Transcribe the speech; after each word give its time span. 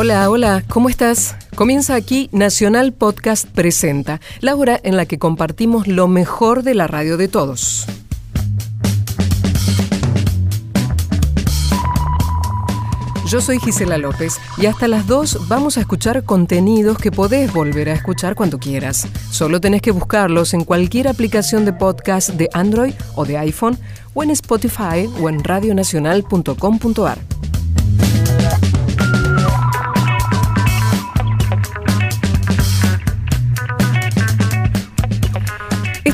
Hola, 0.00 0.30
hola, 0.30 0.62
¿cómo 0.68 0.88
estás? 0.88 1.34
Comienza 1.56 1.96
aquí 1.96 2.28
Nacional 2.30 2.92
Podcast 2.92 3.48
Presenta, 3.48 4.20
la 4.38 4.54
hora 4.54 4.78
en 4.84 4.96
la 4.96 5.06
que 5.06 5.18
compartimos 5.18 5.88
lo 5.88 6.06
mejor 6.06 6.62
de 6.62 6.76
la 6.76 6.86
radio 6.86 7.16
de 7.16 7.26
todos. 7.26 7.84
Yo 13.26 13.40
soy 13.40 13.58
Gisela 13.58 13.98
López 13.98 14.38
y 14.56 14.66
hasta 14.66 14.86
las 14.86 15.08
2 15.08 15.48
vamos 15.48 15.76
a 15.78 15.80
escuchar 15.80 16.22
contenidos 16.22 16.98
que 16.98 17.10
podés 17.10 17.52
volver 17.52 17.88
a 17.88 17.94
escuchar 17.94 18.36
cuando 18.36 18.60
quieras. 18.60 19.08
Solo 19.32 19.60
tenés 19.60 19.82
que 19.82 19.90
buscarlos 19.90 20.54
en 20.54 20.62
cualquier 20.62 21.08
aplicación 21.08 21.64
de 21.64 21.72
podcast 21.72 22.30
de 22.30 22.48
Android 22.52 22.94
o 23.16 23.24
de 23.24 23.36
iPhone 23.38 23.76
o 24.14 24.22
en 24.22 24.30
Spotify 24.30 25.10
o 25.20 25.28
en 25.28 25.42
radionacional.com.ar. 25.42 27.18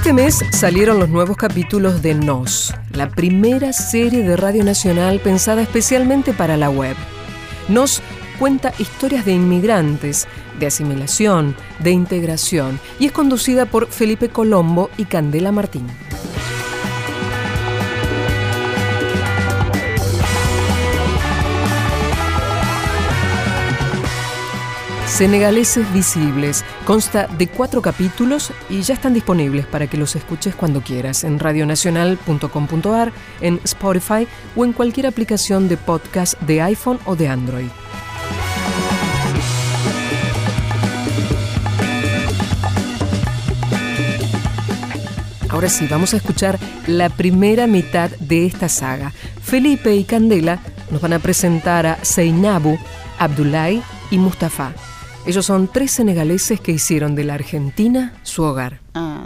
Este 0.05 0.13
mes 0.13 0.45
salieron 0.51 0.99
los 0.99 1.09
nuevos 1.09 1.39
capítulos 1.39 2.03
de 2.03 2.15
Nos, 2.15 2.75
la 2.93 3.09
primera 3.09 3.73
serie 3.73 4.23
de 4.23 4.37
Radio 4.37 4.63
Nacional 4.63 5.19
pensada 5.19 5.63
especialmente 5.63 6.35
para 6.35 6.59
la 6.59 6.69
web. 6.69 6.95
Nos 7.69 8.03
cuenta 8.39 8.75
historias 8.79 9.25
de 9.25 9.33
inmigrantes, 9.33 10.29
de 10.61 10.67
asimilación, 10.67 11.57
de 11.79 11.93
integración 11.93 12.79
y 12.99 13.07
es 13.07 13.13
conducida 13.13 13.65
por 13.65 13.87
Felipe 13.87 14.29
Colombo 14.29 14.91
y 14.99 15.07
Candela 15.07 15.53
Martín. 15.53 15.87
Senegaleses 25.15 25.93
Visibles. 25.93 26.65
Consta 26.85 27.29
de 27.29 27.47
cuatro 27.47 27.81
capítulos 27.81 28.51
y 28.69 28.83
ya 28.83 28.95
están 28.95 29.15
disponibles 29.15 29.65
para 29.65 29.87
que 29.87 29.97
los 29.97 30.17
escuches 30.17 30.57
cuando 30.57 30.81
quieras 30.81 31.23
en 31.23 31.39
radionacional.com.ar, 31.39 33.13
en 33.41 33.61
Spotify 33.63 34.27
o 34.57 34.65
en 34.65 34.73
cualquier 34.73 35.07
aplicación 35.07 35.69
de 35.69 35.77
podcast 35.77 36.37
de 36.41 36.63
iPhone 36.63 36.99
o 37.05 37.15
de 37.15 37.29
Android. 37.29 37.69
Ahora 45.49 45.69
sí, 45.69 45.87
vamos 45.89 46.13
a 46.13 46.17
escuchar 46.17 46.59
la 46.89 47.09
primera 47.09 47.69
mitad 47.69 48.11
de 48.19 48.47
esta 48.47 48.69
saga. 48.69 49.13
Felipe 49.41 49.95
y 49.95 50.03
Candela 50.03 50.59
nos 50.91 51.01
van 51.01 51.13
a 51.13 51.21
presentar 51.21 51.87
a 51.87 52.05
Seinabu, 52.05 52.77
Abdullahi 53.21 53.81
y 54.11 54.19
Mustafa. 54.19 54.73
Ellos 55.27 55.47
son 55.47 55.69
tres 55.69 55.91
senegaleses 55.93 56.61
que 56.61 56.73
hicieron 56.73 57.15
de 57.15 57.25
la 57.25 57.35
Argentina 57.35 58.13
su 58.25 58.43
hogar. 58.43 58.81
Uh, 58.95 59.25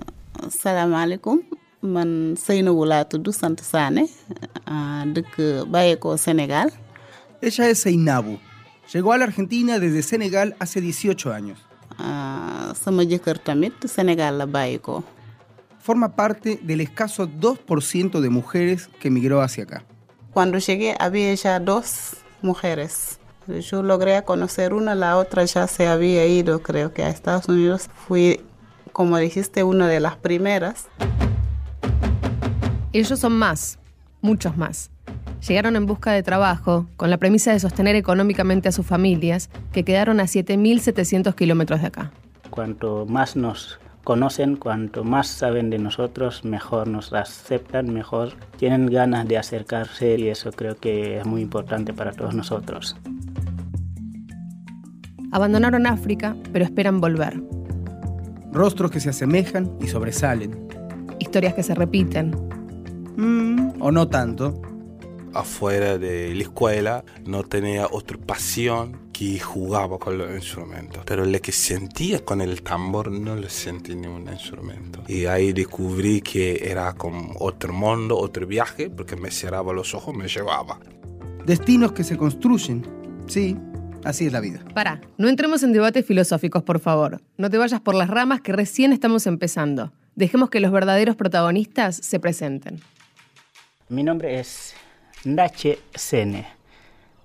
salam 0.48 0.94
alaikum 0.94 1.40
man 1.82 2.36
Seynabou 2.36 2.86
laa 2.86 3.08
tudd 3.10 3.32
sant 3.34 3.58
Sané 3.66 4.04
uh, 4.06 5.02
dëkk 5.10 5.66
bàyyeekoo 5.66 6.14
Sénégal. 6.16 6.70
Ella 7.42 7.68
es 7.68 7.80
Seinabu. 7.82 8.38
Llegó 8.92 9.12
a 9.12 9.18
la 9.18 9.24
Argentina 9.24 9.80
desde 9.80 10.02
Senegal 10.02 10.54
hace 10.60 10.80
18 10.80 11.32
años. 11.32 11.58
Uh, 11.98 12.74
sama 12.78 13.02
jëkkër 13.02 13.40
tamit 13.42 13.74
Sénégal 13.88 14.38
la 14.38 14.46
bàyyeekoo. 14.46 15.02
Forma 15.80 16.14
parte 16.14 16.60
del 16.62 16.80
escaso 16.80 17.26
2% 17.26 18.20
de 18.20 18.30
mujeres 18.30 18.88
que 19.00 19.08
emigró 19.08 19.42
hacia 19.42 19.64
acá. 19.64 19.84
Cuando 20.32 20.58
llegué 20.58 20.94
había 21.00 21.34
ya 21.34 21.58
dos 21.58 22.14
mujeres. 22.40 23.17
Yo 23.48 23.82
logré 23.82 24.22
conocer 24.24 24.74
una, 24.74 24.94
la 24.94 25.16
otra 25.16 25.42
ya 25.46 25.66
se 25.66 25.86
había 25.86 26.26
ido, 26.26 26.60
creo 26.62 26.92
que 26.92 27.02
a 27.02 27.08
Estados 27.08 27.48
Unidos. 27.48 27.88
Fui, 27.94 28.42
como 28.92 29.16
dijiste, 29.16 29.62
una 29.62 29.88
de 29.88 30.00
las 30.00 30.16
primeras. 30.16 30.88
Ellos 32.92 33.18
son 33.18 33.32
más, 33.38 33.78
muchos 34.20 34.58
más. 34.58 34.90
Llegaron 35.46 35.76
en 35.76 35.86
busca 35.86 36.12
de 36.12 36.22
trabajo, 36.22 36.86
con 36.98 37.08
la 37.08 37.16
premisa 37.16 37.50
de 37.50 37.58
sostener 37.60 37.96
económicamente 37.96 38.68
a 38.68 38.72
sus 38.72 38.84
familias, 38.84 39.48
que 39.72 39.82
quedaron 39.82 40.20
a 40.20 40.24
7.700 40.24 41.34
kilómetros 41.34 41.80
de 41.80 41.86
acá. 41.86 42.10
Cuanto 42.50 43.06
más 43.06 43.34
nos 43.34 43.80
conocen, 44.08 44.56
cuanto 44.56 45.04
más 45.04 45.26
saben 45.26 45.68
de 45.68 45.78
nosotros, 45.78 46.42
mejor 46.42 46.88
nos 46.88 47.12
aceptan, 47.12 47.92
mejor 47.92 48.32
tienen 48.56 48.86
ganas 48.86 49.28
de 49.28 49.36
acercarse 49.36 50.16
y 50.16 50.28
eso 50.28 50.50
creo 50.50 50.76
que 50.76 51.18
es 51.18 51.26
muy 51.26 51.42
importante 51.42 51.92
para 51.92 52.12
todos 52.12 52.34
nosotros. 52.34 52.96
Abandonaron 55.30 55.86
África, 55.86 56.34
pero 56.54 56.64
esperan 56.64 57.02
volver. 57.02 57.38
Rostros 58.50 58.90
que 58.90 58.98
se 58.98 59.10
asemejan 59.10 59.76
y 59.78 59.88
sobresalen. 59.88 60.56
Historias 61.18 61.52
que 61.52 61.62
se 61.62 61.74
repiten. 61.74 62.34
Mm, 63.14 63.72
o 63.78 63.92
no 63.92 64.08
tanto. 64.08 64.58
Afuera 65.34 65.98
de 65.98 66.34
la 66.34 66.42
escuela 66.44 67.04
no 67.26 67.42
tenía 67.42 67.86
otra 67.90 68.16
pasión 68.16 69.07
que 69.18 69.40
jugaba 69.40 69.98
con 69.98 70.16
los 70.16 70.30
instrumentos. 70.32 71.02
Pero 71.04 71.24
lo 71.24 71.40
que 71.40 71.50
sentía 71.50 72.24
con 72.24 72.40
el 72.40 72.62
tambor 72.62 73.10
no 73.10 73.34
lo 73.34 73.48
sentí 73.48 73.90
en 73.90 74.02
ningún 74.02 74.28
instrumento. 74.28 75.02
Y 75.08 75.26
ahí 75.26 75.52
descubrí 75.52 76.20
que 76.20 76.70
era 76.70 76.92
como 76.92 77.34
otro 77.40 77.72
mundo, 77.72 78.16
otro 78.16 78.46
viaje, 78.46 78.88
porque 78.88 79.16
me 79.16 79.32
cerraba 79.32 79.72
los 79.72 79.92
ojos, 79.92 80.14
me 80.14 80.28
llevaba. 80.28 80.78
Destinos 81.44 81.90
que 81.90 82.04
se 82.04 82.16
construyen. 82.16 82.86
Sí, 83.26 83.56
así 84.04 84.26
es 84.26 84.32
la 84.32 84.38
vida. 84.38 84.60
Para, 84.72 85.00
no 85.16 85.28
entremos 85.28 85.64
en 85.64 85.72
debates 85.72 86.06
filosóficos, 86.06 86.62
por 86.62 86.78
favor. 86.78 87.20
No 87.38 87.50
te 87.50 87.58
vayas 87.58 87.80
por 87.80 87.96
las 87.96 88.08
ramas 88.08 88.40
que 88.40 88.52
recién 88.52 88.92
estamos 88.92 89.26
empezando. 89.26 89.92
Dejemos 90.14 90.48
que 90.48 90.60
los 90.60 90.70
verdaderos 90.70 91.16
protagonistas 91.16 91.96
se 91.96 92.20
presenten. 92.20 92.80
Mi 93.88 94.04
nombre 94.04 94.38
es 94.38 94.74
Ndache 95.24 95.80
Sene, 95.92 96.46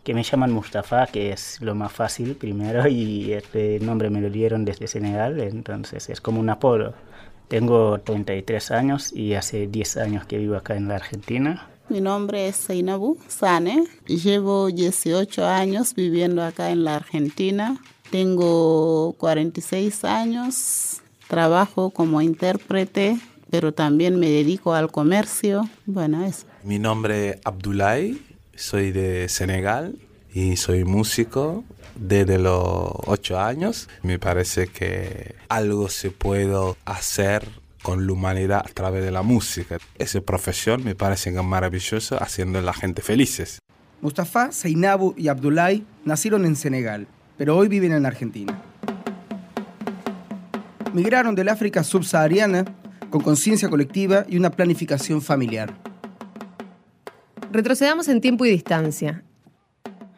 que 0.04 0.14
me 0.14 0.24
llaman 0.24 0.52
Mustafa, 0.52 1.08
que 1.08 1.32
es 1.32 1.60
lo 1.62 1.76
más 1.76 1.92
fácil 1.92 2.36
primero, 2.36 2.88
y 2.88 3.34
este 3.34 3.80
nombre 3.80 4.10
me 4.10 4.22
lo 4.22 4.30
dieron 4.30 4.66
desde 4.66 4.88
Senegal, 4.88 5.40
entonces 5.40 6.10
es 6.10 6.20
como 6.20 6.40
un 6.40 6.50
apodo. 6.50 6.94
Tengo 7.48 8.00
33 8.00 8.72
años 8.72 9.14
y 9.14 9.36
hace 9.36 9.68
10 9.68 9.98
años 9.98 10.26
que 10.26 10.38
vivo 10.38 10.56
acá 10.56 10.76
en 10.76 10.88
la 10.88 10.96
Argentina. 10.96 11.70
Mi 11.90 12.02
nombre 12.02 12.48
es 12.48 12.56
Seinabu 12.56 13.18
Sane. 13.28 13.84
Llevo 14.08 14.72
18 14.72 15.46
años 15.46 15.94
viviendo 15.94 16.42
acá 16.42 16.72
en 16.72 16.84
la 16.84 16.96
Argentina. 16.96 17.78
Tengo 18.10 19.14
46 19.18 20.04
años. 20.06 21.02
Trabajo 21.28 21.90
como 21.92 22.22
intérprete, 22.22 23.20
pero 23.50 23.74
también 23.74 24.20
me 24.20 24.30
dedico 24.30 24.74
al 24.74 24.92
comercio. 24.92 25.70
Bueno, 25.86 26.24
eso. 26.26 26.48
Mi 26.64 26.80
nombre 26.80 27.30
es 27.30 27.38
Abdoulaye, 27.44 28.18
soy 28.56 28.92
de 28.92 29.30
Senegal 29.30 29.96
y 30.34 30.58
soy 30.58 30.84
músico 30.84 31.64
desde 31.96 32.40
los 32.40 32.92
8 33.06 33.40
años. 33.40 33.90
Me 34.02 34.20
parece 34.20 34.68
que 34.68 35.36
algo 35.50 35.90
se 35.90 36.12
puede 36.12 36.76
hacer 36.86 37.48
con 37.82 38.08
la 38.08 38.14
humanidad 38.14 38.64
a 38.66 38.74
través 38.74 39.04
de 39.04 39.12
la 39.12 39.22
música. 39.22 39.78
Esa 39.98 40.22
profesión 40.22 40.84
me 40.84 40.96
parece 40.96 41.32
maravillosa, 41.32 42.18
haciendo 42.18 42.60
a 42.60 42.62
la 42.62 42.74
gente 42.74 43.02
felices. 43.02 43.60
Mustafa, 44.02 44.52
Seinabu 44.52 45.14
y 45.18 45.28
Abdoulaye 45.28 45.84
nacieron 46.06 46.46
en 46.46 46.56
Senegal, 46.56 47.08
pero 47.38 47.58
hoy 47.58 47.68
viven 47.68 47.94
en 47.94 48.06
Argentina. 48.06 48.62
Migraron 50.94 51.36
del 51.36 51.50
África 51.50 51.84
subsahariana 51.84 52.66
con 53.10 53.22
conciencia 53.22 53.70
colectiva 53.70 54.26
y 54.28 54.38
una 54.38 54.52
planificación 54.52 55.22
familiar. 55.22 55.74
Retrocedamos 57.54 58.08
en 58.08 58.20
tiempo 58.20 58.46
y 58.46 58.50
distancia. 58.50 59.22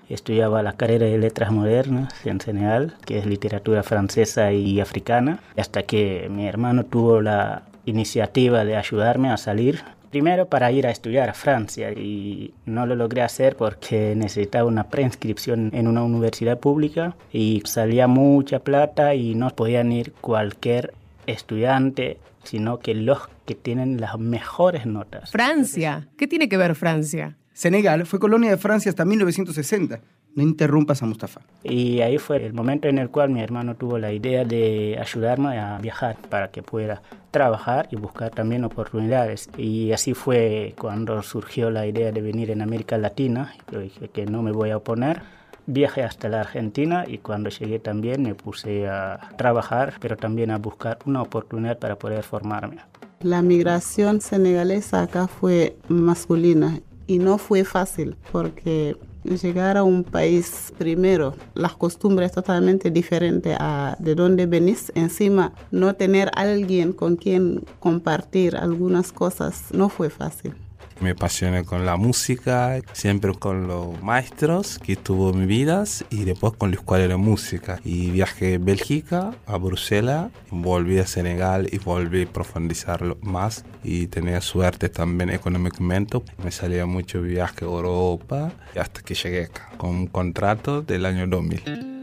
Estudiaba 0.08 0.64
la 0.64 0.78
carrera 0.78 1.06
de 1.06 1.18
letras 1.18 1.52
modernas 1.52 2.14
en 2.26 2.40
Senegal, 2.40 2.96
que 3.06 3.18
es 3.18 3.26
literatura 3.26 3.84
francesa 3.84 4.54
y 4.54 4.80
africana, 4.80 5.42
hasta 5.58 5.84
que 5.84 6.30
mi 6.32 6.48
hermano 6.48 6.86
tuvo 6.86 7.20
la 7.20 7.64
iniciativa 7.84 8.64
de 8.64 8.78
ayudarme 8.78 9.32
a 9.32 9.36
salir. 9.36 9.82
Primero 10.12 10.46
para 10.46 10.72
ir 10.72 10.88
a 10.88 10.92
estudiar 10.92 11.28
a 11.28 11.34
Francia 11.34 11.92
y 11.92 12.54
no 12.66 12.86
lo 12.86 12.96
logré 12.96 13.22
hacer 13.22 13.58
porque 13.58 14.16
necesitaba 14.16 14.64
una 14.64 14.86
preinscripción 14.86 15.72
en 15.74 15.90
una 15.90 16.04
universidad 16.04 16.58
pública 16.58 17.18
y 17.34 17.62
salía 17.66 18.08
mucha 18.08 18.60
plata 18.60 19.14
y 19.14 19.36
no 19.36 19.50
podían 19.50 19.92
ir 19.92 20.14
cualquier 20.22 20.94
estudiante, 21.28 22.18
sino 22.46 22.80
que 22.80 22.94
los 22.94 23.20
que 23.46 23.56
tienen 23.56 24.00
las 24.00 24.18
mejores 24.18 24.86
notas. 24.86 25.32
Francia. 25.32 26.08
¿Qué 26.18 26.28
tiene 26.28 26.50
que 26.50 26.58
ver 26.58 26.76
Francia? 26.76 27.38
Senegal 27.54 28.06
fue 28.06 28.20
colonia 28.20 28.52
de 28.52 28.58
Francia 28.58 28.90
hasta 28.90 29.06
1960. 29.06 30.02
No 30.36 30.44
interrumpas 30.44 31.02
a 31.02 31.06
Mustafa. 31.06 31.40
Y 31.64 32.02
ahí 32.02 32.18
fue 32.18 32.46
el 32.46 32.54
momento 32.54 32.90
en 32.90 32.98
el 32.98 33.10
cual 33.10 33.30
mi 33.30 33.42
hermano 33.42 33.76
tuvo 33.76 33.98
la 33.98 34.12
idea 34.12 34.44
de 34.44 34.98
ayudarme 35.00 35.58
a 35.58 35.78
viajar 35.78 36.18
para 36.30 36.50
que 36.50 36.62
pueda 36.62 37.02
trabajar 37.32 37.88
y 37.92 37.96
buscar 37.96 38.32
también 38.32 38.66
oportunidades. 38.66 39.50
Y 39.58 39.94
así 39.94 40.14
fue 40.14 40.76
cuando 40.78 41.24
surgió 41.24 41.70
la 41.70 41.88
idea 41.88 42.12
de 42.12 42.22
venir 42.22 42.52
en 42.52 42.62
América 42.62 42.98
Latina. 42.98 43.54
Yo 43.72 43.80
dije 43.80 44.10
que 44.10 44.26
no 44.26 44.42
me 44.42 44.52
voy 44.52 44.72
a 44.72 44.78
oponer 44.78 45.22
viajé 45.68 46.04
hasta 46.04 46.30
la 46.30 46.42
Argentina 46.42 47.06
y 47.08 47.18
cuando 47.18 47.50
llegué 47.50 47.80
también 47.80 48.22
me 48.22 48.36
puse 48.36 48.88
a 48.88 49.32
trabajar, 49.38 49.96
pero 50.00 50.18
también 50.18 50.52
a 50.52 50.58
buscar 50.58 51.00
una 51.06 51.22
oportunidad 51.22 51.80
para 51.80 51.98
poder 51.98 52.24
formarme. 52.24 52.78
La 53.22 53.42
migración 53.42 54.22
senegalesa 54.22 55.02
acá 55.02 55.28
fue 55.28 55.78
masculina 55.88 56.80
y 57.08 57.20
no 57.20 57.38
fue 57.38 57.64
fácil 57.64 58.16
porque 58.32 58.98
llegar 59.24 59.78
a 59.78 59.84
un 59.84 60.04
país 60.04 60.74
primero, 60.78 61.34
las 61.56 61.76
costumbres 61.76 62.32
totalmente 62.32 62.92
diferentes 62.92 63.58
a 63.60 63.96
de 64.00 64.16
donde 64.16 64.46
venís, 64.46 64.92
encima 64.96 65.54
no 65.72 65.96
tener 65.96 66.30
alguien 66.36 66.94
con 66.94 67.16
quien 67.16 67.64
compartir 67.80 68.56
algunas 68.56 69.12
cosas 69.12 69.64
no 69.72 69.90
fue 69.90 70.10
fácil. 70.10 70.54
Me 71.02 71.12
apasioné 71.12 71.66
con 71.66 71.86
la 71.86 71.98
música, 71.98 72.80
siempre 72.94 73.34
con 73.34 73.68
los 73.68 74.02
maestros 74.02 74.80
que 74.80 74.96
tuvo 74.96 75.34
mi 75.34 75.46
vida 75.46 75.84
y 76.10 76.24
después 76.24 76.54
con 76.54 76.72
la 76.72 76.78
escuela 76.78 77.08
de 77.08 77.18
música. 77.18 77.80
Y 77.84 78.12
viajé 78.12 78.56
a 78.56 78.60
Bélgica, 78.60 79.34
a 79.46 79.58
Bruselas, 79.58 80.32
volví 80.52 81.00
a 81.00 81.06
Senegal 81.06 81.68
y 81.72 81.80
volví 81.80 82.24
a 82.24 82.28
profundizarlo 82.28 83.18
más 83.22 83.66
y 83.84 84.08
tenía 84.08 84.40
suerte 84.40 84.90
también 84.90 85.30
económicamente. 85.32 86.22
Me 86.44 86.52
salía 86.52 86.86
mucho 86.86 87.22
viaje 87.22 87.66
a 87.66 87.68
Europa 87.68 88.54
hasta 88.80 89.02
que 89.02 89.16
llegué 89.16 89.46
acá 89.46 89.72
con 89.78 89.90
un 89.90 90.08
contrato 90.08 90.82
del 90.82 91.06
año 91.06 91.28
2000. 91.28 91.96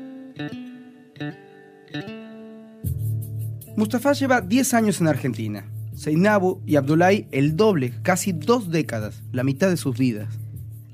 Mustafa 3.75 4.13
lleva 4.13 4.43
10 4.43 4.75
años 4.75 5.01
en 5.01 5.09
Argentina. 5.09 5.72
Seinabu 6.03 6.61
y 6.67 6.75
Abdullahi 6.75 7.29
el 7.31 7.57
doble, 7.57 7.93
casi 8.03 8.33
dos 8.33 8.73
décadas, 8.73 9.23
la 9.31 9.45
mitad 9.45 9.71
de 9.71 9.77
sus 9.77 9.97
vidas. 9.97 10.37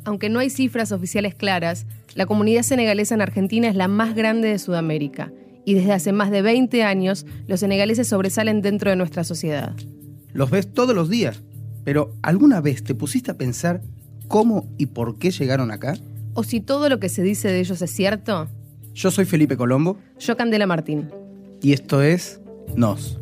Aunque 0.04 0.28
no 0.28 0.38
hay 0.38 0.50
cifras 0.50 0.92
oficiales 0.92 1.34
claras, 1.34 1.86
la 2.14 2.26
comunidad 2.26 2.62
senegalesa 2.62 3.14
en 3.14 3.22
Argentina 3.22 3.68
es 3.68 3.74
la 3.74 3.88
más 3.88 4.14
grande 4.14 4.48
de 4.48 4.58
Sudamérica 4.58 5.32
y 5.64 5.72
desde 5.72 5.94
hace 5.94 6.12
más 6.12 6.30
de 6.30 6.42
20 6.42 6.82
años 6.82 7.24
los 7.46 7.60
senegaleses 7.60 8.06
sobresalen 8.06 8.60
dentro 8.60 8.90
de 8.90 8.96
nuestra 8.96 9.24
sociedad. 9.24 9.74
Los 10.34 10.50
ves 10.50 10.74
todos 10.74 10.94
los 10.94 11.08
días, 11.08 11.42
pero 11.84 12.14
¿alguna 12.20 12.60
vez 12.60 12.84
te 12.84 12.94
pusiste 12.94 13.30
a 13.30 13.38
pensar 13.38 13.80
cómo 14.26 14.68
y 14.76 14.86
por 14.86 15.18
qué 15.18 15.30
llegaron 15.30 15.70
acá? 15.70 15.94
¿O 16.34 16.44
si 16.44 16.60
todo 16.60 16.90
lo 16.90 17.00
que 17.00 17.08
se 17.08 17.22
dice 17.22 17.48
de 17.48 17.60
ellos 17.60 17.80
es 17.80 17.90
cierto? 17.90 18.50
Yo 18.92 19.10
soy 19.10 19.24
Felipe 19.24 19.56
Colombo. 19.56 19.96
Yo 20.18 20.36
Candela 20.36 20.66
Martín. 20.66 21.08
Y 21.62 21.72
esto 21.72 22.02
es 22.02 22.42
Nos. 22.76 23.18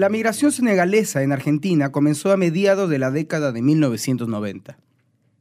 La 0.00 0.08
migración 0.08 0.50
senegalesa 0.50 1.22
en 1.22 1.30
Argentina 1.30 1.92
comenzó 1.92 2.32
a 2.32 2.38
mediados 2.38 2.88
de 2.88 2.98
la 2.98 3.10
década 3.10 3.52
de 3.52 3.60
1990. 3.60 4.78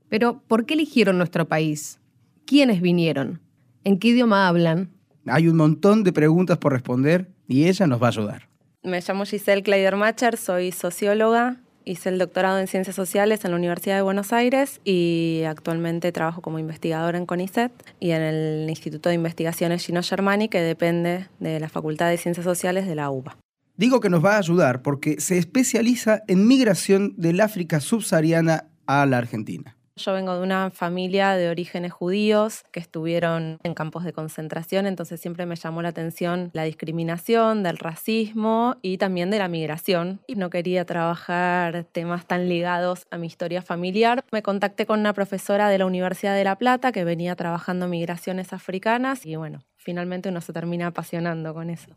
Pero, 0.10 0.42
¿por 0.50 0.66
qué 0.66 0.74
eligieron 0.74 1.18
nuestro 1.18 1.48
país? 1.48 1.98
¿Quiénes 2.46 2.82
vinieron? 2.82 3.40
¿En 3.86 3.98
qué 3.98 4.10
idioma 4.10 4.50
hablan? 4.50 4.90
Hay 5.28 5.48
un 5.48 5.56
montón 5.56 6.04
de 6.04 6.12
preguntas 6.12 6.58
por 6.58 6.74
responder 6.74 7.30
y 7.48 7.70
ella 7.70 7.88
nos 7.88 8.04
va 8.04 8.08
a 8.08 8.10
ayudar. 8.10 8.50
Me 8.84 9.00
llamo 9.00 9.24
Giselle 9.24 9.64
Kleidermacher, 9.64 10.36
soy 10.36 10.74
socióloga, 10.74 11.56
hice 11.86 12.10
el 12.10 12.18
doctorado 12.18 12.60
en 12.60 12.68
Ciencias 12.68 12.98
Sociales 12.98 13.46
en 13.46 13.52
la 13.52 13.58
Universidad 13.58 13.96
de 13.96 14.02
Buenos 14.02 14.34
Aires 14.34 14.82
y 14.84 15.44
actualmente 15.48 16.12
trabajo 16.12 16.42
como 16.42 16.60
investigadora 16.60 17.18
en 17.18 17.26
CONICET 17.26 17.72
y 18.02 18.12
en 18.12 18.22
el 18.24 18.70
Instituto 18.70 19.08
de 19.08 19.16
Investigaciones 19.16 19.86
Gino 19.86 20.04
Germani, 20.04 20.50
que 20.50 20.60
depende 20.60 21.30
de 21.40 21.62
la 21.62 21.70
Facultad 21.70 22.10
de 22.10 22.18
Ciencias 22.18 22.44
Sociales 22.44 22.88
de 22.88 22.96
la 22.96 23.10
UBA. 23.10 23.38
Digo 23.80 24.02
que 24.02 24.10
nos 24.10 24.26
va 24.26 24.36
a 24.36 24.40
ayudar 24.40 24.82
porque 24.82 25.22
se 25.22 25.38
especializa 25.38 26.22
en 26.28 26.46
migración 26.46 27.14
del 27.16 27.40
África 27.40 27.80
subsahariana 27.80 28.66
a 28.86 29.06
la 29.06 29.18
Argentina. 29.18 29.78
Yo 29.96 30.12
vengo 30.12 30.36
de 30.36 30.44
una 30.44 30.70
familia 30.70 31.32
de 31.38 31.50
orígenes 31.50 31.94
judíos 31.94 32.66
que 32.74 32.82
estuvieron 32.82 33.58
en 33.64 33.74
campos 33.74 34.04
de 34.04 34.12
concentración, 34.12 34.86
entonces 34.86 35.22
siempre 35.22 35.46
me 35.46 35.56
llamó 35.56 35.82
la 35.82 35.90
atención 35.90 36.50
la 36.52 36.64
discriminación, 36.64 37.64
del 37.64 37.78
racismo 37.78 38.76
y 38.82 38.98
también 38.98 39.30
de 39.30 39.40
la 39.40 39.48
migración. 39.48 40.20
Y 40.28 40.36
no 40.36 40.50
quería 40.50 40.84
trabajar 40.84 41.86
temas 41.90 42.28
tan 42.28 42.50
ligados 42.50 43.08
a 43.12 43.18
mi 43.18 43.28
historia 43.28 43.62
familiar. 43.62 44.26
Me 44.34 44.44
contacté 44.44 44.86
con 44.88 45.00
una 45.00 45.14
profesora 45.14 45.70
de 45.70 45.78
la 45.78 45.86
Universidad 45.86 46.36
de 46.36 46.44
La 46.44 46.58
Plata 46.58 46.92
que 46.92 47.06
venía 47.06 47.34
trabajando 47.38 47.88
migraciones 47.88 48.52
africanas 48.52 49.26
y 49.26 49.38
bueno, 49.38 49.62
finalmente 49.78 50.28
uno 50.28 50.42
se 50.42 50.52
termina 50.52 50.88
apasionando 50.88 51.54
con 51.54 51.70
eso. 51.70 51.96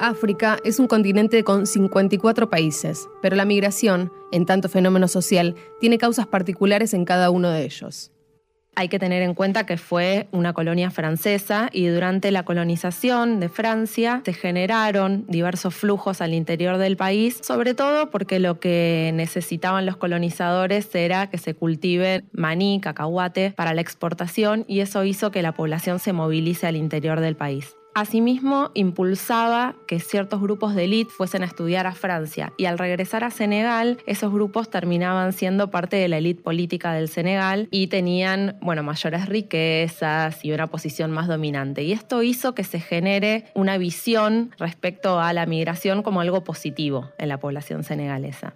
África 0.00 0.58
es 0.64 0.78
un 0.78 0.86
continente 0.86 1.42
con 1.42 1.66
54 1.66 2.48
países, 2.48 3.08
pero 3.20 3.34
la 3.34 3.44
migración, 3.44 4.12
en 4.30 4.46
tanto 4.46 4.68
fenómeno 4.68 5.08
social, 5.08 5.56
tiene 5.80 5.98
causas 5.98 6.26
particulares 6.26 6.94
en 6.94 7.04
cada 7.04 7.30
uno 7.30 7.50
de 7.50 7.64
ellos. 7.64 8.12
Hay 8.76 8.88
que 8.88 9.00
tener 9.00 9.22
en 9.22 9.34
cuenta 9.34 9.66
que 9.66 9.76
fue 9.76 10.28
una 10.30 10.52
colonia 10.52 10.92
francesa 10.92 11.68
y 11.72 11.86
durante 11.86 12.30
la 12.30 12.44
colonización 12.44 13.40
de 13.40 13.48
Francia 13.48 14.22
se 14.24 14.32
generaron 14.32 15.24
diversos 15.26 15.74
flujos 15.74 16.20
al 16.20 16.32
interior 16.32 16.78
del 16.78 16.96
país, 16.96 17.40
sobre 17.42 17.74
todo 17.74 18.10
porque 18.10 18.38
lo 18.38 18.60
que 18.60 19.10
necesitaban 19.14 19.84
los 19.84 19.96
colonizadores 19.96 20.94
era 20.94 21.28
que 21.28 21.38
se 21.38 21.54
cultive 21.54 22.22
maní, 22.30 22.80
cacahuate 22.80 23.50
para 23.50 23.74
la 23.74 23.80
exportación 23.80 24.64
y 24.68 24.78
eso 24.78 25.02
hizo 25.02 25.32
que 25.32 25.42
la 25.42 25.50
población 25.50 25.98
se 25.98 26.12
movilice 26.12 26.68
al 26.68 26.76
interior 26.76 27.18
del 27.18 27.34
país. 27.34 27.77
Asimismo, 27.98 28.70
impulsaba 28.74 29.74
que 29.88 29.98
ciertos 29.98 30.40
grupos 30.40 30.76
de 30.76 30.84
élite 30.84 31.10
fuesen 31.10 31.42
a 31.42 31.46
estudiar 31.46 31.88
a 31.88 31.96
Francia 31.96 32.52
y 32.56 32.66
al 32.66 32.78
regresar 32.78 33.24
a 33.24 33.32
Senegal, 33.32 33.98
esos 34.06 34.32
grupos 34.32 34.70
terminaban 34.70 35.32
siendo 35.32 35.72
parte 35.72 35.96
de 35.96 36.06
la 36.06 36.18
élite 36.18 36.40
política 36.40 36.92
del 36.92 37.08
Senegal 37.08 37.66
y 37.72 37.88
tenían, 37.88 38.56
bueno, 38.62 38.84
mayores 38.84 39.28
riquezas 39.28 40.44
y 40.44 40.52
una 40.52 40.68
posición 40.68 41.10
más 41.10 41.26
dominante. 41.26 41.82
Y 41.82 41.90
esto 41.90 42.22
hizo 42.22 42.54
que 42.54 42.62
se 42.62 42.78
genere 42.78 43.46
una 43.54 43.78
visión 43.78 44.54
respecto 44.60 45.18
a 45.18 45.32
la 45.32 45.44
migración 45.46 46.04
como 46.04 46.20
algo 46.20 46.44
positivo 46.44 47.10
en 47.18 47.28
la 47.28 47.40
población 47.40 47.82
senegalesa. 47.82 48.54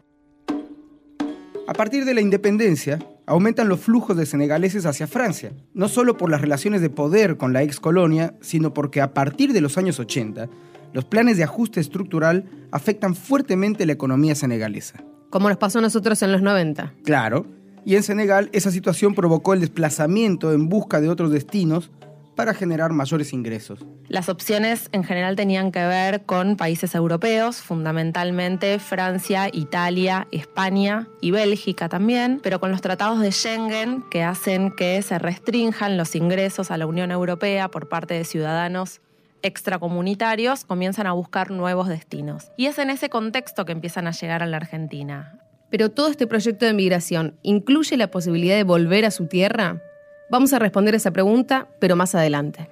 A 1.67 1.73
partir 1.73 2.05
de 2.05 2.15
la 2.15 2.21
independencia, 2.21 3.00
aumentan 3.26 3.69
los 3.69 3.81
flujos 3.81 4.17
de 4.17 4.26
senegaleses 4.26 4.87
hacia 4.87 5.07
Francia, 5.07 5.52
no 5.75 5.88
solo 5.88 6.17
por 6.17 6.31
las 6.31 6.41
relaciones 6.41 6.81
de 6.81 6.91
poder 6.91 7.37
con 7.37 7.52
la 7.52 7.62
ex 7.62 7.81
colonia, 7.81 8.35
sino 8.41 8.75
porque 8.75 9.00
a 9.00 9.14
partir 9.14 9.52
de 9.52 9.61
los 9.61 9.79
años 9.79 9.99
80, 9.99 10.49
los 10.93 11.05
planes 11.05 11.37
de 11.37 11.45
ajuste 11.45 11.81
estructural 11.81 12.45
afectan 12.71 13.14
fuertemente 13.14 13.87
la 13.87 13.93
economía 13.93 14.35
senegalesa. 14.35 15.02
Como 15.31 15.49
nos 15.49 15.59
pasó 15.59 15.79
a 15.79 15.83
nosotros 15.83 16.23
en 16.23 16.33
los 16.33 16.43
90. 16.43 16.95
Claro, 17.05 17.47
y 17.85 17.97
en 17.97 18.02
Senegal 18.02 18.49
esa 18.52 18.71
situación 18.71 19.14
provocó 19.14 19.55
el 19.55 19.61
desplazamiento 19.61 20.52
en 20.52 20.69
busca 20.69 21.00
de 21.00 21.09
otros 21.09 21.31
destinos 21.33 21.91
para 22.35 22.55
generar 22.55 22.93
mayores 22.93 23.33
ingresos. 23.33 23.85
Las 24.09 24.29
opciones 24.29 24.89
en 24.93 25.05
general 25.05 25.37
tenían 25.37 25.73
que 25.73 25.85
ver 25.85 26.25
con 26.25 26.57
países 26.57 26.95
europeos, 26.95 27.57
fundamentalmente 27.57 28.79
Francia, 28.79 29.49
Italia, 29.53 30.27
España 30.33 31.09
y 31.21 31.31
Bélgica 31.31 31.89
también, 31.89 32.41
pero 32.43 32.61
con 32.61 32.71
los 32.71 32.81
tratados 32.81 33.21
de 33.21 33.33
Schengen 33.33 34.05
que 34.11 34.23
hacen 34.23 34.73
que 34.77 35.01
se 35.03 35.19
restrinjan 35.19 35.97
los 35.97 36.15
ingresos 36.15 36.71
a 36.71 36.77
la 36.77 36.87
Unión 36.87 37.11
Europea 37.11 37.69
por 37.69 37.89
parte 37.89 38.15
de 38.15 38.25
ciudadanos 38.25 39.01
extracomunitarios, 39.43 40.65
comienzan 40.65 41.07
a 41.07 41.12
buscar 41.12 41.51
nuevos 41.51 41.89
destinos. 41.89 42.53
Y 42.57 42.67
es 42.67 42.79
en 42.79 42.91
ese 42.91 43.09
contexto 43.09 43.65
que 43.65 43.73
empiezan 43.73 44.07
a 44.07 44.12
llegar 44.12 44.43
a 44.43 44.47
la 44.47 44.57
Argentina. 44.57 45.39
Pero 45.71 45.91
todo 45.91 46.09
este 46.09 46.27
proyecto 46.27 46.67
de 46.67 46.75
migración 46.75 47.39
incluye 47.43 47.97
la 47.97 48.11
posibilidad 48.11 48.57
de 48.57 48.65
volver 48.65 49.05
a 49.05 49.11
su 49.11 49.27
tierra. 49.27 49.83
Vamos 50.31 50.52
a 50.52 50.59
responder 50.59 50.95
esa 50.95 51.11
pregunta, 51.11 51.69
pero 51.79 51.97
más 51.97 52.14
adelante. 52.14 52.69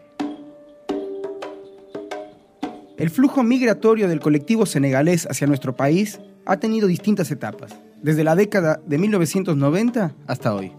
El 2.96 3.10
flujo 3.10 3.42
migratorio 3.42 4.08
del 4.08 4.20
colectivo 4.20 4.66
senegalés 4.66 5.26
hacia 5.30 5.46
nuestro 5.46 5.74
país 5.74 6.20
ha 6.44 6.58
tenido 6.58 6.86
distintas 6.86 7.30
etapas, 7.30 7.74
desde 8.02 8.24
la 8.24 8.34
década 8.36 8.80
de 8.86 8.98
1990 8.98 10.14
hasta 10.26 10.54
hoy. 10.54 10.72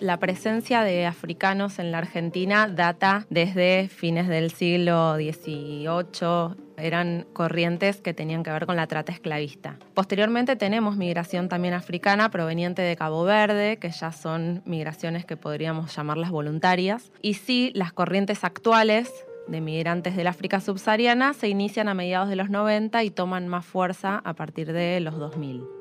La 0.00 0.18
presencia 0.18 0.82
de 0.82 1.06
africanos 1.06 1.78
en 1.78 1.90
la 1.90 1.98
Argentina 1.98 2.68
data 2.68 3.26
desde 3.30 3.88
fines 3.88 4.28
del 4.28 4.50
siglo 4.50 5.14
XVIII. 5.16 6.56
Eran 6.76 7.26
corrientes 7.32 8.02
que 8.02 8.12
tenían 8.12 8.42
que 8.42 8.50
ver 8.50 8.66
con 8.66 8.76
la 8.76 8.86
trata 8.86 9.10
esclavista. 9.10 9.78
Posteriormente 9.94 10.56
tenemos 10.56 10.96
migración 10.96 11.48
también 11.48 11.72
africana 11.72 12.30
proveniente 12.30 12.82
de 12.82 12.96
Cabo 12.96 13.24
Verde, 13.24 13.78
que 13.78 13.90
ya 13.90 14.12
son 14.12 14.62
migraciones 14.66 15.24
que 15.24 15.38
podríamos 15.38 15.96
llamarlas 15.96 16.30
voluntarias. 16.30 17.10
Y 17.22 17.34
sí, 17.34 17.72
las 17.74 17.94
corrientes 17.94 18.44
actuales 18.44 19.10
de 19.48 19.62
migrantes 19.62 20.16
del 20.16 20.26
África 20.26 20.60
subsahariana 20.60 21.32
se 21.32 21.48
inician 21.48 21.88
a 21.88 21.94
mediados 21.94 22.28
de 22.28 22.36
los 22.36 22.50
90 22.50 23.02
y 23.04 23.10
toman 23.10 23.48
más 23.48 23.64
fuerza 23.64 24.20
a 24.24 24.34
partir 24.34 24.72
de 24.72 25.00
los 25.00 25.18
2000 25.18 25.75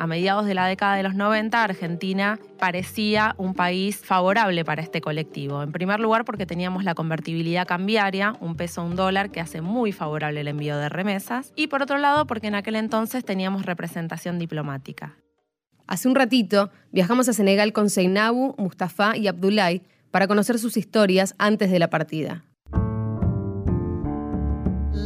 a 0.00 0.06
mediados 0.06 0.46
de 0.46 0.54
la 0.54 0.66
década 0.66 0.96
de 0.96 1.02
los 1.02 1.14
90, 1.14 1.62
Argentina 1.62 2.40
parecía 2.58 3.34
un 3.36 3.52
país 3.52 3.98
favorable 3.98 4.64
para 4.64 4.80
este 4.80 5.02
colectivo. 5.02 5.62
En 5.62 5.72
primer 5.72 6.00
lugar, 6.00 6.24
porque 6.24 6.46
teníamos 6.46 6.84
la 6.84 6.94
convertibilidad 6.94 7.66
cambiaria, 7.66 8.34
un 8.40 8.56
peso 8.56 8.80
a 8.80 8.84
un 8.84 8.96
dólar, 8.96 9.30
que 9.30 9.40
hace 9.40 9.60
muy 9.60 9.92
favorable 9.92 10.40
el 10.40 10.48
envío 10.48 10.78
de 10.78 10.88
remesas. 10.88 11.52
Y 11.54 11.66
por 11.66 11.82
otro 11.82 11.98
lado, 11.98 12.26
porque 12.26 12.46
en 12.46 12.54
aquel 12.54 12.76
entonces 12.76 13.26
teníamos 13.26 13.66
representación 13.66 14.38
diplomática. 14.38 15.18
Hace 15.86 16.08
un 16.08 16.14
ratito 16.14 16.70
viajamos 16.92 17.28
a 17.28 17.34
Senegal 17.34 17.74
con 17.74 17.90
Seinabu, 17.90 18.54
Mustafa 18.56 19.18
y 19.18 19.28
Abdoulaye 19.28 19.82
para 20.10 20.26
conocer 20.26 20.58
sus 20.58 20.78
historias 20.78 21.34
antes 21.36 21.70
de 21.70 21.78
la 21.78 21.90
partida. 21.90 22.46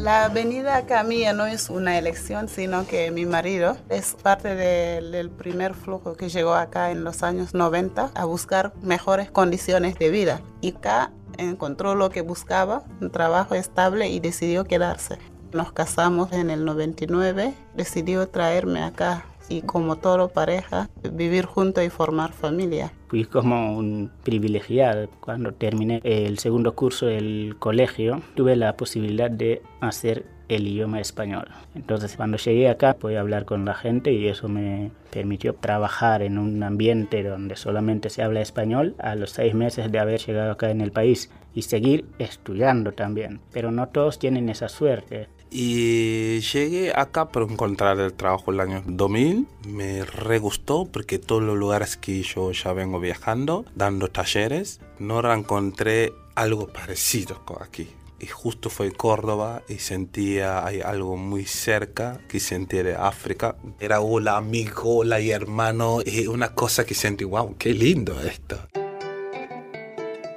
La 0.05 0.29
venida 0.29 0.77
acá 0.77 1.03
mía 1.03 1.33
no 1.33 1.47
es 1.47 1.71
una 1.71 1.97
elección, 1.97 2.47
sino 2.51 2.87
que 2.87 3.11
mi 3.11 3.25
marido 3.25 3.79
es 3.89 4.15
parte 4.23 4.55
del, 4.55 5.31
primer 5.31 5.73
flujo 5.73 6.15
que 6.15 6.29
llegó 6.29 6.53
acá 6.53 6.91
en 6.91 7.05
los 7.05 7.23
años 7.23 7.55
90 7.55 8.11
a 8.15 8.25
buscar 8.27 8.75
mejores 8.83 9.31
condiciones 9.31 9.99
de 9.99 10.11
vida. 10.11 10.43
Y 10.61 10.75
acá 10.77 11.11
encontró 11.39 11.95
lo 11.95 12.11
que 12.11 12.21
buscaba, 12.21 12.85
un 13.01 13.11
trabajo 13.11 13.55
estable 13.55 14.11
y 14.11 14.21
decidió 14.21 14.65
quedarse. 14.65 15.17
Nos 15.55 15.73
casamos 15.73 16.33
en 16.33 16.51
el 16.51 16.67
99, 16.67 17.55
decidió 17.75 18.29
traerme 18.29 18.83
acá 18.83 19.25
y 19.49 19.63
como 19.63 19.97
todo 19.97 20.29
pareja, 20.29 20.89
vivir 21.13 21.47
juntos 21.47 21.85
y 21.85 21.91
formar 21.91 22.33
familia. 22.33 22.93
Fui 23.09 23.25
como 23.25 23.77
un 23.77 24.11
privilegiado. 24.23 25.09
Cuando 25.21 25.53
terminé 25.53 26.01
el 26.05 26.39
segundo 26.39 26.75
curso 26.75 27.07
del 27.07 27.57
colegio, 27.59 28.23
tuve 28.35 28.57
la 28.57 28.77
posibilidad 28.77 29.31
de 29.31 29.63
hacer 29.81 30.27
el 30.49 30.67
idioma 30.67 31.01
español. 31.01 31.49
Entonces, 31.75 32.17
cuando 32.17 32.37
llegué 32.37 32.69
acá, 32.69 32.95
pude 32.95 33.19
hablar 33.19 33.45
con 33.45 33.65
la 33.65 33.75
gente 33.75 34.13
y 34.13 34.29
eso 34.29 34.49
me 34.49 34.91
permitió 35.11 35.55
trabajar 35.55 36.23
en 36.23 36.39
un 36.39 36.63
ambiente 36.63 37.23
donde 37.23 37.57
solamente 37.57 38.11
se 38.11 38.23
habla 38.23 38.41
español 38.41 38.95
a 38.99 39.15
los 39.15 39.31
seis 39.31 39.55
meses 39.55 39.91
de 39.91 39.99
haber 39.99 40.21
llegado 40.21 40.53
acá 40.53 40.71
en 40.71 40.81
el 40.81 40.93
país 40.93 41.31
y 41.55 41.63
seguir 41.63 42.07
estudiando 42.19 42.93
también. 42.93 43.41
Pero 43.53 43.71
no 43.71 43.89
todos 43.89 44.19
tienen 44.19 44.49
esa 44.49 44.69
suerte. 44.69 45.29
Y 45.57 46.41
llegué 46.41 46.93
acá 46.97 47.29
para 47.29 47.47
encontrar 47.47 48.01
el 48.01 48.13
trabajo 48.13 48.51
el 48.51 48.59
año 48.59 48.83
2000. 48.85 49.47
Me 49.69 50.05
re 50.05 50.41
gustó 50.41 50.85
porque 50.85 51.21
todos 51.21 51.45
los 51.45 51.57
lugares 51.57 51.97
que 51.97 52.25
yo 52.25 52.51
ya 52.51 52.73
vengo 52.73 52.99
viajando, 52.99 53.65
dando 53.77 54.09
talleres, 54.09 54.81
no 54.99 55.33
encontré 55.33 56.13
algo 56.35 56.67
parecido 56.67 57.41
aquí. 57.61 57.89
Y 58.19 58.27
justo 58.27 58.69
fue 58.69 58.91
Córdoba 58.91 59.63
y 59.69 59.75
sentía 59.75 60.67
hay 60.67 60.81
algo 60.81 61.17
muy 61.17 61.45
cerca 61.45 62.19
que 62.29 62.41
sentía 62.41 62.83
de 62.83 62.97
África. 62.97 63.55
Era 63.79 64.01
hola 64.01 64.37
amigo, 64.37 64.97
hola 64.97 65.21
y 65.21 65.31
hermano, 65.31 66.01
y 66.05 66.27
una 66.27 66.53
cosa 66.57 66.85
que 66.85 66.95
sentí, 66.95 67.23
wow, 67.23 67.55
qué 67.57 67.73
lindo 67.73 68.21
esto. 68.23 68.59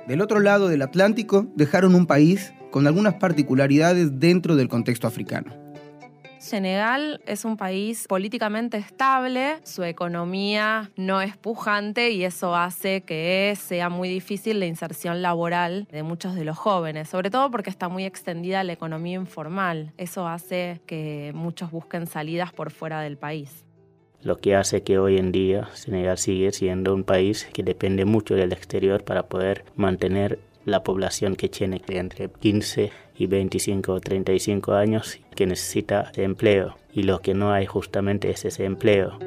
Del 0.08 0.22
otro 0.22 0.42
lado 0.42 0.68
del 0.68 0.84
Atlántico 0.84 1.48
dejaron 1.56 1.96
un 1.96 2.06
país 2.06 2.54
con 2.78 2.86
algunas 2.86 3.16
particularidades 3.16 4.20
dentro 4.20 4.56
del 4.56 4.70
contexto 4.70 5.08
africano. 5.08 5.52
Senegal 6.38 7.22
es 7.26 7.44
un 7.44 7.58
país 7.58 8.06
políticamente 8.08 8.78
estable, 8.78 9.56
su 9.64 9.84
economía 9.84 10.92
no 10.96 11.20
es 11.22 11.36
pujante 11.36 12.12
y 12.12 12.24
eso 12.24 12.56
hace 12.56 13.02
que 13.02 13.58
sea 13.60 13.90
muy 13.90 14.10
difícil 14.10 14.60
la 14.60 14.68
inserción 14.68 15.24
laboral 15.24 15.88
de 15.92 16.04
muchos 16.04 16.36
de 16.36 16.46
los 16.46 16.56
jóvenes, 16.56 17.10
sobre 17.10 17.32
todo 17.32 17.50
porque 17.50 17.72
está 17.72 17.90
muy 17.90 18.06
extendida 18.06 18.64
la 18.64 18.74
economía 18.74 19.16
informal. 19.16 19.92
Eso 19.98 20.28
hace 20.28 20.80
que 20.86 21.32
muchos 21.34 21.72
busquen 21.72 22.06
salidas 22.06 22.54
por 22.54 22.70
fuera 22.70 23.02
del 23.02 23.18
país 23.18 23.66
lo 24.24 24.38
que 24.38 24.56
hace 24.56 24.84
que 24.84 25.00
hoy 25.00 25.18
en 25.18 25.32
día 25.32 25.70
Senegal 25.74 26.18
sigue 26.18 26.52
siendo 26.52 26.94
un 26.94 27.04
país 27.04 27.48
que 27.54 27.64
depende 27.64 28.04
mucho 28.04 28.36
del 28.36 28.52
exterior 28.52 29.04
para 29.04 29.28
poder 29.28 29.64
mantener 29.76 30.40
la 30.68 30.84
población 30.84 31.38
que 31.38 31.48
tiene 31.48 31.82
entre 31.88 32.30
15 32.30 32.92
y 33.18 33.26
25 33.26 33.94
o 33.94 34.00
35 34.02 34.74
años 34.74 35.18
que 35.34 35.48
necesita 35.48 36.12
empleo 36.16 36.76
y 36.92 37.04
lo 37.04 37.22
que 37.22 37.34
no 37.34 37.54
hay 37.54 37.66
justamente 37.66 38.30
es 38.30 38.44
ese 38.44 38.66
empleo. 38.66 39.18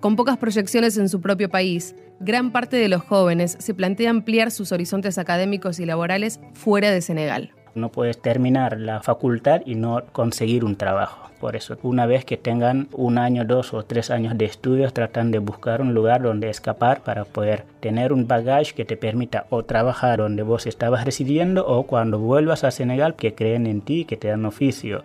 Con 0.00 0.16
pocas 0.16 0.36
proyecciones 0.36 0.98
en 0.98 1.08
su 1.08 1.20
propio 1.20 1.48
país, 1.48 1.94
gran 2.18 2.50
parte 2.50 2.76
de 2.76 2.88
los 2.88 3.02
jóvenes 3.02 3.56
se 3.60 3.72
plantea 3.72 4.10
ampliar 4.10 4.50
sus 4.50 4.72
horizontes 4.72 5.16
académicos 5.16 5.78
y 5.78 5.86
laborales 5.86 6.40
fuera 6.52 6.90
de 6.90 7.00
Senegal. 7.00 7.52
No 7.76 7.90
puedes 7.90 8.16
terminar 8.16 8.80
la 8.80 9.02
facultad 9.02 9.60
y 9.66 9.74
no 9.74 10.02
conseguir 10.12 10.64
un 10.64 10.76
trabajo. 10.76 11.30
Por 11.38 11.56
eso, 11.56 11.76
una 11.82 12.06
vez 12.06 12.24
que 12.24 12.38
tengan 12.38 12.88
un 12.92 13.18
año, 13.18 13.44
dos 13.44 13.74
o 13.74 13.84
tres 13.84 14.10
años 14.10 14.38
de 14.38 14.46
estudios, 14.46 14.94
tratan 14.94 15.30
de 15.30 15.40
buscar 15.40 15.82
un 15.82 15.92
lugar 15.92 16.22
donde 16.22 16.48
escapar 16.48 17.02
para 17.02 17.26
poder 17.26 17.66
tener 17.80 18.14
un 18.14 18.26
bagaje 18.26 18.72
que 18.72 18.86
te 18.86 18.96
permita 18.96 19.44
o 19.50 19.62
trabajar 19.62 20.20
donde 20.20 20.42
vos 20.42 20.66
estabas 20.66 21.04
residiendo 21.04 21.66
o 21.66 21.82
cuando 21.82 22.18
vuelvas 22.18 22.64
a 22.64 22.70
Senegal 22.70 23.14
que 23.14 23.34
creen 23.34 23.66
en 23.66 23.82
ti, 23.82 24.06
que 24.06 24.16
te 24.16 24.28
dan 24.28 24.46
oficio. 24.46 25.04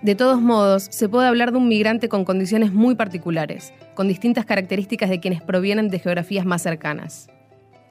De 0.00 0.14
todos 0.14 0.40
modos, 0.40 0.86
se 0.90 1.08
puede 1.08 1.26
hablar 1.26 1.50
de 1.50 1.58
un 1.58 1.66
migrante 1.66 2.08
con 2.08 2.24
condiciones 2.24 2.72
muy 2.72 2.94
particulares, 2.94 3.74
con 3.96 4.06
distintas 4.06 4.46
características 4.46 5.10
de 5.10 5.18
quienes 5.18 5.42
provienen 5.42 5.88
de 5.88 5.98
geografías 5.98 6.46
más 6.46 6.62
cercanas 6.62 7.28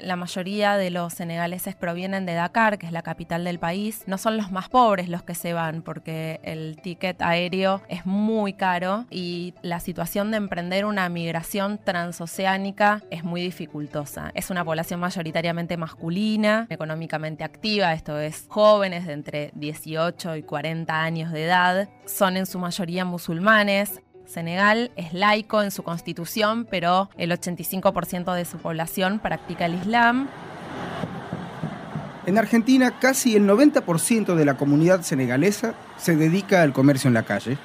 la 0.02 0.16
mayoría 0.16 0.78
de 0.78 0.90
los 0.90 1.14
senegaleses 1.14 1.76
provienen 1.76 2.26
de 2.26 2.34
Dakar, 2.34 2.78
que 2.78 2.86
es 2.86 2.92
la 2.92 3.02
capital 3.02 3.44
del 3.44 3.60
país. 3.60 4.04
No 4.08 4.18
son 4.18 4.38
los 4.38 4.52
más 4.52 4.70
pobres 4.70 5.10
los 5.10 5.24
que 5.24 5.36
se 5.36 5.54
van, 5.54 5.82
porque 5.82 6.40
el 6.44 6.78
ticket 6.82 7.22
aéreo 7.22 7.82
es 7.88 8.06
muy 8.06 8.54
caro 8.54 9.06
y 9.10 9.54
la 9.62 9.80
situación 9.80 10.32
de 10.32 10.38
emprender 10.38 10.86
una 10.86 11.08
migración 11.10 11.78
transoceánica 11.78 13.02
es 13.10 13.24
muy 13.24 13.42
dificultosa. 13.42 14.32
Es 14.34 14.50
una 14.50 14.66
población 14.66 15.00
mayoritariamente 15.00 15.78
masculina, 15.78 16.68
económicamente 16.70 17.44
activa, 17.44 17.94
esto 17.94 18.20
es 18.20 18.46
jóvenes 18.48 19.06
de 19.08 19.14
entre 19.14 19.52
18 19.56 20.36
y 20.38 20.44
40 20.44 21.02
años 21.02 21.32
de 21.32 21.46
edad. 21.46 21.90
Son 22.06 22.38
en 22.38 22.46
su 22.46 22.60
mayoría 22.60 23.06
musulmanes, 23.06 24.02
Senegal 24.32 24.92
es 24.96 25.14
laico 25.14 25.62
en 25.62 25.72
su 25.72 25.84
constitución, 25.84 26.66
pero 26.70 27.10
el 27.18 27.32
85% 27.32 28.34
de 28.34 28.46
su 28.46 28.58
población 28.58 29.20
practica 29.20 29.66
el 29.66 29.76
Islam. 29.76 30.30
En 32.26 32.38
Argentina, 32.38 32.98
casi 32.98 33.36
el 33.36 33.46
90% 33.46 34.36
de 34.36 34.46
la 34.46 34.56
comunidad 34.56 35.02
senegalesa 35.02 35.74
se 35.98 36.16
dedica 36.16 36.62
al 36.62 36.72
comercio 36.72 37.10
en 37.10 37.14
la 37.14 37.24
calle. 37.24 37.58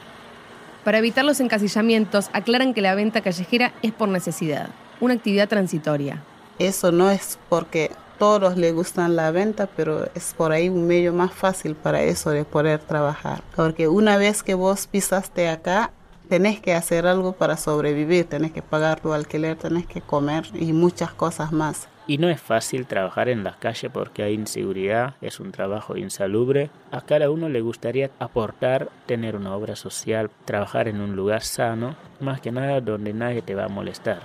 Para 0.82 0.98
evitar 0.98 1.24
los 1.24 1.38
encasillamientos, 1.38 2.30
aclaran 2.32 2.74
que 2.74 2.80
la 2.80 2.96
venta 2.96 3.20
callejera 3.20 3.72
es 3.82 3.92
por 3.92 4.08
necesidad, 4.08 4.70
una 4.98 5.14
actividad 5.14 5.48
transitoria. 5.48 6.22
Eso 6.58 6.90
no 6.90 7.10
es 7.10 7.38
porque 7.48 7.92
todos 8.18 8.56
les 8.56 8.74
gustan 8.74 9.14
la 9.14 9.30
venta, 9.30 9.68
pero 9.68 10.08
es 10.14 10.34
por 10.34 10.50
ahí 10.50 10.68
un 10.68 10.86
medio 10.86 11.12
más 11.12 11.32
fácil 11.32 11.76
para 11.76 12.02
eso 12.02 12.30
de 12.30 12.44
poder 12.44 12.80
trabajar. 12.80 13.42
Porque 13.54 13.86
una 13.86 14.16
vez 14.16 14.42
que 14.42 14.54
vos 14.54 14.86
pisaste 14.86 15.48
acá, 15.48 15.92
tenés 16.28 16.60
que 16.60 16.74
hacer 16.74 17.06
algo 17.06 17.32
para 17.32 17.56
sobrevivir, 17.56 18.26
tenés 18.26 18.52
que 18.52 18.62
pagar 18.62 19.00
tu 19.00 19.12
alquiler, 19.12 19.56
tenés 19.56 19.86
que 19.86 20.00
comer 20.00 20.44
y 20.54 20.72
muchas 20.72 21.12
cosas 21.12 21.52
más. 21.52 21.88
Y 22.08 22.18
no 22.18 22.28
es 22.28 22.40
fácil 22.40 22.86
trabajar 22.86 23.28
en 23.28 23.42
la 23.42 23.56
calle 23.58 23.90
porque 23.90 24.22
hay 24.22 24.34
inseguridad, 24.34 25.14
es 25.20 25.40
un 25.40 25.50
trabajo 25.50 25.96
insalubre. 25.96 26.70
A 26.92 27.00
cada 27.00 27.30
uno 27.30 27.48
le 27.48 27.60
gustaría 27.60 28.10
aportar, 28.20 28.90
tener 29.06 29.34
una 29.34 29.56
obra 29.56 29.74
social, 29.74 30.30
trabajar 30.44 30.86
en 30.86 31.00
un 31.00 31.16
lugar 31.16 31.42
sano, 31.42 31.96
más 32.20 32.40
que 32.40 32.52
nada 32.52 32.80
donde 32.80 33.12
nadie 33.12 33.42
te 33.42 33.56
va 33.56 33.64
a 33.64 33.68
molestar. 33.68 34.20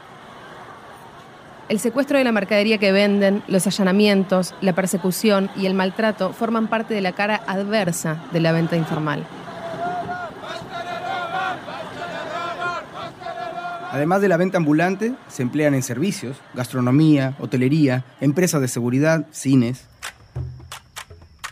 El 1.69 1.79
secuestro 1.79 2.17
de 2.17 2.23
la 2.23 2.33
mercadería 2.33 2.77
que 2.77 2.91
venden, 2.91 3.41
los 3.47 3.65
allanamientos, 3.65 4.53
la 4.61 4.73
persecución 4.73 5.49
y 5.55 5.65
el 5.65 5.73
maltrato 5.73 6.33
forman 6.33 6.67
parte 6.67 6.93
de 6.93 7.01
la 7.01 7.13
cara 7.13 7.41
adversa 7.47 8.21
de 8.31 8.41
la 8.41 8.51
venta 8.51 8.75
informal. 8.75 9.25
Además 13.91 14.21
de 14.21 14.29
la 14.29 14.37
venta 14.37 14.57
ambulante, 14.57 15.11
se 15.27 15.43
emplean 15.43 15.73
en 15.73 15.83
servicios, 15.83 16.37
gastronomía, 16.53 17.35
hotelería, 17.39 18.05
empresas 18.21 18.61
de 18.61 18.69
seguridad, 18.69 19.27
cines. 19.31 19.85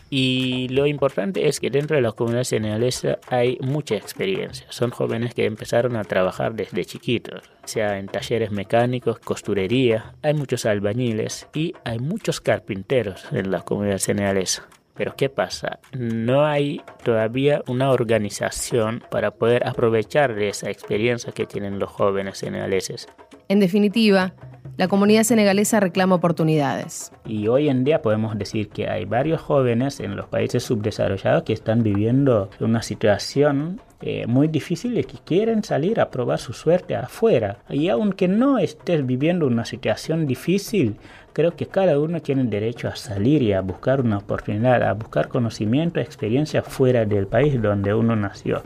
Y 0.08 0.68
lo 0.70 0.86
importante 0.86 1.48
es 1.48 1.60
que 1.60 1.68
dentro 1.68 1.96
de 1.96 2.02
la 2.02 2.12
comunidad 2.12 2.44
senegalesa 2.44 3.18
hay 3.28 3.58
mucha 3.60 3.94
experiencia. 3.94 4.66
Son 4.70 4.90
jóvenes 4.90 5.34
que 5.34 5.44
empezaron 5.44 5.96
a 5.96 6.04
trabajar 6.04 6.54
desde 6.54 6.86
chiquitos, 6.86 7.42
sea 7.64 7.98
en 7.98 8.06
talleres 8.06 8.50
mecánicos, 8.50 9.18
costurería, 9.18 10.14
hay 10.22 10.32
muchos 10.32 10.64
albañiles 10.64 11.46
y 11.52 11.74
hay 11.84 11.98
muchos 11.98 12.40
carpinteros 12.40 13.26
en 13.32 13.50
la 13.50 13.60
comunidad 13.60 13.98
senegalesa. 13.98 14.66
Pero 14.94 15.14
¿qué 15.16 15.28
pasa? 15.28 15.78
No 15.92 16.44
hay 16.44 16.82
todavía 17.02 17.62
una 17.66 17.90
organización 17.90 19.02
para 19.10 19.30
poder 19.30 19.66
aprovechar 19.66 20.34
de 20.34 20.48
esa 20.48 20.70
experiencia 20.70 21.32
que 21.32 21.46
tienen 21.46 21.78
los 21.78 21.90
jóvenes 21.90 22.38
senegaleses. 22.38 23.08
En 23.48 23.60
definitiva, 23.60 24.34
la 24.76 24.88
comunidad 24.88 25.24
senegalesa 25.24 25.80
reclama 25.80 26.14
oportunidades. 26.14 27.12
Y 27.26 27.48
hoy 27.48 27.68
en 27.68 27.84
día 27.84 28.00
podemos 28.00 28.38
decir 28.38 28.68
que 28.68 28.88
hay 28.88 29.04
varios 29.04 29.40
jóvenes 29.40 30.00
en 30.00 30.16
los 30.16 30.26
países 30.26 30.62
subdesarrollados 30.62 31.42
que 31.42 31.52
están 31.52 31.82
viviendo 31.82 32.48
una 32.60 32.82
situación 32.82 33.80
eh, 34.02 34.26
muy 34.26 34.48
difícil 34.48 34.96
y 34.96 35.04
que 35.04 35.18
quieren 35.18 35.62
salir 35.62 36.00
a 36.00 36.10
probar 36.10 36.38
su 36.38 36.54
suerte 36.54 36.96
afuera. 36.96 37.58
Y 37.68 37.90
aunque 37.90 38.28
no 38.28 38.58
estés 38.58 39.04
viviendo 39.04 39.46
una 39.46 39.66
situación 39.66 40.26
difícil, 40.26 40.96
creo 41.32 41.56
que 41.56 41.66
cada 41.66 41.98
uno 41.98 42.20
tiene 42.20 42.44
derecho 42.44 42.88
a 42.88 42.96
salir 42.96 43.42
y 43.42 43.52
a 43.52 43.60
buscar 43.60 44.00
una 44.00 44.18
oportunidad, 44.18 44.82
a 44.82 44.92
buscar 44.92 45.28
conocimiento, 45.28 46.00
experiencia 46.00 46.62
fuera 46.62 47.04
del 47.04 47.26
país 47.26 47.60
donde 47.60 47.94
uno 47.94 48.16
nació. 48.16 48.62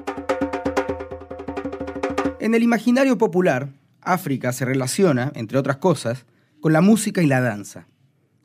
En 2.40 2.54
el 2.54 2.62
imaginario 2.62 3.16
popular, 3.16 3.68
África 4.00 4.52
se 4.52 4.64
relaciona, 4.64 5.32
entre 5.34 5.58
otras 5.58 5.78
cosas, 5.78 6.26
con 6.60 6.72
la 6.72 6.80
música 6.80 7.22
y 7.22 7.26
la 7.26 7.40
danza. 7.40 7.86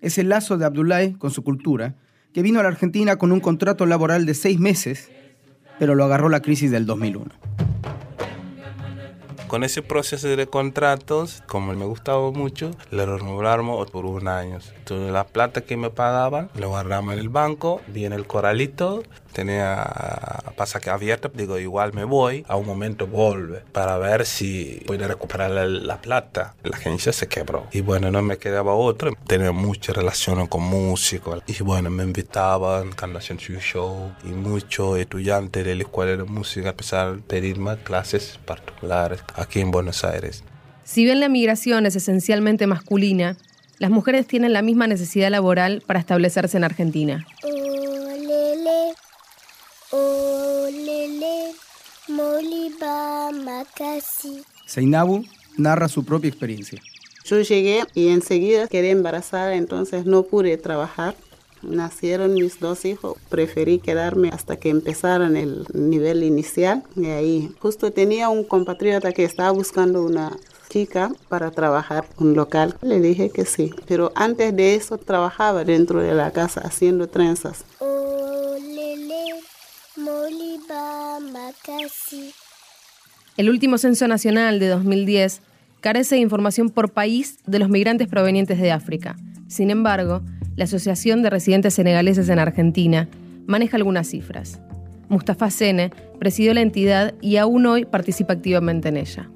Es 0.02 0.18
el 0.18 0.30
lazo 0.30 0.58
de 0.58 0.66
Abdullahi 0.66 1.14
con 1.14 1.32
su 1.32 1.44
cultura, 1.44 1.96
que 2.34 2.42
vino 2.42 2.60
a 2.60 2.64
la 2.64 2.70
Argentina 2.70 3.18
con 3.18 3.32
un 3.32 3.40
contrato 3.40 3.86
laboral 3.86 4.26
de 4.26 4.34
seis 4.34 4.60
meses, 4.60 5.12
pero 5.80 5.96
lo 5.96 6.06
agarró 6.06 6.30
la 6.30 6.42
crisis 6.42 6.72
del 6.72 6.86
2001 6.86 7.69
con 9.50 9.64
ese 9.64 9.82
proceso 9.82 10.28
de 10.28 10.48
contratos, 10.48 11.44
como 11.48 11.74
me 11.74 11.86
gustaba 11.86 12.32
mucho, 12.32 12.72
le 12.92 13.06
renovamos 13.06 13.90
por 13.90 14.06
un 14.06 14.28
año. 14.28 14.60
Entonces 14.78 15.12
la 15.12 15.26
plata 15.26 15.62
que 15.62 15.76
me 15.76 15.90
pagaban, 15.90 16.50
lo 16.56 16.70
guardamos 16.70 17.16
en 17.16 17.20
el 17.20 17.30
banco, 17.30 17.82
viene 17.88 18.16
el 18.16 18.28
coralito, 18.28 19.04
tenía 19.34 19.84
pasaje 20.56 20.90
abierto, 20.90 21.32
digo, 21.34 21.58
igual 21.58 21.94
me 21.94 22.04
voy, 22.04 22.46
a 22.48 22.56
un 22.56 22.66
momento 22.66 23.08
vuelve 23.08 23.64
para 23.72 23.98
ver 23.98 24.26
si 24.26 24.84
puede 24.86 25.08
recuperar 25.08 25.52
la, 25.52 26.00
plata. 26.00 26.56
La 26.64 26.78
agencia 26.78 27.12
se 27.12 27.28
quebró. 27.28 27.68
Y 27.72 27.82
bueno, 27.82 28.12
no 28.12 28.22
me 28.22 28.38
quedaba 28.38 28.74
otro. 28.74 29.14
Tenía 29.26 29.52
mucha 29.52 29.94
relación 29.94 30.46
con 30.48 30.64
músicos. 30.64 31.42
Y 31.48 31.64
bueno, 31.64 31.90
me 31.90 32.04
invitaban 32.04 32.92
cuando 32.98 33.20
hacían 33.20 33.40
su 33.40 33.54
show. 33.54 34.12
Y 34.24 34.30
muchos 34.30 35.00
estudiantes 35.00 35.66
de 35.66 35.76
la 35.76 35.84
escuela 35.84 36.16
de 36.16 36.24
música 36.24 36.70
empezaron 36.70 37.20
a 37.20 37.28
pedirme 37.28 37.78
clases 37.78 38.40
particulares 38.46 39.22
aquí 39.40 39.60
en 39.60 39.72
Buenos 39.72 40.04
Aires. 40.04 40.44
Si 40.84 41.04
bien 41.04 41.20
la 41.20 41.30
migración 41.30 41.86
es 41.86 41.96
esencialmente 41.96 42.68
masculina, 42.68 43.38
las 43.78 43.92
mujeres 43.92 44.28
tienen 44.28 44.54
la 44.54 44.62
misma 44.62 44.88
necesidad 44.88 45.30
laboral 45.30 45.82
para 45.86 46.00
establecerse 46.00 46.58
en 46.58 46.64
Argentina. 46.64 47.26
Seinabu 54.66 55.24
narra 55.58 55.88
su 55.88 56.04
propia 56.06 56.30
experiencia. 56.30 56.82
Yo 57.26 57.42
llegué 57.42 57.84
y 57.94 58.10
enseguida 58.10 58.68
quedé 58.68 58.92
embarazada, 58.92 59.56
entonces 59.56 60.06
no 60.06 60.24
pude 60.24 60.58
trabajar. 60.58 61.16
Nacieron 61.62 62.34
mis 62.34 62.60
dos 62.60 62.86
hijos, 62.86 63.18
preferí 63.30 63.80
quedarme 63.80 64.30
hasta 64.30 64.58
que 64.58 64.70
empezaran 64.70 65.36
el 65.36 65.66
nivel 65.74 66.24
inicial. 66.24 66.84
Y 66.96 67.08
ahí 67.08 67.52
justo 67.60 67.92
tenía 67.92 68.30
un 68.30 68.44
compatriota 68.44 69.12
que 69.12 69.24
estaba 69.24 69.52
buscando 69.52 70.04
una 70.04 70.38
chica 70.70 71.12
para 71.28 71.52
trabajar 71.52 72.06
un 72.18 72.36
local. 72.36 72.76
Le 72.82 73.02
dije 73.02 73.30
que 73.30 73.46
sí, 73.46 73.74
pero 73.88 74.12
antes 74.16 74.56
de 74.56 74.76
eso 74.76 74.98
trabajaba 74.98 75.66
dentro 75.66 76.02
de 76.02 76.14
la 76.14 76.32
casa 76.32 76.62
haciendo 76.62 77.08
trenzas. 77.08 77.66
El 83.38 83.50
último 83.50 83.78
censo 83.78 84.08
nacional 84.08 84.60
de 84.60 84.68
2010 84.68 85.42
carece 85.82 86.16
de 86.16 86.22
información 86.22 86.70
por 86.70 86.92
país 86.92 87.40
de 87.46 87.60
los 87.60 87.70
migrantes 87.70 88.08
provenientes 88.08 88.60
de 88.60 88.72
África. 88.72 89.16
Sin 89.48 89.72
embargo, 89.72 90.22
la 90.60 90.66
Asociación 90.66 91.24
de 91.24 91.30
Residentes 91.30 91.76
Senegaleses 91.76 92.28
en 92.28 92.38
Argentina 92.38 93.08
maneja 93.48 93.78
algunas 93.78 94.10
cifras. 94.10 94.60
Mustafa 95.08 95.50
Sene 95.50 95.90
presidió 96.20 96.54
la 96.54 96.60
entidad 96.60 97.14
y 97.22 97.38
aún 97.38 97.66
hoy 97.66 97.86
participa 97.86 98.34
activamente 98.34 98.90
en 98.90 98.98
ella. 98.98 99.30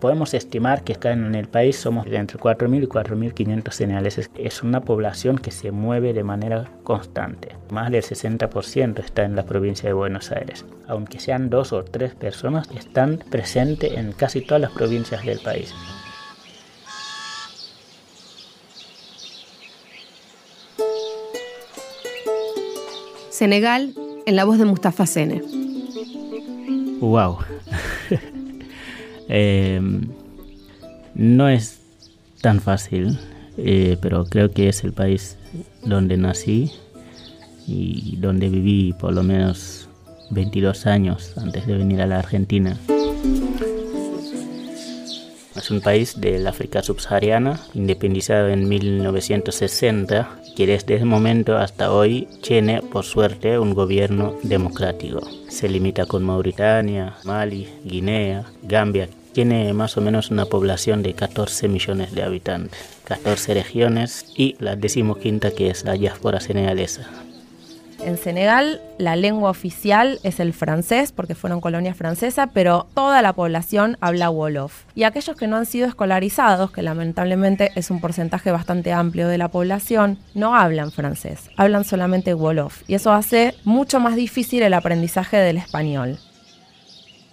Podemos 0.00 0.32
estimar 0.32 0.82
que 0.82 0.94
acá 0.94 1.12
en 1.12 1.34
el 1.34 1.46
país 1.46 1.76
somos 1.76 2.06
entre 2.06 2.38
4.000 2.38 2.84
y 2.84 2.86
4.500 2.86 3.70
senegaleses. 3.70 4.30
Es 4.34 4.62
una 4.62 4.80
población 4.80 5.36
que 5.36 5.50
se 5.50 5.72
mueve 5.72 6.14
de 6.14 6.24
manera 6.24 6.70
constante. 6.84 7.50
Más 7.70 7.90
del 7.90 8.02
60% 8.02 9.04
está 9.04 9.24
en 9.24 9.36
la 9.36 9.44
provincia 9.44 9.90
de 9.90 9.92
Buenos 9.92 10.32
Aires. 10.32 10.64
Aunque 10.88 11.20
sean 11.20 11.50
dos 11.50 11.74
o 11.74 11.84
tres 11.84 12.14
personas, 12.14 12.70
están 12.74 13.18
presentes 13.30 13.92
en 13.92 14.12
casi 14.12 14.40
todas 14.40 14.62
las 14.62 14.70
provincias 14.70 15.22
del 15.22 15.38
país. 15.40 15.74
Senegal, 23.36 23.92
en 24.24 24.34
la 24.34 24.46
voz 24.46 24.56
de 24.58 24.64
Mustafa 24.64 25.04
Sene. 25.04 25.42
¡Wow! 27.00 27.38
Eh, 29.28 29.80
no 31.16 31.48
es 31.48 31.80
tan 32.40 32.60
fácil, 32.60 33.18
eh, 33.58 33.98
pero 34.00 34.24
creo 34.24 34.52
que 34.52 34.68
es 34.68 34.84
el 34.84 34.92
país 34.92 35.36
donde 35.84 36.16
nací 36.16 36.70
y 37.66 38.16
donde 38.18 38.48
viví 38.48 38.92
por 38.92 39.12
lo 39.12 39.24
menos 39.24 39.88
22 40.30 40.86
años 40.86 41.36
antes 41.38 41.66
de 41.66 41.76
venir 41.76 42.00
a 42.02 42.06
la 42.06 42.20
Argentina. 42.20 42.78
Es 45.66 45.72
un 45.72 45.80
país 45.80 46.20
del 46.20 46.46
África 46.46 46.80
subsahariana, 46.80 47.58
independizado 47.74 48.50
en 48.50 48.68
1960, 48.68 50.38
que 50.54 50.64
desde 50.64 50.94
ese 50.94 51.04
momento 51.04 51.56
hasta 51.56 51.90
hoy 51.90 52.28
tiene, 52.40 52.82
por 52.82 53.04
suerte, 53.04 53.58
un 53.58 53.74
gobierno 53.74 54.36
democrático. 54.44 55.28
Se 55.48 55.68
limita 55.68 56.06
con 56.06 56.22
Mauritania, 56.22 57.16
Mali, 57.24 57.66
Guinea, 57.82 58.44
Gambia. 58.62 59.08
Tiene 59.32 59.72
más 59.72 59.96
o 59.96 60.00
menos 60.00 60.30
una 60.30 60.44
población 60.46 61.02
de 61.02 61.14
14 61.14 61.66
millones 61.66 62.14
de 62.14 62.22
habitantes, 62.22 62.78
14 63.02 63.54
regiones 63.54 64.24
y 64.36 64.54
la 64.60 64.76
decimoquinta 64.76 65.50
que 65.50 65.70
es 65.70 65.84
la 65.84 65.94
diáspora 65.94 66.38
senegalesa. 66.38 67.10
En 68.06 68.18
Senegal 68.18 68.80
la 68.98 69.16
lengua 69.16 69.50
oficial 69.50 70.20
es 70.22 70.38
el 70.38 70.52
francés 70.52 71.10
porque 71.10 71.34
fueron 71.34 71.60
colonia 71.60 71.92
francesa, 71.92 72.46
pero 72.46 72.86
toda 72.94 73.20
la 73.20 73.32
población 73.32 73.96
habla 74.00 74.30
Wolof. 74.30 74.84
Y 74.94 75.02
aquellos 75.02 75.36
que 75.36 75.48
no 75.48 75.56
han 75.56 75.66
sido 75.66 75.88
escolarizados, 75.88 76.70
que 76.70 76.82
lamentablemente 76.82 77.72
es 77.74 77.90
un 77.90 78.00
porcentaje 78.00 78.52
bastante 78.52 78.92
amplio 78.92 79.26
de 79.26 79.38
la 79.38 79.48
población, 79.48 80.18
no 80.34 80.54
hablan 80.54 80.92
francés, 80.92 81.50
hablan 81.56 81.82
solamente 81.82 82.32
Wolof. 82.32 82.84
Y 82.86 82.94
eso 82.94 83.10
hace 83.12 83.54
mucho 83.64 83.98
más 83.98 84.14
difícil 84.14 84.62
el 84.62 84.74
aprendizaje 84.74 85.38
del 85.38 85.56
español. 85.56 86.16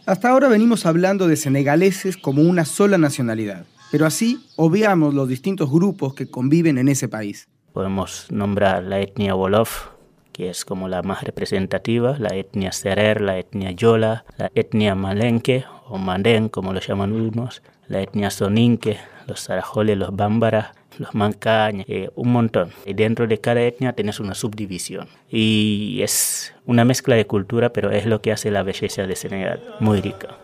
Hasta 0.08 0.30
ahora 0.30 0.48
venimos 0.48 0.88
hablando 0.88 1.28
de 1.28 1.36
senegaleses 1.36 2.18
como 2.18 2.42
una 2.42 2.66
sola 2.66 2.98
nacionalidad, 2.98 3.68
pero 3.92 4.08
así 4.08 4.44
obviamos 4.56 5.14
los 5.14 5.28
distintos 5.28 5.70
grupos 5.70 6.16
que 6.16 6.32
conviven 6.32 6.80
en 6.80 6.90
ese 6.90 7.08
país. 7.08 7.48
Podemos 7.74 8.26
nombrar 8.32 8.84
la 8.84 9.02
etnia 9.02 9.36
Wolof, 9.36 9.93
que 10.34 10.50
es 10.50 10.66
como 10.66 10.90
la 10.90 11.04
más 11.04 11.24
representativa, 11.24 12.18
la 12.20 12.36
etnia 12.36 12.72
Serer, 12.72 13.22
la 13.22 13.38
etnia 13.38 13.72
Yola, 13.72 14.26
la 14.38 14.52
etnia 14.56 14.96
Malenque 14.96 15.64
o 15.88 15.98
Mandén, 15.98 16.50
como 16.50 16.74
lo 16.74 16.80
llaman 16.80 17.14
unos, 17.14 17.62
la 17.88 18.02
etnia 18.02 18.30
Soninque, 18.32 18.98
los 19.28 19.40
Sarajoles, 19.42 19.98
los 19.98 20.14
Bámbaras, 20.14 20.72
los 20.98 21.14
Mancañas, 21.16 21.86
eh, 21.88 22.10
un 22.16 22.32
montón. 22.32 22.72
Y 22.86 22.94
dentro 22.94 23.28
de 23.28 23.40
cada 23.40 23.62
etnia 23.62 23.94
tienes 23.94 24.20
una 24.20 24.34
subdivisión. 24.34 25.08
Y 25.30 26.00
es 26.02 26.54
una 26.66 26.84
mezcla 26.84 27.16
de 27.16 27.26
cultura, 27.26 27.72
pero 27.72 27.92
es 27.92 28.06
lo 28.06 28.22
que 28.22 28.32
hace 28.32 28.52
la 28.52 28.64
belleza 28.64 29.04
de 29.04 29.16
Senegal, 29.16 29.64
muy 29.80 30.02
rica. 30.02 30.38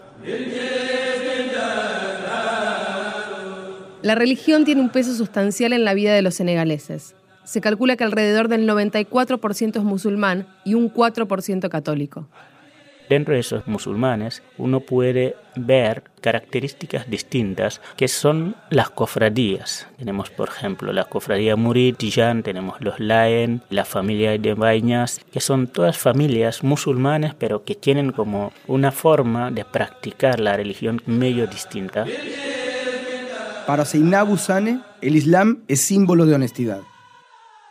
La 4.02 4.15
religión 4.15 4.63
tiene 4.63 4.82
un 4.82 4.89
peso 4.89 5.13
sustancial 5.13 5.73
en 5.73 5.84
la 5.84 5.93
vida 5.93 6.13
de 6.13 6.21
los 6.21 6.36
senegaleses 6.36 7.15
se 7.49 7.62
calcula 7.62 7.95
que 7.95 8.03
alrededor 8.03 8.47
del 8.47 8.69
94% 8.69 9.77
es 9.77 9.83
musulmán 9.83 10.45
y 10.65 10.75
un 10.75 10.93
4% 10.93 11.67
católico. 11.67 12.27
Dentro 13.09 13.33
de 13.33 13.39
esos 13.39 13.65
musulmanes 13.65 14.43
uno 14.59 14.81
puede 14.81 15.35
ver 15.55 16.03
características 16.21 17.09
distintas 17.09 17.81
que 17.97 18.07
son 18.07 18.55
las 18.69 18.91
cofradías. 18.91 19.88
Tenemos, 19.97 20.29
por 20.29 20.49
ejemplo, 20.49 20.93
la 20.93 21.05
cofradía 21.05 21.55
Murid, 21.55 21.95
Tijan, 21.95 22.43
tenemos 22.43 22.79
los 22.81 22.99
Laen, 22.99 23.63
la 23.71 23.83
familia 23.83 24.38
de 24.38 24.53
Bañas, 24.53 25.19
que 25.31 25.39
son 25.39 25.65
todas 25.65 25.97
familias 25.97 26.63
musulmanas 26.63 27.33
pero 27.33 27.63
que 27.63 27.73
tienen 27.73 28.12
como 28.12 28.53
una 28.67 28.91
forma 28.91 29.49
de 29.49 29.65
practicar 29.65 30.39
la 30.39 30.55
religión 30.55 31.01
medio 31.07 31.47
distinta. 31.47 32.05
Para 33.65 33.85
Seinabu 33.85 34.38
Sane, 34.38 34.81
el 35.01 35.15
Islam 35.15 35.63
es 35.67 35.81
símbolo 35.81 36.27
de 36.27 36.35
honestidad. 36.35 36.81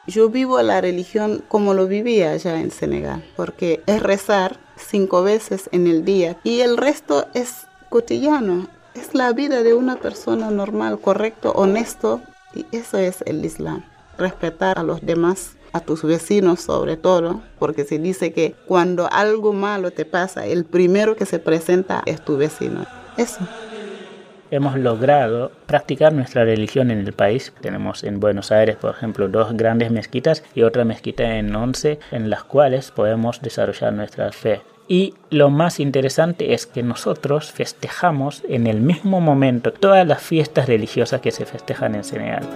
Yo 0.09 0.31
vivo 0.31 0.63
la 0.63 0.81
religión 0.81 1.45
como 1.49 1.75
lo 1.75 1.87
vivía 1.87 2.31
allá 2.31 2.59
en 2.59 2.71
Senegal, 2.71 3.23
porque 3.37 3.83
es 3.85 4.03
rezar 4.03 4.59
cinco 4.75 5.23
veces 5.23 5.69
en 5.71 5.87
el 5.87 6.03
día 6.03 6.39
y 6.45 6.61
el 6.61 6.79
resto 6.79 7.27
es 7.35 7.67
cotidiano, 7.91 8.69
es 8.95 9.13
la 9.13 9.35
vida 9.35 9.63
de 9.63 9.75
una 9.75 9.97
persona 9.97 10.51
normal, 10.51 10.99
correcto, 10.99 11.53
honesto 11.53 12.23
y 12.55 12.65
eso 12.73 12.97
es 12.97 13.23
el 13.27 13.45
Islam. 13.45 13.85
Respetar 14.17 14.79
a 14.79 14.83
los 14.83 15.05
demás, 15.05 15.57
a 15.75 15.81
tus 15.81 16.03
vecinos 16.05 16.63
sobre 16.63 16.97
todo, 16.97 17.43
porque 17.59 17.85
se 17.85 17.99
dice 17.99 18.33
que 18.33 18.55
cuando 18.67 19.13
algo 19.13 19.53
malo 19.53 19.91
te 19.91 20.07
pasa, 20.07 20.47
el 20.47 20.65
primero 20.65 21.17
que 21.17 21.27
se 21.27 21.39
presenta 21.39 22.03
es 22.07 22.25
tu 22.25 22.39
vecino. 22.39 22.87
Eso 23.19 23.41
hemos 24.51 24.77
logrado 24.77 25.53
practicar 25.67 26.13
nuestra 26.13 26.45
religión 26.45 26.91
en 26.91 27.01
el 27.01 27.13
país. 27.13 27.53
Tenemos 27.61 28.05
en 28.05 28.21
Buenos 28.21 28.53
Aires, 28.53 28.77
por 28.77 28.95
ejemplo, 28.95 29.29
dos 29.29 29.57
grandes 29.57 29.91
mezquitas 29.91 30.43
y 30.55 30.63
otra 30.63 30.85
mezquita 30.85 31.37
en 31.37 31.55
Once, 31.55 31.99
en 32.11 32.31
las 32.31 32.45
cuales 32.45 32.91
podemos 32.91 33.41
desarrollar 33.43 33.93
nuestra 33.93 34.33
fe. 34.33 34.61
Y 34.89 35.15
lo 35.29 35.51
más 35.51 35.81
interesante 35.81 36.55
es 36.55 36.67
que 36.67 36.83
nosotros 36.83 37.53
festejamos 37.53 38.43
en 38.49 38.67
el 38.67 38.81
mismo 38.81 39.21
momento 39.21 39.73
todas 39.73 40.07
las 40.07 40.23
fiestas 40.23 40.67
religiosas 40.67 41.21
que 41.21 41.31
se 41.31 41.45
festejan 41.45 41.95
en 41.95 42.05
Senegal. 42.05 42.49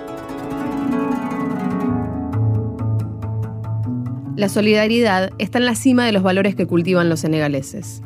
La 4.34 4.48
solidaridad 4.48 5.30
está 5.36 5.58
en 5.58 5.66
la 5.66 5.74
cima 5.74 6.06
de 6.06 6.12
los 6.12 6.22
valores 6.22 6.54
que 6.54 6.66
cultivan 6.66 7.10
los 7.10 7.20
senegaleses. 7.20 8.02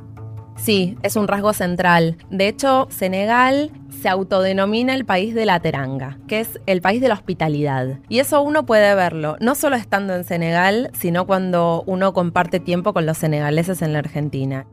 Sí, 0.57 0.97
es 1.03 1.17
un 1.17 1.29
rasgo 1.29 1.53
central. 1.53 2.17
De 2.31 2.49
hecho, 2.49 2.89
Senegal 2.91 3.71
se 4.01 4.09
autodenomina 4.09 4.95
el 4.95 5.05
país 5.05 5.35
de 5.35 5.47
la 5.47 5.61
teranga, 5.61 6.19
que 6.27 6.41
es 6.41 6.61
el 6.67 6.81
país 6.81 7.01
de 7.01 7.09
la 7.09 7.15
hospitalidad. 7.15 8.01
Y 8.09 8.19
eso 8.19 8.41
uno 8.43 8.67
puede 8.67 8.95
verlo, 8.95 9.37
no 9.41 9.55
solo 9.55 9.77
estando 9.77 10.15
en 10.15 10.25
Senegal, 10.25 10.91
sino 10.99 11.27
cuando 11.27 11.83
uno 11.87 12.13
comparte 12.13 12.59
tiempo 12.61 12.93
con 12.93 13.07
los 13.07 13.19
senegaleses 13.19 13.83
en 13.83 13.93
la 13.93 14.01
Argentina. 14.01 14.67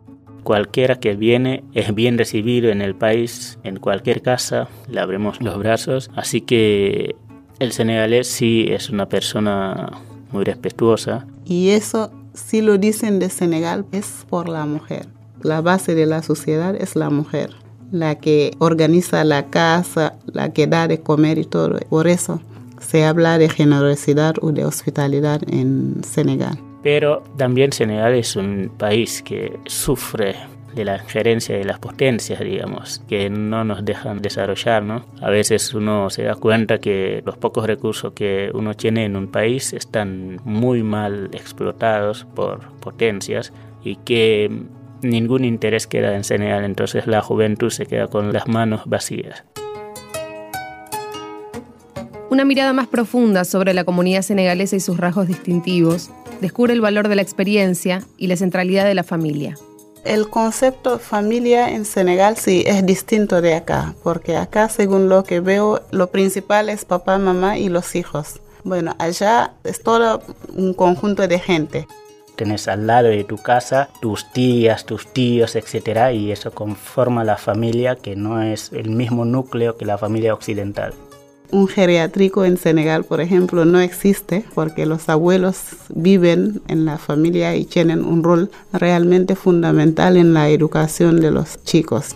Cualquiera 0.44 0.96
que 0.96 1.16
viene 1.16 1.64
es 1.74 1.94
bien 1.96 2.18
recibido 2.18 2.70
en 2.70 2.82
el 2.82 2.96
país, 2.96 3.60
en 3.64 3.78
cualquier 3.78 4.22
casa, 4.22 4.68
le 4.90 5.00
abrimos 5.00 5.42
los 5.42 5.58
brazos. 5.58 6.12
Así 6.16 6.42
que 6.42 7.16
el 7.60 7.72
senegalés 7.72 8.28
sí 8.28 8.68
es 8.70 8.90
una 8.90 9.08
persona 9.08 9.92
muy 10.32 10.44
respetuosa. 10.44 11.28
Y 11.46 11.70
eso, 11.70 12.12
si 12.34 12.62
lo 12.62 12.78
dicen 12.78 13.20
de 13.20 13.30
Senegal, 13.30 13.86
es 13.92 14.26
por 14.30 14.50
la 14.50 14.66
mujer. 14.66 15.08
La 15.44 15.60
base 15.60 15.94
de 15.94 16.06
la 16.06 16.24
sociedad 16.24 16.74
es 16.76 16.96
la 16.96 17.10
mujer, 17.10 17.52
la 17.92 18.16
que 18.16 18.52
organiza 18.60 19.26
la 19.26 19.48
casa, 19.48 20.16
la 20.26 20.54
que 20.54 20.68
da 20.68 20.88
de 20.88 21.02
comer 21.02 21.38
y 21.38 21.44
todo. 21.44 21.80
Por 21.90 22.08
eso 22.08 22.42
se 22.80 23.04
habla 23.04 23.38
de 23.38 23.50
generosidad 23.50 24.36
o 24.42 24.54
de 24.54 24.64
hospitalidad 24.64 25.42
en 25.52 26.02
Senegal. 26.04 26.58
Pero 26.82 27.24
también 27.38 27.74
Senegal 27.74 28.14
es 28.14 28.38
un 28.38 28.72
país 28.78 29.22
que 29.22 29.60
sufre 29.66 30.36
de 30.76 30.86
la 30.86 30.96
injerencia 30.96 31.58
de 31.58 31.66
las 31.66 31.80
potencias, 31.80 32.40
digamos, 32.40 33.02
que 33.08 33.30
no 33.30 33.64
nos 33.64 33.86
dejan 33.86 34.22
desarrollar, 34.22 34.84
¿no? 34.84 35.06
A 35.22 35.30
veces 35.30 35.74
uno 35.74 36.10
se 36.10 36.24
da 36.24 36.36
cuenta 36.36 36.80
que 36.80 37.22
los 37.26 37.38
pocos 37.38 37.68
recursos 37.68 38.14
que 38.14 38.50
uno 38.54 38.74
tiene 38.76 39.06
en 39.06 39.16
un 39.16 39.28
país 39.28 39.74
están 39.74 40.40
muy 40.46 40.84
mal 40.84 41.30
explotados 41.34 42.26
por 42.34 42.72
potencias 42.80 43.54
y 43.84 43.98
que 43.98 44.50
ningún 45.04 45.46
interés 45.46 45.88
queda 45.88 46.16
en 46.16 46.24
Senegal, 46.24 46.64
entonces 46.64 47.08
la 47.08 47.22
juventud 47.22 47.70
se 47.70 47.86
queda 47.86 48.08
con 48.08 48.34
las 48.34 48.48
manos 48.48 48.82
vacías. 48.86 49.44
Una 52.30 52.46
mirada 52.46 52.74
más 52.74 52.88
profunda 52.88 53.46
sobre 53.46 53.76
la 53.76 53.84
comunidad 53.84 54.24
senegalesa 54.24 54.76
y 54.76 54.80
sus 54.80 54.98
rasgos 54.98 55.28
distintivos 55.28 56.10
descubre 56.42 56.74
el 56.74 56.82
valor 56.82 57.08
de 57.08 57.16
la 57.16 57.22
experiencia 57.22 58.04
y 58.18 58.28
la 58.28 58.36
centralidad 58.36 58.86
de 58.86 58.96
la 58.96 59.04
familia. 59.04 59.56
El 60.04 60.30
concepto 60.30 61.00
familia 61.00 61.70
en 61.70 61.86
Senegal 61.86 62.36
sí 62.36 62.64
es 62.66 62.86
distinto 62.86 63.40
de 63.40 63.54
acá, 63.54 63.94
porque 64.04 64.36
acá, 64.36 64.68
según 64.68 65.08
lo 65.08 65.24
que 65.24 65.40
veo, 65.40 65.82
lo 65.92 66.08
principal 66.08 66.68
es 66.68 66.84
papá, 66.84 67.18
mamá 67.20 67.58
y 67.58 67.70
los 67.70 67.96
hijos. 67.96 68.42
Bueno, 68.66 68.96
allá 68.98 69.54
es 69.64 69.82
todo 69.82 70.22
un 70.56 70.74
conjunto 70.74 71.28
de 71.28 71.40
gente. 71.40 71.88
Tenés 72.36 72.68
al 72.68 72.88
lado 72.88 73.10
de 73.10 73.24
tu 73.24 73.38
casa 73.38 73.90
tus 74.02 74.32
tías, 74.32 74.86
tus 74.86 75.08
tíos, 75.08 75.56
etcétera, 75.56 76.14
y 76.14 76.32
eso 76.32 76.52
conforma 76.52 77.24
la 77.24 77.38
familia 77.38 77.96
que 77.96 78.16
no 78.16 78.42
es 78.42 78.72
el 78.74 78.90
mismo 78.90 79.26
núcleo 79.26 79.78
que 79.78 79.86
la 79.86 79.98
familia 79.98 80.34
occidental 80.34 80.94
un 81.54 81.68
geriátrico 81.68 82.46
en 82.46 82.58
Senegal, 82.58 83.06
por 83.06 83.22
ejemplo, 83.22 83.64
no 83.64 83.80
existe 83.80 84.44
porque 84.56 84.86
los 84.88 85.08
abuelos 85.08 85.58
viven 85.90 86.62
en 86.68 86.86
la 86.86 86.98
familia 86.98 87.56
y 87.56 87.66
tienen 87.66 88.04
un 88.04 88.24
rol 88.24 88.50
realmente 88.74 89.36
fundamental 89.36 90.18
en 90.18 90.34
la 90.34 90.50
educación 90.50 91.22
de 91.22 91.30
los 91.30 91.64
chicos. 91.64 92.16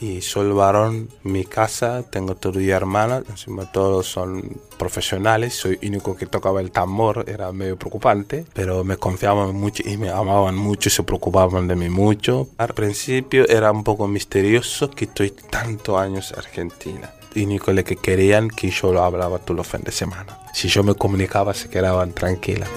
Y 0.00 0.20
soy 0.20 0.52
varón, 0.52 1.08
mi 1.24 1.44
casa, 1.44 2.04
tengo 2.08 2.36
todo 2.36 2.60
y 2.60 2.70
hermanas, 2.70 3.24
encima 3.28 3.70
todos 3.72 4.06
son 4.06 4.60
profesionales, 4.78 5.54
soy 5.54 5.76
el 5.82 5.88
único 5.88 6.16
que 6.16 6.26
tocaba 6.26 6.60
el 6.60 6.70
tambor, 6.70 7.24
era 7.26 7.50
medio 7.50 7.76
preocupante, 7.76 8.44
pero 8.54 8.84
me 8.84 8.96
confiaban 8.96 9.56
mucho 9.56 9.82
y 9.84 9.96
me 9.96 10.10
amaban 10.10 10.54
mucho, 10.54 10.88
se 10.88 11.02
preocupaban 11.02 11.66
de 11.66 11.74
mí 11.74 11.88
mucho. 11.88 12.48
Al 12.58 12.74
principio 12.74 13.48
era 13.48 13.72
un 13.72 13.82
poco 13.82 14.06
misterioso 14.06 14.88
que 14.88 15.06
estoy 15.06 15.30
tantos 15.30 15.98
años 15.98 16.30
en 16.30 16.38
Argentina 16.38 17.10
y 17.34 17.46
Nicole 17.46 17.82
que 17.82 17.96
querían 17.96 18.48
que 18.50 18.70
yo 18.70 18.92
lo 18.92 19.02
hablaba 19.02 19.40
todos 19.40 19.56
los 19.56 19.66
fines 19.66 19.86
de 19.86 19.92
semana. 19.92 20.38
Si 20.54 20.68
yo 20.68 20.84
me 20.84 20.94
comunicaba 20.94 21.54
se 21.54 21.68
quedaban 21.68 22.12
tranquilas. 22.12 22.68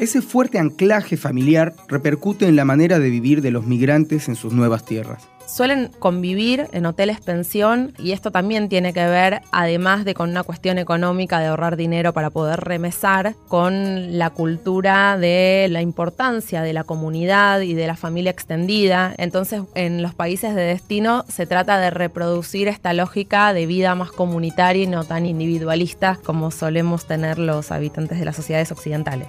Ese 0.00 0.22
fuerte 0.22 0.58
anclaje 0.58 1.16
familiar 1.16 1.74
repercute 1.86 2.48
en 2.48 2.56
la 2.56 2.64
manera 2.64 2.98
de 2.98 3.08
vivir 3.08 3.40
de 3.42 3.52
los 3.52 3.64
migrantes 3.66 4.28
en 4.28 4.34
sus 4.34 4.52
nuevas 4.52 4.84
tierras 4.84 5.31
suelen 5.52 5.90
convivir 5.98 6.66
en 6.72 6.86
hoteles 6.86 7.20
pensión 7.20 7.92
y 7.98 8.12
esto 8.12 8.30
también 8.30 8.68
tiene 8.68 8.92
que 8.92 9.06
ver, 9.06 9.42
además 9.52 10.04
de 10.04 10.14
con 10.14 10.30
una 10.30 10.42
cuestión 10.42 10.78
económica 10.78 11.40
de 11.40 11.46
ahorrar 11.46 11.76
dinero 11.76 12.12
para 12.12 12.30
poder 12.30 12.60
remesar, 12.60 13.34
con 13.48 14.18
la 14.18 14.30
cultura 14.30 15.18
de 15.18 15.68
la 15.70 15.82
importancia 15.82 16.62
de 16.62 16.72
la 16.72 16.84
comunidad 16.84 17.60
y 17.60 17.74
de 17.74 17.86
la 17.86 17.96
familia 17.96 18.30
extendida. 18.30 19.14
Entonces, 19.18 19.62
en 19.74 20.02
los 20.02 20.14
países 20.14 20.54
de 20.54 20.62
destino 20.62 21.24
se 21.28 21.46
trata 21.46 21.78
de 21.78 21.90
reproducir 21.90 22.68
esta 22.68 22.94
lógica 22.94 23.52
de 23.52 23.66
vida 23.66 23.94
más 23.94 24.10
comunitaria 24.10 24.84
y 24.84 24.86
no 24.86 25.04
tan 25.04 25.26
individualista 25.26 26.18
como 26.24 26.50
solemos 26.50 27.06
tener 27.06 27.38
los 27.38 27.70
habitantes 27.72 28.18
de 28.18 28.24
las 28.24 28.36
sociedades 28.36 28.72
occidentales. 28.72 29.28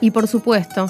Y 0.00 0.10
por 0.10 0.26
supuesto, 0.26 0.88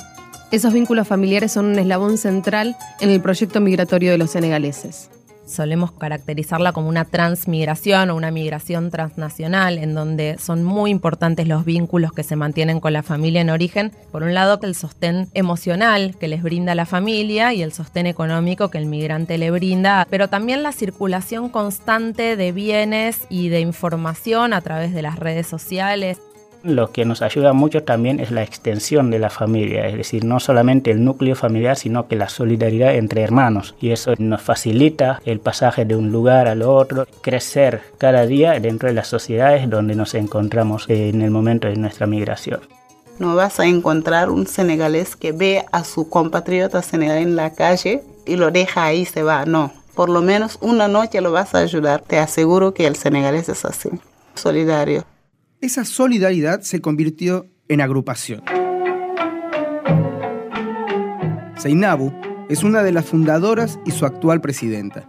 esos 0.50 0.72
vínculos 0.72 1.09
familiares 1.09 1.52
son 1.52 1.66
un 1.66 1.78
eslabón 1.78 2.18
central 2.18 2.76
en 3.00 3.11
el 3.11 3.20
proyecto 3.20 3.61
migratorio 3.61 4.12
de 4.12 4.18
los 4.18 4.30
senegaleses. 4.30 5.11
Solemos 5.46 5.92
caracterizarla 5.92 6.72
como 6.72 6.88
una 6.88 7.04
transmigración 7.04 8.09
o 8.09 8.16
una 8.16 8.30
migración 8.30 8.90
transnacional, 8.90 9.76
en 9.76 9.94
donde 9.94 10.38
son 10.38 10.64
muy 10.64 10.90
importantes 10.90 11.46
los 11.46 11.66
vínculos 11.66 12.12
que 12.12 12.22
se 12.22 12.35
mantienen 12.35 12.80
con 12.80 12.94
la 12.94 13.02
familia 13.02 13.42
en 13.42 13.50
origen. 13.50 13.92
Por 14.11 14.22
un 14.22 14.33
lado, 14.33 14.59
el 14.62 14.74
sostén 14.74 15.28
emocional 15.35 16.16
que 16.18 16.28
les 16.28 16.42
brinda 16.42 16.74
la 16.74 16.87
familia 16.87 17.52
y 17.52 17.62
el 17.62 17.72
sostén 17.72 18.07
económico 18.07 18.70
que 18.70 18.78
el 18.78 18.87
migrante 18.87 19.37
le 19.37 19.50
brinda, 19.50 20.07
pero 20.09 20.28
también 20.28 20.62
la 20.62 20.72
circulación 20.72 21.50
constante 21.50 22.37
de 22.37 22.52
bienes 22.52 23.26
y 23.28 23.50
de 23.50 23.61
información 23.61 24.54
a 24.54 24.62
través 24.62 24.94
de 24.94 25.02
las 25.02 25.18
redes 25.18 25.46
sociales. 25.46 26.20
Lo 26.64 26.92
que 26.92 27.05
nos 27.05 27.20
ayuda 27.20 27.53
mucho 27.53 27.83
también 27.83 28.20
es 28.20 28.31
la 28.31 28.42
extensión 28.42 29.11
de 29.11 29.18
la 29.18 29.29
familia, 29.29 29.87
es 29.87 29.98
decir, 29.98 30.24
no 30.24 30.40
solamente 30.40 30.90
el 30.90 31.05
núcleo 31.05 31.37
familiar, 31.37 31.77
sino 31.77 32.09
que 32.09 32.16
la 32.16 32.31
solidaridad 32.31 32.94
entre 32.94 33.20
hermanos. 33.20 33.74
Y 33.83 33.90
eso 33.90 34.14
nos 34.16 34.40
facilita 34.40 35.20
el 35.27 35.40
pasaje 35.40 35.85
de 35.85 35.94
un 35.94 36.11
lugar 36.11 36.48
al 36.48 36.62
otro, 36.62 37.07
crecer 37.20 37.83
cada 37.98 38.24
día 38.24 38.59
dentro 38.61 38.88
de 38.88 38.94
las 38.94 39.09
sociedades 39.09 39.68
donde 39.68 39.94
nos 39.94 40.14
encontramos 40.14 40.87
en 40.88 41.20
el 41.20 41.31
momento 41.31 41.68
de 41.68 41.77
nuestra 41.77 42.07
migración. 42.07 42.61
No 43.18 43.37
vas 43.37 43.61
a 43.61 43.66
encontrar 43.66 44.31
un 44.31 44.46
senegalés 44.46 45.16
que 45.16 45.33
ve 45.33 45.66
a 45.70 45.85
su 45.85 46.09
compatriota 46.09 46.81
senegalés 46.81 47.27
en 47.27 47.37
la 47.37 47.53
calle 47.53 48.03
y 48.24 48.37
lo 48.37 48.50
deja 48.50 48.87
ahí 48.87 49.03
y 49.03 49.05
se 49.05 49.22
va, 49.22 49.44
no. 49.44 49.70
Por 49.94 50.09
lo 50.09 50.22
menos 50.22 50.57
una 50.62 50.88
noche 50.88 51.20
lo 51.20 51.31
vas 51.31 51.55
a 51.55 51.59
ayudar. 51.59 52.00
Te 52.00 52.18
aseguro 52.18 52.72
que 52.72 52.87
el 52.87 52.96
senegalés 52.96 53.50
es 53.50 53.66
así, 53.66 53.90
solidario 54.35 55.05
esa 55.61 55.85
solidaridad 55.85 56.61
se 56.61 56.81
convirtió 56.81 57.47
en 57.69 57.81
agrupación. 57.81 58.43
Seinabu 61.57 62.12
es 62.49 62.62
una 62.62 62.83
de 62.83 62.93
las 62.93 63.07
fundadoras 63.07 63.79
y 63.87 63.93
su 63.93 64.05
actual 64.05 64.40
presidenta. 64.40 65.09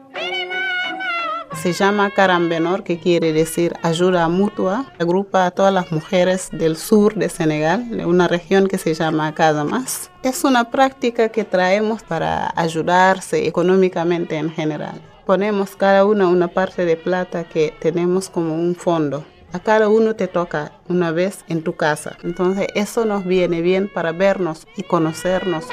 Se 1.62 1.74
llama 1.74 2.12
Carambenor, 2.12 2.84
que 2.84 3.00
quiere 3.00 3.34
decir 3.34 3.74
ayuda 3.82 4.28
mutua. 4.30 4.94
Agrupa 5.00 5.46
a 5.46 5.52
todas 5.52 5.74
las 5.74 5.92
mujeres 5.92 6.50
del 6.52 6.78
sur 6.78 7.16
de 7.16 7.30
Senegal, 7.30 7.90
de 7.90 8.06
una 8.06 8.28
región 8.28 8.68
que 8.68 8.78
se 8.78 8.94
llama 8.94 9.34
Casamas. 9.34 10.12
Es 10.22 10.44
una 10.44 10.70
práctica 10.70 11.30
que 11.30 11.44
traemos 11.44 12.04
para 12.04 12.54
ayudarse 12.56 13.48
económicamente 13.48 14.38
en 14.38 14.52
general. 14.52 15.02
Ponemos 15.26 15.76
cada 15.76 16.06
una 16.06 16.28
una 16.28 16.48
parte 16.50 16.86
de 16.86 16.98
plata 16.98 17.46
que 17.46 17.74
tenemos 17.80 18.30
como 18.30 18.54
un 18.54 18.76
fondo 18.76 19.26
a 19.56 19.60
cada 19.60 19.88
uno 19.88 20.18
te 20.18 20.28
toca 20.28 20.74
una 20.90 21.12
vez 21.12 21.46
en 21.48 21.64
tu 21.64 21.78
casa. 21.78 22.18
Entonces 22.24 22.68
eso 22.76 23.06
nos 23.06 23.26
viene 23.26 23.62
bien 23.62 23.90
para 23.92 24.12
vernos 24.12 24.68
y 24.76 24.84
conocernos. 24.84 25.66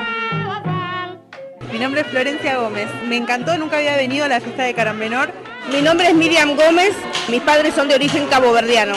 Mi 1.72 1.80
nombre 1.80 2.02
es 2.02 2.06
Florencia 2.06 2.58
Gómez. 2.58 2.88
Me 3.08 3.16
encantó, 3.16 3.58
nunca 3.58 3.78
había 3.78 3.96
venido 3.96 4.24
a 4.24 4.28
la 4.28 4.40
fiesta 4.40 4.62
de 4.62 4.74
Carambenor. 4.74 5.32
Mi 5.72 5.82
nombre 5.82 6.08
es 6.08 6.14
Miriam 6.14 6.54
Gómez. 6.54 6.94
Mis 7.28 7.42
padres 7.42 7.74
son 7.74 7.88
de 7.88 7.96
origen 7.96 8.26
caboverdiano 8.28 8.94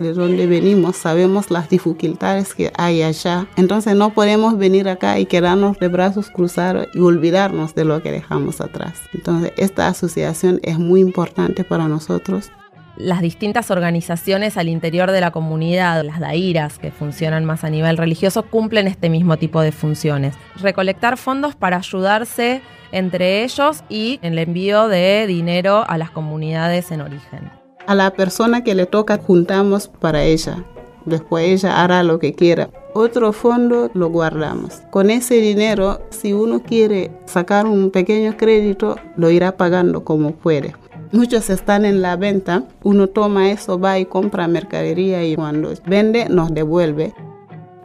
de 0.00 0.14
dónde 0.14 0.46
venimos, 0.46 0.96
sabemos 0.96 1.50
las 1.50 1.68
dificultades 1.68 2.54
que 2.54 2.72
hay 2.76 3.02
allá. 3.02 3.46
Entonces 3.56 3.94
no 3.94 4.14
podemos 4.14 4.56
venir 4.56 4.88
acá 4.88 5.18
y 5.18 5.26
quedarnos 5.26 5.78
de 5.78 5.88
brazos 5.88 6.30
cruzados 6.30 6.88
y 6.94 7.00
olvidarnos 7.00 7.74
de 7.74 7.84
lo 7.84 8.02
que 8.02 8.10
dejamos 8.10 8.60
atrás. 8.60 8.94
Entonces 9.12 9.52
esta 9.56 9.88
asociación 9.88 10.60
es 10.62 10.78
muy 10.78 11.00
importante 11.00 11.64
para 11.64 11.86
nosotros. 11.86 12.50
las 12.96 13.22
distintas 13.22 13.70
organizaciones 13.70 14.58
al 14.58 14.68
interior 14.68 15.10
de 15.10 15.20
la 15.22 15.30
comunidad, 15.30 16.04
las 16.04 16.20
dairas 16.20 16.78
que 16.78 16.90
funcionan 16.90 17.46
más 17.46 17.64
a 17.64 17.70
nivel 17.70 17.96
religioso, 17.96 18.42
cumplen 18.42 18.88
este 18.88 19.08
mismo 19.08 19.38
tipo 19.38 19.62
de 19.62 19.72
funciones. 19.72 20.34
Recolectar 20.56 21.16
fondos 21.16 21.54
para 21.54 21.78
ayudarse 21.78 22.60
entre 22.92 23.42
ellos 23.44 23.84
y 23.88 24.18
el 24.22 24.38
envío 24.38 24.88
de 24.88 25.26
dinero 25.26 25.84
a 25.88 25.96
las 25.96 26.10
comunidades 26.10 26.90
en 26.90 27.00
origen. 27.00 27.59
A 27.86 27.94
la 27.94 28.10
persona 28.12 28.62
que 28.62 28.74
le 28.74 28.86
toca 28.86 29.18
juntamos 29.18 29.88
para 29.88 30.22
ella. 30.24 30.64
Después 31.06 31.46
ella 31.46 31.82
hará 31.82 32.02
lo 32.02 32.18
que 32.18 32.34
quiera. 32.34 32.70
Otro 32.92 33.32
fondo 33.32 33.90
lo 33.94 34.10
guardamos. 34.10 34.82
Con 34.90 35.10
ese 35.10 35.36
dinero, 35.36 36.00
si 36.10 36.32
uno 36.32 36.62
quiere 36.62 37.10
sacar 37.24 37.66
un 37.66 37.90
pequeño 37.90 38.36
crédito, 38.36 38.96
lo 39.16 39.30
irá 39.30 39.56
pagando 39.56 40.04
como 40.04 40.32
puede. 40.32 40.74
Muchos 41.12 41.50
están 41.50 41.84
en 41.84 42.02
la 42.02 42.16
venta, 42.16 42.64
uno 42.84 43.08
toma 43.08 43.50
eso, 43.50 43.80
va 43.80 43.98
y 43.98 44.04
compra 44.04 44.46
mercadería 44.46 45.24
y 45.24 45.34
cuando 45.34 45.72
vende 45.86 46.28
nos 46.28 46.54
devuelve. 46.54 47.14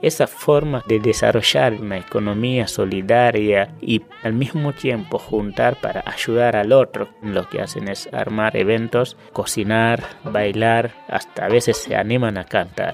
Esa 0.05 0.27
forma 0.27 0.83
de 0.87 0.99
desarrollar 0.99 1.73
una 1.81 1.97
economía 1.97 2.67
solidaria 2.67 3.73
y 3.81 4.03
al 4.21 4.33
mismo 4.33 4.71
tiempo 4.71 5.17
juntar 5.17 5.81
para 5.81 6.03
ayudar 6.05 6.55
al 6.55 6.73
otro, 6.73 7.09
lo 7.23 7.49
que 7.49 7.59
hacen 7.59 7.87
es 7.87 8.07
armar 8.13 8.55
eventos, 8.55 9.17
cocinar, 9.33 10.03
bailar, 10.23 10.91
hasta 11.07 11.45
a 11.45 11.49
veces 11.49 11.77
se 11.77 11.95
animan 11.95 12.37
a 12.37 12.43
cantar. 12.43 12.93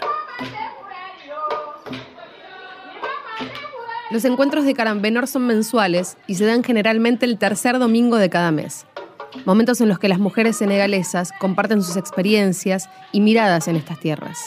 Los 4.09 4.23
encuentros 4.23 4.63
de 4.63 4.73
Carambenor 4.73 5.27
son 5.27 5.47
mensuales 5.47 6.17
y 6.27 6.35
se 6.35 6.45
dan 6.45 6.63
generalmente 6.63 7.25
el 7.25 7.37
tercer 7.37 7.77
domingo 7.77 8.15
de 8.15 8.29
cada 8.29 8.51
mes 8.51 8.85
momentos 9.45 9.81
en 9.81 9.89
los 9.89 9.99
que 9.99 10.09
las 10.09 10.19
mujeres 10.19 10.57
senegalesas 10.57 11.31
comparten 11.39 11.81
sus 11.81 11.95
experiencias 11.95 12.89
y 13.11 13.21
miradas 13.21 13.67
en 13.67 13.75
estas 13.75 13.99
tierras. 13.99 14.37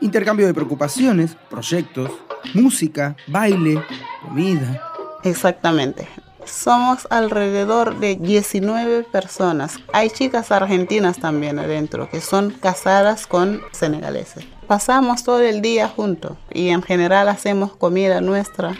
Intercambio 0.00 0.46
de 0.46 0.54
preocupaciones, 0.54 1.36
proyectos, 1.48 2.10
música, 2.52 3.16
baile, 3.26 3.82
comida. 4.22 4.82
Exactamente. 5.22 6.06
Somos 6.44 7.06
alrededor 7.10 7.98
de 7.98 8.16
19 8.16 9.04
personas. 9.04 9.78
Hay 9.92 10.10
chicas 10.10 10.52
argentinas 10.52 11.18
también 11.18 11.58
adentro 11.58 12.10
que 12.10 12.20
son 12.20 12.50
casadas 12.50 13.26
con 13.26 13.62
senegaleses. 13.72 14.44
Pasamos 14.66 15.24
todo 15.24 15.40
el 15.40 15.62
día 15.62 15.88
juntos 15.88 16.36
y 16.52 16.68
en 16.68 16.82
general 16.82 17.28
hacemos 17.28 17.74
comida 17.76 18.20
nuestra. 18.20 18.74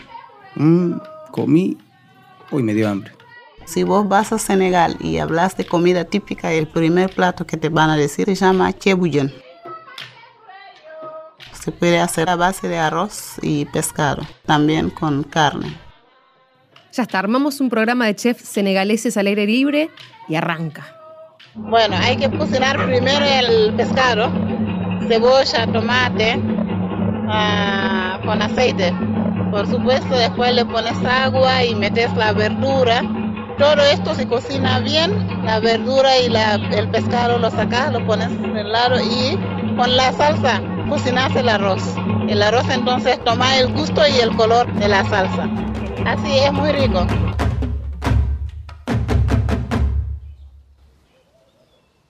Mm, 0.55 0.97
comí. 1.31 1.77
Hoy 2.51 2.61
me 2.61 2.73
dio 2.73 2.87
hambre. 2.87 3.11
Si 3.65 3.83
vos 3.83 4.07
vas 4.07 4.31
a 4.31 4.37
Senegal 4.37 4.95
y 4.99 5.17
hablas 5.17 5.57
de 5.57 5.65
comida 5.65 6.05
típica, 6.05 6.53
el 6.53 6.67
primer 6.67 7.13
plato 7.13 7.47
que 7.47 7.57
te 7.57 7.69
van 7.69 7.89
a 7.89 7.97
decir 7.97 8.27
se 8.27 8.35
llama 8.35 8.71
chebullon. 8.73 9.33
Se 11.65 11.71
puede 11.71 11.99
hacer 11.99 12.29
a 12.29 12.35
base 12.35 12.69
de 12.69 12.77
arroz 12.77 13.39
y 13.41 13.65
pescado, 13.65 14.21
también 14.45 14.91
con 14.91 15.23
carne. 15.23 15.75
Ya 16.93 17.01
está, 17.01 17.17
armamos 17.17 17.59
un 17.59 17.71
programa 17.71 18.05
de 18.05 18.15
chefs 18.15 18.47
senegaleses 18.47 19.17
al 19.17 19.25
aire 19.25 19.47
libre 19.47 19.89
y 20.29 20.35
arranca. 20.35 20.95
Bueno, 21.55 21.95
hay 21.99 22.17
que 22.17 22.29
cocinar 22.29 22.77
primero 22.85 23.25
el 23.25 23.73
pescado, 23.73 24.31
cebolla, 25.07 25.65
tomate, 25.73 26.39
ah, 27.29 28.19
con 28.23 28.43
aceite. 28.43 28.93
Por 29.49 29.65
supuesto, 29.65 30.15
después 30.15 30.53
le 30.53 30.65
pones 30.65 31.03
agua 31.03 31.63
y 31.63 31.73
metes 31.73 32.15
la 32.15 32.31
verdura 32.33 33.01
todo 33.57 33.81
esto 33.83 34.13
se 34.13 34.27
cocina 34.27 34.79
bien, 34.79 35.45
la 35.45 35.61
verdura 35.61 36.17
y 36.19 36.25
el 36.75 36.89
pescado 36.89 37.39
lo 37.39 37.49
sacas, 37.49 37.91
lo 37.93 38.05
pones 38.05 38.29
en 38.29 38.57
el 38.57 38.69
lado 38.69 38.97
y 38.99 39.39
con 39.77 39.95
la 39.95 40.11
salsa 40.11 40.61
cocinas 40.87 41.35
el 41.35 41.49
arroz. 41.49 41.83
El 42.27 42.41
arroz 42.41 42.69
entonces 42.69 43.23
toma 43.23 43.57
el 43.57 43.73
gusto 43.73 44.01
y 44.07 44.19
el 44.19 44.35
color 44.35 44.71
de 44.73 44.87
la 44.87 45.03
salsa. 45.09 45.49
Así 46.05 46.37
es 46.37 46.53
muy 46.53 46.71
rico. 46.71 47.05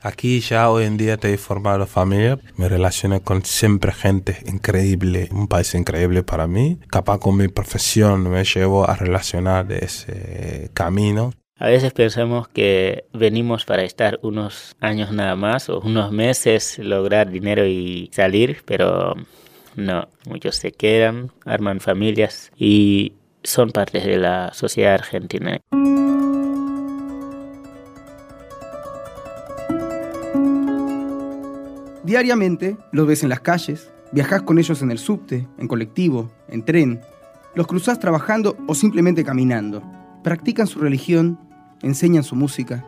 Aquí 0.01 0.39
ya 0.39 0.69
hoy 0.69 0.85
en 0.85 0.97
día 0.97 1.17
te 1.17 1.33
he 1.33 1.37
formado 1.39 1.87
familia, 1.87 2.37
me 2.57 2.69
relaciono 2.69 3.21
con 3.21 3.43
siempre 3.43 3.91
gente 3.91 4.37
increíble, 4.45 5.29
un 5.31 5.47
país 5.47 5.73
increíble 5.73 6.21
para 6.21 6.45
mí. 6.45 6.79
Capaz 6.91 7.17
con 7.17 7.37
mi 7.37 7.47
profesión 7.47 8.29
me 8.29 8.43
llevo 8.43 8.87
a 8.87 8.95
relacionar 8.95 9.71
ese 9.71 10.69
camino. 10.75 11.33
A 11.57 11.67
veces 11.67 11.93
pensamos 11.93 12.49
que 12.49 13.05
venimos 13.13 13.63
para 13.63 13.83
estar 13.83 14.19
unos 14.23 14.75
años 14.81 15.13
nada 15.13 15.37
más 15.37 15.69
o 15.69 15.79
unos 15.79 16.11
meses, 16.11 16.77
lograr 16.79 17.31
dinero 17.31 17.65
y 17.65 18.09
salir, 18.11 18.63
pero 18.65 19.15
no, 19.77 20.09
muchos 20.27 20.57
se 20.57 20.73
quedan, 20.73 21.31
arman 21.45 21.79
familias 21.79 22.51
y 22.57 23.13
son 23.41 23.71
partes 23.71 24.03
de 24.03 24.17
la 24.17 24.53
sociedad 24.53 24.95
argentina. 24.95 25.61
Diariamente 32.03 32.75
los 32.91 33.07
ves 33.07 33.23
en 33.23 33.29
las 33.29 33.39
calles, 33.39 33.93
viajas 34.11 34.41
con 34.41 34.59
ellos 34.59 34.81
en 34.81 34.91
el 34.91 34.97
subte, 34.97 35.47
en 35.57 35.69
colectivo, 35.69 36.33
en 36.49 36.65
tren, 36.65 36.99
los 37.55 37.65
cruzás 37.65 37.97
trabajando 37.97 38.57
o 38.67 38.75
simplemente 38.75 39.23
caminando. 39.23 39.81
Practican 40.21 40.67
su 40.67 40.79
religión, 40.79 41.44
enseñan 41.85 42.23
su 42.23 42.35
música. 42.35 42.83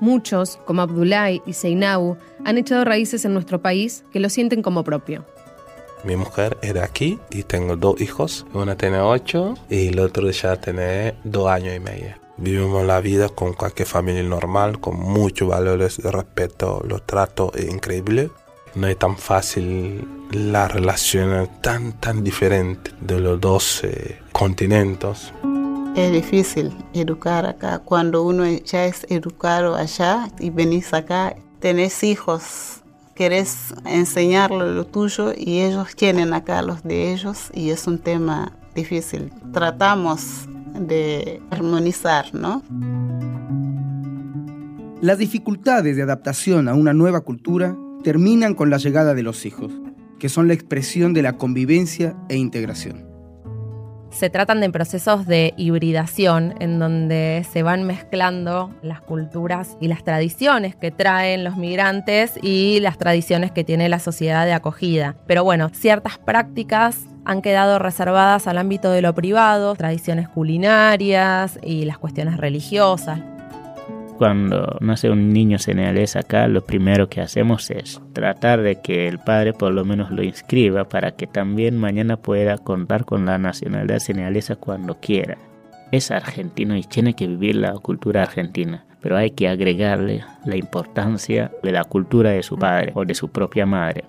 Muchos, 0.00 0.58
como 0.66 0.82
Abdullah 0.82 1.30
y 1.30 1.52
Seinabu, 1.52 2.18
han 2.44 2.58
echado 2.58 2.84
raíces 2.84 3.24
en 3.24 3.32
nuestro 3.32 3.62
país 3.62 4.04
que 4.12 4.20
lo 4.20 4.28
sienten 4.28 4.60
como 4.60 4.84
propio. 4.84 5.24
Mi 6.04 6.16
mujer 6.16 6.58
era 6.60 6.84
aquí 6.84 7.18
y 7.30 7.42
tengo 7.44 7.76
dos 7.76 8.00
hijos. 8.00 8.46
Una 8.52 8.76
tiene 8.76 8.98
ocho 8.98 9.54
y 9.70 9.88
el 9.88 9.98
otro 9.98 10.30
ya 10.30 10.56
tiene 10.56 11.14
dos 11.24 11.48
años 11.48 11.74
y 11.74 11.80
medio. 11.80 12.14
Vivimos 12.36 12.84
la 12.84 13.00
vida 13.00 13.30
con 13.30 13.54
cualquier 13.54 13.88
familia 13.88 14.22
normal, 14.22 14.78
con 14.78 14.98
muchos 15.00 15.48
valores 15.48 15.96
de 15.96 16.10
respeto, 16.10 16.82
los 16.86 17.06
tratos 17.06 17.50
increíbles. 17.58 18.30
No 18.74 18.86
es 18.88 18.98
tan 18.98 19.16
fácil 19.16 20.06
la 20.32 20.68
relación 20.68 21.48
tan, 21.62 21.94
tan 21.94 22.22
diferente 22.22 22.90
de 23.00 23.18
los 23.18 23.40
dos 23.40 23.82
continentes. 24.32 25.32
Es 25.96 26.12
difícil 26.12 26.72
educar 26.92 27.46
acá. 27.46 27.78
Cuando 27.78 28.22
uno 28.22 28.44
ya 28.46 28.84
es 28.84 29.06
educado 29.08 29.76
allá 29.76 30.28
y 30.38 30.50
venís 30.50 30.92
acá, 30.92 31.34
tenés 31.58 32.04
hijos, 32.04 32.82
querés 33.14 33.72
enseñarle 33.86 34.74
lo 34.74 34.84
tuyo 34.84 35.32
y 35.34 35.60
ellos 35.60 35.96
tienen 35.96 36.34
acá 36.34 36.60
los 36.60 36.82
de 36.82 37.14
ellos 37.14 37.50
y 37.54 37.70
es 37.70 37.86
un 37.86 37.98
tema 37.98 38.52
difícil. 38.74 39.32
Tratamos 39.54 40.46
de 40.78 41.40
armonizar, 41.50 42.26
¿no? 42.34 42.62
Las 45.00 45.16
dificultades 45.16 45.96
de 45.96 46.02
adaptación 46.02 46.68
a 46.68 46.74
una 46.74 46.92
nueva 46.92 47.22
cultura 47.22 47.74
terminan 48.04 48.54
con 48.54 48.68
la 48.68 48.76
llegada 48.76 49.14
de 49.14 49.22
los 49.22 49.46
hijos, 49.46 49.72
que 50.18 50.28
son 50.28 50.46
la 50.46 50.52
expresión 50.52 51.14
de 51.14 51.22
la 51.22 51.38
convivencia 51.38 52.14
e 52.28 52.36
integración. 52.36 53.05
Se 54.16 54.30
tratan 54.30 54.62
de 54.62 54.70
procesos 54.70 55.26
de 55.26 55.52
hibridación 55.58 56.54
en 56.58 56.78
donde 56.78 57.44
se 57.52 57.62
van 57.62 57.84
mezclando 57.84 58.74
las 58.80 59.02
culturas 59.02 59.76
y 59.78 59.88
las 59.88 60.04
tradiciones 60.04 60.74
que 60.74 60.90
traen 60.90 61.44
los 61.44 61.58
migrantes 61.58 62.32
y 62.40 62.80
las 62.80 62.96
tradiciones 62.96 63.52
que 63.52 63.62
tiene 63.62 63.90
la 63.90 63.98
sociedad 63.98 64.46
de 64.46 64.54
acogida. 64.54 65.16
Pero 65.26 65.44
bueno, 65.44 65.68
ciertas 65.74 66.16
prácticas 66.16 67.00
han 67.26 67.42
quedado 67.42 67.78
reservadas 67.78 68.46
al 68.46 68.56
ámbito 68.56 68.90
de 68.90 69.02
lo 69.02 69.14
privado, 69.14 69.74
tradiciones 69.74 70.30
culinarias 70.30 71.58
y 71.62 71.84
las 71.84 71.98
cuestiones 71.98 72.38
religiosas. 72.38 73.35
Cuando 74.18 74.78
nace 74.80 75.10
un 75.10 75.34
niño 75.34 75.58
senegalés 75.58 76.16
acá, 76.16 76.48
lo 76.48 76.64
primero 76.64 77.10
que 77.10 77.20
hacemos 77.20 77.70
es 77.70 78.00
tratar 78.14 78.62
de 78.62 78.80
que 78.80 79.08
el 79.08 79.18
padre 79.18 79.52
por 79.52 79.72
lo 79.72 79.84
menos 79.84 80.10
lo 80.10 80.22
inscriba 80.22 80.88
para 80.88 81.16
que 81.16 81.26
también 81.26 81.76
mañana 81.76 82.16
pueda 82.16 82.56
contar 82.56 83.04
con 83.04 83.26
la 83.26 83.36
nacionalidad 83.36 83.98
senegalesa 83.98 84.56
cuando 84.56 84.98
quiera. 85.00 85.36
Es 85.92 86.10
argentino 86.10 86.76
y 86.76 86.82
tiene 86.82 87.14
que 87.14 87.26
vivir 87.26 87.56
la 87.56 87.74
cultura 87.74 88.22
argentina, 88.22 88.86
pero 89.02 89.18
hay 89.18 89.32
que 89.32 89.48
agregarle 89.48 90.24
la 90.46 90.56
importancia 90.56 91.52
de 91.62 91.72
la 91.72 91.84
cultura 91.84 92.30
de 92.30 92.42
su 92.42 92.56
padre 92.56 92.92
o 92.94 93.04
de 93.04 93.14
su 93.14 93.28
propia 93.28 93.66
madre. 93.66 94.04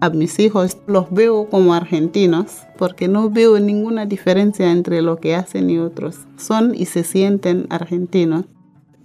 A 0.00 0.10
mis 0.10 0.40
hijos 0.40 0.78
los 0.88 1.12
veo 1.12 1.48
como 1.48 1.74
argentinos 1.74 2.64
porque 2.76 3.06
no 3.06 3.30
veo 3.30 3.60
ninguna 3.60 4.04
diferencia 4.04 4.72
entre 4.72 5.00
lo 5.00 5.18
que 5.18 5.36
hacen 5.36 5.70
y 5.70 5.78
otros. 5.78 6.18
Son 6.36 6.74
y 6.74 6.86
se 6.86 7.04
sienten 7.04 7.68
argentinos 7.70 8.46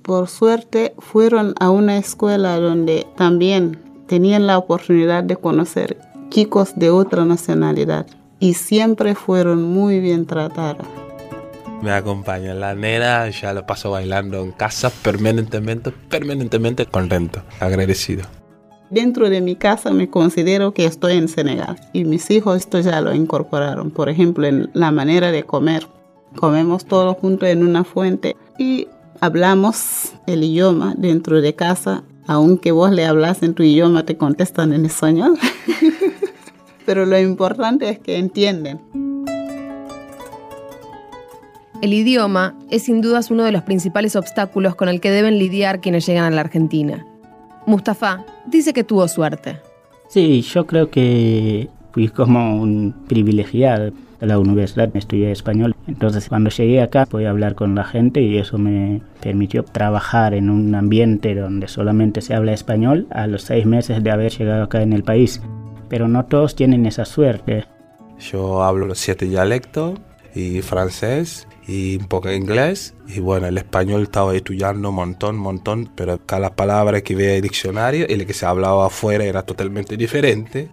por 0.10 0.28
suerte 0.28 0.96
fueron 0.98 1.54
a 1.60 1.70
una 1.70 1.98
escuela 1.98 2.60
donde 2.60 3.06
también 3.16 3.80
tenían 4.08 4.48
la 4.48 4.58
oportunidad 4.58 5.24
de 5.24 5.36
conocer 5.36 6.00
chicos 6.30 6.74
de 6.76 6.90
otra 6.90 7.26
nacionalidad 7.26 8.08
y 8.40 8.56
siempre 8.56 9.14
fueron 9.14 9.62
muy 9.62 10.00
bien 10.00 10.26
tratados. 10.26 10.88
me 11.84 11.92
acompaña. 11.92 12.56
La 12.56 12.74
nena 12.74 13.30
ya 13.30 13.54
lo 13.54 13.68
paso 13.68 13.92
bailando 13.92 14.42
en 14.42 14.52
casa 14.52 14.90
permanentemente, 14.90 15.92
permanentemente 15.92 16.88
contento, 16.88 17.44
agradecido. 17.60 18.24
Dentro 18.90 19.30
de 19.30 19.42
mi 19.42 19.56
casa 19.56 19.92
me 19.92 20.10
considero 20.10 20.74
que 20.74 20.86
estoy 20.86 21.18
en 21.18 21.28
Senegal 21.28 21.80
y 21.94 22.06
mis 22.06 22.32
hijos 22.32 22.58
esto 22.58 22.80
ya 22.80 23.00
lo 23.02 23.14
incorporaron. 23.14 23.92
Por 23.92 24.10
ejemplo, 24.10 24.48
en 24.48 24.72
la 24.74 24.90
manera 24.90 25.32
de 25.32 25.44
comer. 25.44 25.86
Comemos 26.36 26.86
todos 26.86 27.16
juntos 27.18 27.50
en 27.50 27.64
una 27.64 27.84
fuente 27.84 28.36
y 28.58 28.88
hablamos 29.20 30.14
el 30.28 30.44
idioma 30.44 30.96
dentro 30.98 31.42
de 31.42 31.56
casa. 31.56 32.04
Aunque 32.28 32.72
vos 32.72 32.92
le 32.92 33.06
hablas 33.06 33.42
en 33.44 33.54
tu 33.54 33.64
idioma, 33.64 34.06
te 34.06 34.18
contestan 34.18 34.74
en 34.74 34.86
español. 34.86 35.38
Pero 36.86 37.06
lo 37.06 37.20
importante 37.20 37.90
es 37.90 38.00
que 38.00 38.18
entienden. 38.18 38.80
El 41.82 41.94
idioma 41.94 42.56
es 42.70 42.84
sin 42.84 43.02
dudas 43.02 43.32
uno 43.32 43.44
de 43.44 43.52
los 43.52 43.64
principales 43.64 44.16
obstáculos 44.16 44.76
con 44.76 44.90
el 44.90 45.00
que 45.00 45.12
deben 45.12 45.40
lidiar 45.40 45.80
quienes 45.80 46.06
llegan 46.06 46.26
a 46.26 46.30
la 46.36 46.42
Argentina. 46.42 47.06
Mustafa 47.66 48.26
dice 48.48 48.74
que 48.74 48.84
tuvo 48.84 49.08
suerte. 49.08 49.60
Sí, 50.10 50.42
yo 50.42 50.66
creo 50.66 50.90
que 50.90 51.70
fui 51.94 52.10
como 52.10 52.62
un 52.62 52.94
privilegiado. 53.08 53.92
A 54.22 54.26
la 54.26 54.38
universidad 54.38 54.90
estudié 54.96 55.32
español, 55.32 55.76
entonces 55.88 56.28
cuando 56.28 56.50
llegué 56.50 56.82
acá 56.82 57.06
podía 57.06 57.30
hablar 57.30 57.56
con 57.56 57.74
la 57.74 57.86
gente 57.86 58.22
y 58.22 58.38
eso 58.38 58.58
me 58.58 59.02
permitió 59.22 59.64
trabajar 59.64 60.34
en 60.34 60.50
un 60.50 60.76
ambiente 60.76 61.36
donde 61.36 61.70
solamente 61.70 62.20
se 62.20 62.34
habla 62.34 62.52
español 62.52 63.08
a 63.12 63.28
los 63.28 63.44
seis 63.44 63.66
meses 63.66 64.04
de 64.04 64.12
haber 64.12 64.32
llegado 64.32 64.64
acá 64.64 64.82
en 64.82 64.92
el 64.92 65.04
país. 65.04 65.42
Pero 65.88 66.08
no 66.08 66.26
todos 66.26 66.56
tienen 66.56 66.86
esa 66.86 67.06
suerte. 67.06 67.66
Yo 68.20 68.64
hablo 68.64 68.86
los 68.86 69.00
siete 69.00 69.26
dialectos 69.26 69.98
y 70.36 70.62
francés 70.62 71.48
y 71.70 71.98
un 71.98 72.08
poco 72.08 72.28
de 72.28 72.36
inglés. 72.36 72.96
Y 73.08 73.20
bueno, 73.20 73.48
el 73.48 73.58
español 73.58 74.04
estaba 74.04 74.36
estudiando 74.36 74.90
un 74.90 74.96
montón, 74.96 75.38
montón, 75.38 75.90
pero 75.96 76.20
cada 76.26 76.56
palabra 76.56 77.02
que 77.02 77.16
veía 77.16 77.36
el 77.36 77.42
diccionario 77.42 78.06
y 78.10 78.16
lo 78.16 78.26
que 78.26 78.34
se 78.34 78.46
hablaba 78.46 78.88
afuera 78.88 79.24
era 79.24 79.44
totalmente 79.44 79.96
diferente. 79.96 80.70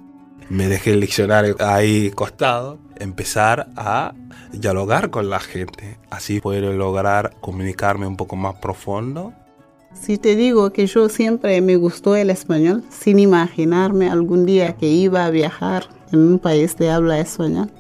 Me 0.49 0.69
dejé 0.69 0.93
el 0.93 1.01
diccionario 1.01 1.57
ahí 1.59 2.11
costado, 2.11 2.79
empezar 2.99 3.69
a 3.77 4.15
dialogar 4.53 5.11
con 5.11 5.29
la 5.29 5.41
gente. 5.41 5.99
Así 6.09 6.41
puedo 6.41 6.73
lograr 6.73 7.35
comunicarme 7.41 8.07
un 8.07 8.17
poco 8.17 8.37
más 8.37 8.55
profundo. 8.57 9.33
Si 9.93 10.19
te 10.19 10.37
digo 10.37 10.73
que 10.73 10.87
yo 10.87 11.09
siempre 11.09 11.61
me 11.63 11.77
gustó 11.77 12.15
el 12.15 12.31
español, 12.31 12.85
sin 12.91 13.19
imaginarme 13.19 14.09
algún 14.09 14.47
día 14.47 14.77
que 14.77 14.89
iba 14.89 15.25
a 15.25 15.31
viajar 15.31 15.89
en 16.13 16.21
un 16.21 16.39
país 16.39 16.77
de 16.77 16.91
habla 16.91 17.19
español. 17.19 17.71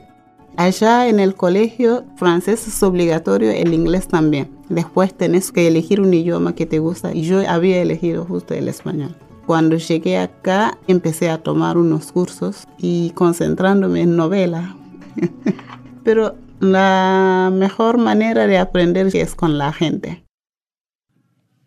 Allá 0.57 1.09
en 1.09 1.21
el 1.21 1.35
colegio 1.35 2.05
francés 2.17 2.67
es 2.67 2.83
obligatorio, 2.83 3.51
el 3.51 3.75
inglés 3.75 4.09
también. 4.09 4.51
Después 4.71 5.15
tenés 5.15 5.53
que 5.53 5.69
elegir 5.69 6.01
un 6.01 6.13
idioma 6.15 6.55
que 6.55 6.67
te 6.67 6.79
gusta 6.79 7.15
y 7.15 7.23
yo 7.23 7.49
había 7.49 7.81
elegido 7.83 8.25
justo 8.25 8.55
el 8.55 8.69
español. 8.69 9.15
Cuando 9.47 9.77
llegué 9.77 10.19
acá 10.19 10.77
empecé 10.89 11.31
a 11.31 11.39
tomar 11.39 11.79
unos 11.79 12.11
cursos 12.11 12.67
y 12.79 13.11
concentrándome 13.11 14.01
en 14.01 14.17
novela. 14.17 14.75
Pero 16.05 16.35
la 16.59 17.51
mejor 17.53 17.97
manera 17.99 18.49
de 18.49 18.59
aprender 18.59 19.15
es 19.15 19.37
con 19.37 19.57
la 19.57 19.73
gente. 19.73 20.25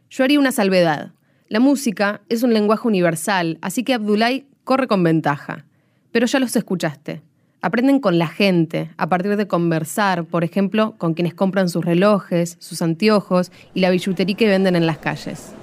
Yo 0.10 0.26
haría 0.26 0.40
una 0.40 0.52
salvedad. 0.52 1.14
La 1.48 1.62
música 1.62 2.22
es 2.28 2.44
un 2.44 2.54
lenguaje 2.54 2.86
universal, 2.86 3.58
así 3.62 3.84
que 3.84 3.94
Abdullah 3.94 4.42
corre 4.66 4.88
con 4.88 5.02
ventaja. 5.02 5.66
Pero 6.12 6.28
ya 6.28 6.40
los 6.40 6.56
escuchaste. 6.58 7.22
Aprenden 7.62 8.00
con 8.00 8.20
la 8.20 8.28
gente, 8.28 8.90
a 8.98 9.08
partir 9.08 9.38
de 9.38 9.48
conversar, 9.48 10.26
por 10.26 10.44
ejemplo, 10.44 10.96
con 10.98 11.14
quienes 11.14 11.34
compran 11.34 11.70
sus 11.70 11.86
relojes, 11.86 12.58
sus 12.60 12.82
anteojos 12.82 13.52
y 13.74 13.80
la 13.80 13.90
billutería 13.90 14.36
que 14.36 14.48
venden 14.48 14.76
en 14.76 14.86
las 14.86 14.98
calles. 14.98 15.54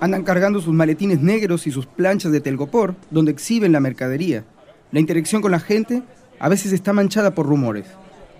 Andan 0.00 0.22
cargando 0.22 0.60
sus 0.60 0.72
maletines 0.72 1.20
negros 1.20 1.66
y 1.66 1.72
sus 1.72 1.86
planchas 1.86 2.30
de 2.30 2.40
telgopor, 2.40 2.94
donde 3.10 3.32
exhiben 3.32 3.72
la 3.72 3.80
mercadería. 3.80 4.44
La 4.92 5.00
interacción 5.00 5.42
con 5.42 5.50
la 5.50 5.58
gente 5.58 6.02
a 6.38 6.48
veces 6.48 6.72
está 6.72 6.92
manchada 6.92 7.34
por 7.34 7.46
rumores. 7.46 7.86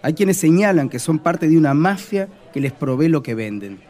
Hay 0.02 0.14
quienes 0.14 0.36
señalan 0.36 0.88
que 0.88 1.00
son 1.00 1.18
parte 1.18 1.48
de 1.48 1.58
una 1.58 1.74
mafia 1.74 2.28
que 2.52 2.60
les 2.60 2.72
provee 2.72 3.08
lo 3.08 3.24
que 3.24 3.34
venden. 3.34 3.80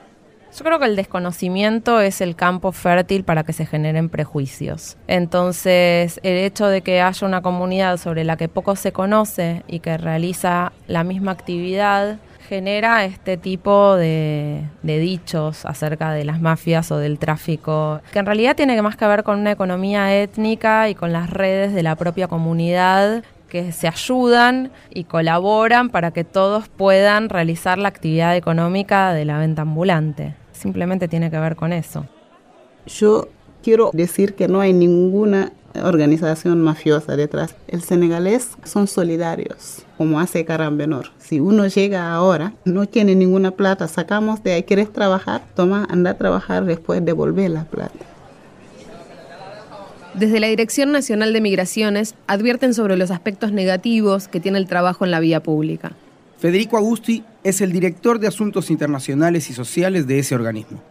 Yo 0.57 0.65
creo 0.65 0.79
que 0.79 0.87
el 0.87 0.97
desconocimiento 0.97 2.01
es 2.01 2.23
el 2.23 2.35
campo 2.35 2.73
fértil 2.73 3.23
para 3.23 3.45
que 3.45 3.53
se 3.53 3.67
generen 3.67 4.09
prejuicios. 4.09 4.97
Entonces, 5.07 6.21
el 6.23 6.39
hecho 6.39 6.69
de 6.69 6.81
que 6.81 7.03
haya 7.03 7.27
una 7.27 7.43
comunidad 7.43 7.99
sobre 7.99 8.25
la 8.25 8.39
que 8.39 8.49
poco 8.49 8.75
se 8.77 8.93
conoce 8.93 9.63
y 9.69 9.81
que 9.81 9.99
realiza 9.99 10.73
la 10.87 11.05
misma 11.05 11.33
actividad 11.33 12.19
genera 12.49 13.05
este 13.05 13.37
tipo 13.37 13.97
de, 13.97 14.65
dichos 14.83 15.67
acerca 15.67 16.13
de 16.13 16.25
las 16.25 16.41
mafias 16.41 16.91
o 16.91 16.97
del 16.97 17.19
tráfico, 17.19 18.01
que 18.11 18.19
en 18.19 18.27
realidad 18.27 18.57
tiene 18.57 18.81
más 18.81 18.97
que 18.97 19.07
ver 19.07 19.23
con 19.23 19.39
una 19.39 19.53
economía 19.53 20.17
étnica 20.17 20.89
y 20.89 20.95
con 20.95 21.13
las 21.13 21.29
redes 21.29 21.75
de 21.75 21.83
la 21.83 21.95
propia 21.95 22.27
comunidad 22.27 23.23
que 23.51 23.73
se 23.73 23.87
ayudan 23.87 24.71
y 24.91 25.05
colaboran 25.05 25.91
para 25.91 26.11
que 26.11 26.25
todos 26.25 26.69
puedan 26.69 27.29
realizar 27.29 27.79
la 27.79 27.89
actividad 27.89 28.35
económica 28.35 29.13
de 29.13 29.25
la 29.27 29.39
venta 29.39 29.63
ambulante. 29.63 30.35
Simplemente 30.53 31.07
tiene 31.07 31.31
que 31.31 31.39
ver 31.39 31.55
con 31.55 31.73
eso. 31.73 32.07
Yo 32.87 33.29
quiero 33.63 33.91
decir 33.93 34.35
que 34.35 34.49
no 34.49 34.61
hay 34.61 34.73
ninguna 34.73 35.53
organización 35.83 36.61
mafiosa 36.63 37.17
detrás. 37.17 37.55
El 37.67 37.83
senegalés 37.83 38.51
son 38.65 38.87
solidarios, 38.87 39.83
como 39.97 40.21
hace 40.21 40.45
Carambenor. 40.45 41.11
Si 41.19 41.41
uno 41.41 41.67
llega 41.67 42.13
ahora, 42.13 42.55
no 42.65 42.87
tiene 42.87 43.15
ninguna 43.15 43.51
plata, 43.51 43.89
sacamos 43.89 44.43
de 44.43 44.53
ahí, 44.53 44.63
¿quieres 44.63 44.93
trabajar? 44.93 45.43
Toma, 45.55 45.87
anda 45.91 46.11
a 46.11 46.19
trabajar, 46.19 46.65
después 46.65 47.05
devolver 47.05 47.51
la 47.51 47.65
plata. 47.65 48.05
Desde 50.15 50.41
la 50.41 50.49
Dirección 50.49 50.91
Nacional 50.91 51.33
de 51.33 51.41
Migraciones 51.41 52.15
advierten 52.27 52.75
sobre 52.75 52.97
los 52.97 53.11
aspectos 53.11 53.53
negativos 53.53 54.27
que 54.27 54.41
tiene 54.41 54.59
el 54.59 54.67
trabajo 54.67 55.05
en 55.05 55.13
la 55.13 55.21
vía 55.21 55.43
pública. 55.43 55.93
Federico 56.39 56.77
Agusti 56.77 57.25
es 57.45 57.61
el 57.61 57.73
director 57.73 58.19
de 58.19 58.27
Asuntos 58.27 58.71
Internacionales 58.71 59.51
y 59.51 59.53
Sociales 59.53 60.07
de 60.07 60.19
ese 60.19 60.35
organismo. 60.35 60.83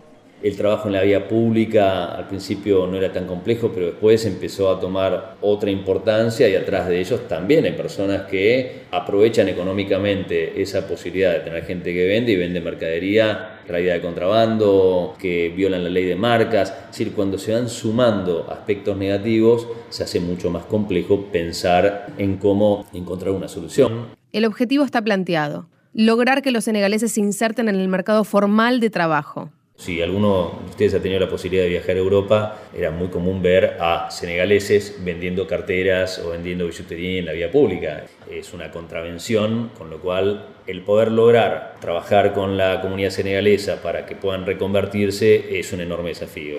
El 0.41 0.55
trabajo 0.55 0.87
en 0.87 0.93
la 0.93 1.01
vía 1.01 1.27
pública 1.27 2.05
al 2.05 2.27
principio 2.27 2.85
no 2.85 2.95
era 2.95 3.11
tan 3.11 3.25
complejo, 3.25 3.71
pero 3.73 3.87
después 3.87 4.23
empezó 4.25 4.69
a 4.69 4.79
tomar 4.79 5.35
otra 5.41 5.71
importancia 5.71 6.47
y 6.47 6.55
atrás 6.55 6.87
de 6.87 6.99
ellos 6.99 7.27
también 7.27 7.65
hay 7.65 7.71
personas 7.71 8.23
que 8.23 8.83
aprovechan 8.91 9.49
económicamente 9.49 10.61
esa 10.61 10.87
posibilidad 10.87 11.33
de 11.33 11.39
tener 11.39 11.65
gente 11.65 11.91
que 11.91 12.05
vende 12.05 12.33
y 12.33 12.35
vende 12.35 12.61
mercadería 12.61 13.57
traída 13.65 13.93
de 13.93 14.01
contrabando, 14.01 15.15
que 15.19 15.49
violan 15.49 15.83
la 15.83 15.89
ley 15.89 16.05
de 16.05 16.15
marcas. 16.15 16.69
Es 16.69 16.97
decir, 16.97 17.13
cuando 17.13 17.37
se 17.37 17.53
van 17.53 17.67
sumando 17.67 18.49
aspectos 18.49 18.95
negativos, 18.95 19.67
se 19.89 20.03
hace 20.03 20.19
mucho 20.19 20.49
más 20.49 20.65
complejo 20.65 21.25
pensar 21.31 22.07
en 22.17 22.37
cómo 22.37 22.85
encontrar 22.93 23.31
una 23.31 23.47
solución. 23.47 24.07
El 24.31 24.45
objetivo 24.45 24.83
está 24.83 25.01
planteado, 25.01 25.67
lograr 25.93 26.41
que 26.41 26.51
los 26.51 26.63
senegaleses 26.63 27.11
se 27.11 27.19
inserten 27.19 27.67
en 27.69 27.75
el 27.75 27.87
mercado 27.87 28.23
formal 28.23 28.79
de 28.79 28.89
trabajo. 28.89 29.51
Si 29.77 30.01
alguno 30.01 30.59
de 30.63 30.69
ustedes 30.71 30.93
ha 30.95 31.01
tenido 31.01 31.19
la 31.19 31.29
posibilidad 31.29 31.63
de 31.63 31.69
viajar 31.69 31.95
a 31.95 31.99
Europa, 31.99 32.61
era 32.75 32.89
muy 32.89 33.09
común 33.09 33.43
ver 33.43 33.77
a 33.79 34.09
senegaleses 34.09 34.97
vendiendo 35.05 35.45
carteras 35.45 36.17
o 36.19 36.31
vendiendo 36.31 36.65
billutería 36.65 37.19
en 37.19 37.25
la 37.27 37.33
vía 37.33 37.51
pública. 37.51 38.05
Es 38.29 38.53
una 38.53 38.71
contravención, 38.71 39.69
con 39.77 39.91
lo 39.91 40.01
cual 40.01 40.47
el 40.65 40.81
poder 40.81 41.11
lograr 41.11 41.75
trabajar 41.79 42.33
con 42.33 42.57
la 42.57 42.81
comunidad 42.81 43.11
senegalesa 43.11 43.81
para 43.83 44.07
que 44.07 44.15
puedan 44.15 44.47
reconvertirse 44.47 45.59
es 45.59 45.71
un 45.71 45.81
enorme 45.81 46.09
desafío. 46.09 46.57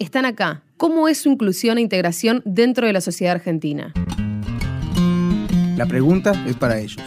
Están 0.00 0.24
acá. 0.24 0.62
¿Cómo 0.76 1.06
es 1.06 1.18
su 1.18 1.30
inclusión 1.30 1.78
e 1.78 1.82
integración 1.82 2.42
dentro 2.44 2.86
de 2.86 2.92
la 2.92 3.00
sociedad 3.00 3.36
argentina? 3.36 3.94
La 5.76 5.86
pregunta 5.86 6.32
es 6.46 6.56
para 6.56 6.80
ellos. 6.80 7.00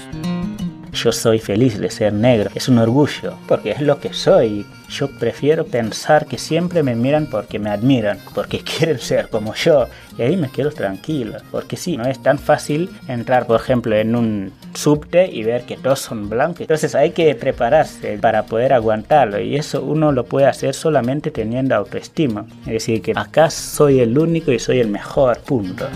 Yo 0.93 1.11
soy 1.11 1.39
feliz 1.39 1.77
de 1.77 1.89
ser 1.89 2.13
negro, 2.13 2.49
es 2.55 2.67
un 2.67 2.77
orgullo, 2.77 3.35
porque 3.47 3.71
es 3.71 3.81
lo 3.81 3.99
que 3.99 4.13
soy. 4.13 4.65
Yo 4.89 5.07
prefiero 5.07 5.65
pensar 5.65 6.25
que 6.25 6.37
siempre 6.37 6.81
me 6.81 6.95
miran 6.95 7.27
porque 7.27 7.59
me 7.59 7.69
admiran, 7.69 8.19
porque 8.33 8.59
quieren 8.63 8.99
ser 8.99 9.29
como 9.29 9.53
yo. 9.53 9.87
Y 10.17 10.23
ahí 10.23 10.35
me 10.35 10.49
quedo 10.49 10.71
tranquilo, 10.71 11.37
porque 11.51 11.77
sí, 11.77 11.95
no 11.95 12.05
es 12.05 12.21
tan 12.21 12.39
fácil 12.39 12.89
entrar, 13.07 13.45
por 13.45 13.61
ejemplo, 13.61 13.95
en 13.95 14.15
un 14.15 14.51
subte 14.73 15.29
y 15.31 15.43
ver 15.43 15.63
que 15.63 15.77
todos 15.77 15.99
son 15.99 16.29
blancos. 16.29 16.61
Entonces 16.61 16.95
hay 16.95 17.11
que 17.11 17.33
prepararse 17.35 18.17
para 18.17 18.45
poder 18.45 18.73
aguantarlo 18.73 19.39
y 19.39 19.55
eso 19.55 19.83
uno 19.83 20.11
lo 20.11 20.25
puede 20.25 20.47
hacer 20.47 20.73
solamente 20.73 21.31
teniendo 21.31 21.75
autoestima. 21.75 22.45
Es 22.61 22.73
decir, 22.73 23.01
que 23.01 23.13
acá 23.15 23.49
soy 23.49 23.99
el 23.99 24.17
único 24.17 24.51
y 24.51 24.59
soy 24.59 24.79
el 24.79 24.87
mejor, 24.87 25.39
punto. 25.39 25.87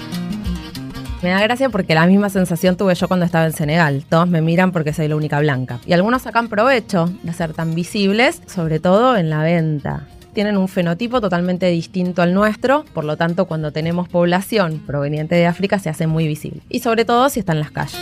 Me 1.23 1.29
da 1.29 1.41
gracia 1.41 1.69
porque 1.69 1.95
la 1.95 2.05
misma 2.05 2.27
sensación 2.27 2.75
tuve 2.75 2.95
yo 2.95 3.07
cuando 3.07 3.25
estaba 3.25 3.45
en 3.45 3.53
Senegal. 3.53 4.03
Todos 4.09 4.27
me 4.27 4.41
miran 4.41 4.73
porque 4.73 4.91
soy 4.91 5.07
la 5.07 5.15
única 5.15 5.39
blanca. 5.39 5.79
Y 5.85 5.93
algunos 5.93 6.23
sacan 6.23 6.49
provecho 6.49 7.09
de 7.23 7.31
ser 7.31 7.53
tan 7.53 7.73
visibles, 7.73 8.41
sobre 8.45 8.81
todo 8.81 9.15
en 9.15 9.29
la 9.29 9.41
venta. 9.41 10.05
Tienen 10.33 10.57
un 10.57 10.67
fenotipo 10.67 11.21
totalmente 11.21 11.67
distinto 11.67 12.21
al 12.21 12.33
nuestro, 12.33 12.83
por 12.93 13.05
lo 13.05 13.15
tanto 13.15 13.45
cuando 13.45 13.71
tenemos 13.71 14.09
población 14.09 14.83
proveniente 14.85 15.35
de 15.35 15.45
África 15.45 15.79
se 15.79 15.89
hace 15.89 16.07
muy 16.07 16.27
visible. 16.27 16.61
Y 16.67 16.81
sobre 16.81 17.05
todo 17.05 17.29
si 17.29 17.39
está 17.39 17.53
en 17.53 17.61
las 17.61 17.71
calles. 17.71 17.97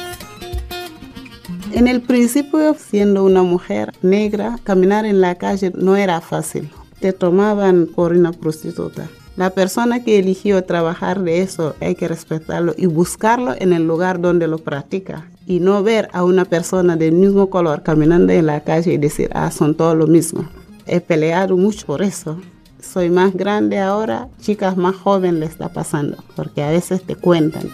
En 1.73 1.87
el 1.87 2.01
principio, 2.01 2.73
siendo 2.73 3.23
una 3.23 3.43
mujer 3.43 3.93
negra, 4.01 4.55
caminar 4.63 5.05
en 5.05 5.21
la 5.21 5.35
calle 5.35 5.71
no 5.75 5.95
era 5.95 6.21
fácil. 6.21 6.71
Te 6.99 7.13
tomaban 7.13 7.85
por 7.85 8.13
una 8.13 8.31
prostituta. 8.31 9.07
La 9.41 9.49
persona 9.49 10.03
que 10.03 10.19
eligió 10.19 10.63
trabajar 10.65 11.23
de 11.23 11.41
eso 11.41 11.73
hay 11.81 11.95
que 11.95 12.07
respetarlo 12.07 12.75
y 12.77 12.85
buscarlo 12.85 13.55
en 13.57 13.73
el 13.73 13.87
lugar 13.87 14.21
donde 14.21 14.47
lo 14.47 14.59
practica. 14.59 15.25
Y 15.47 15.59
no 15.59 15.81
ver 15.81 16.09
a 16.13 16.23
una 16.23 16.45
persona 16.45 16.95
del 16.95 17.13
mismo 17.13 17.49
color 17.49 17.81
caminando 17.81 18.31
en 18.33 18.45
la 18.45 18.59
calle 18.59 18.93
y 18.93 18.97
decir, 18.99 19.31
ah, 19.33 19.49
son 19.49 19.73
todos 19.73 19.97
lo 19.97 20.05
mismo. 20.05 20.47
He 20.85 21.01
peleado 21.01 21.57
mucho 21.57 21.87
por 21.87 22.03
eso. 22.03 22.39
Soy 22.79 23.09
más 23.09 23.33
grande 23.33 23.79
ahora, 23.79 24.27
chicas 24.39 24.77
más 24.77 24.95
jóvenes 24.95 25.39
le 25.39 25.45
está 25.47 25.69
pasando, 25.69 26.23
porque 26.35 26.61
a 26.61 26.69
veces 26.69 27.01
te 27.01 27.15
cuentan. 27.15 27.67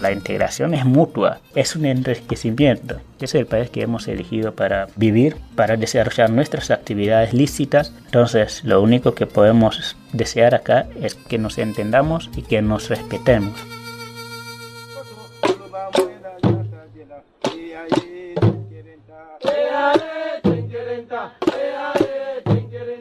La 0.00 0.12
integración 0.12 0.72
es 0.72 0.86
mutua, 0.86 1.40
es 1.54 1.76
un 1.76 1.84
enriquecimiento. 1.84 3.00
Es 3.20 3.34
el 3.34 3.44
país 3.46 3.68
que 3.68 3.82
hemos 3.82 4.08
elegido 4.08 4.54
para 4.54 4.88
vivir, 4.96 5.36
para 5.54 5.76
desarrollar 5.76 6.30
nuestras 6.30 6.70
actividades 6.70 7.34
lícitas. 7.34 7.92
Entonces, 8.06 8.64
lo 8.64 8.80
único 8.80 9.14
que 9.14 9.26
podemos 9.26 9.96
desear 10.14 10.54
acá 10.54 10.86
es 11.02 11.14
que 11.14 11.36
nos 11.36 11.58
entendamos 11.58 12.30
y 12.34 12.42
que 12.42 12.62
nos 12.62 12.88
respetemos. 12.88 13.54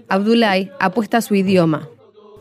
Abdullah 0.10 0.56
apuesta 0.80 1.20
a 1.20 1.22
su 1.22 1.36
idioma. 1.36 1.88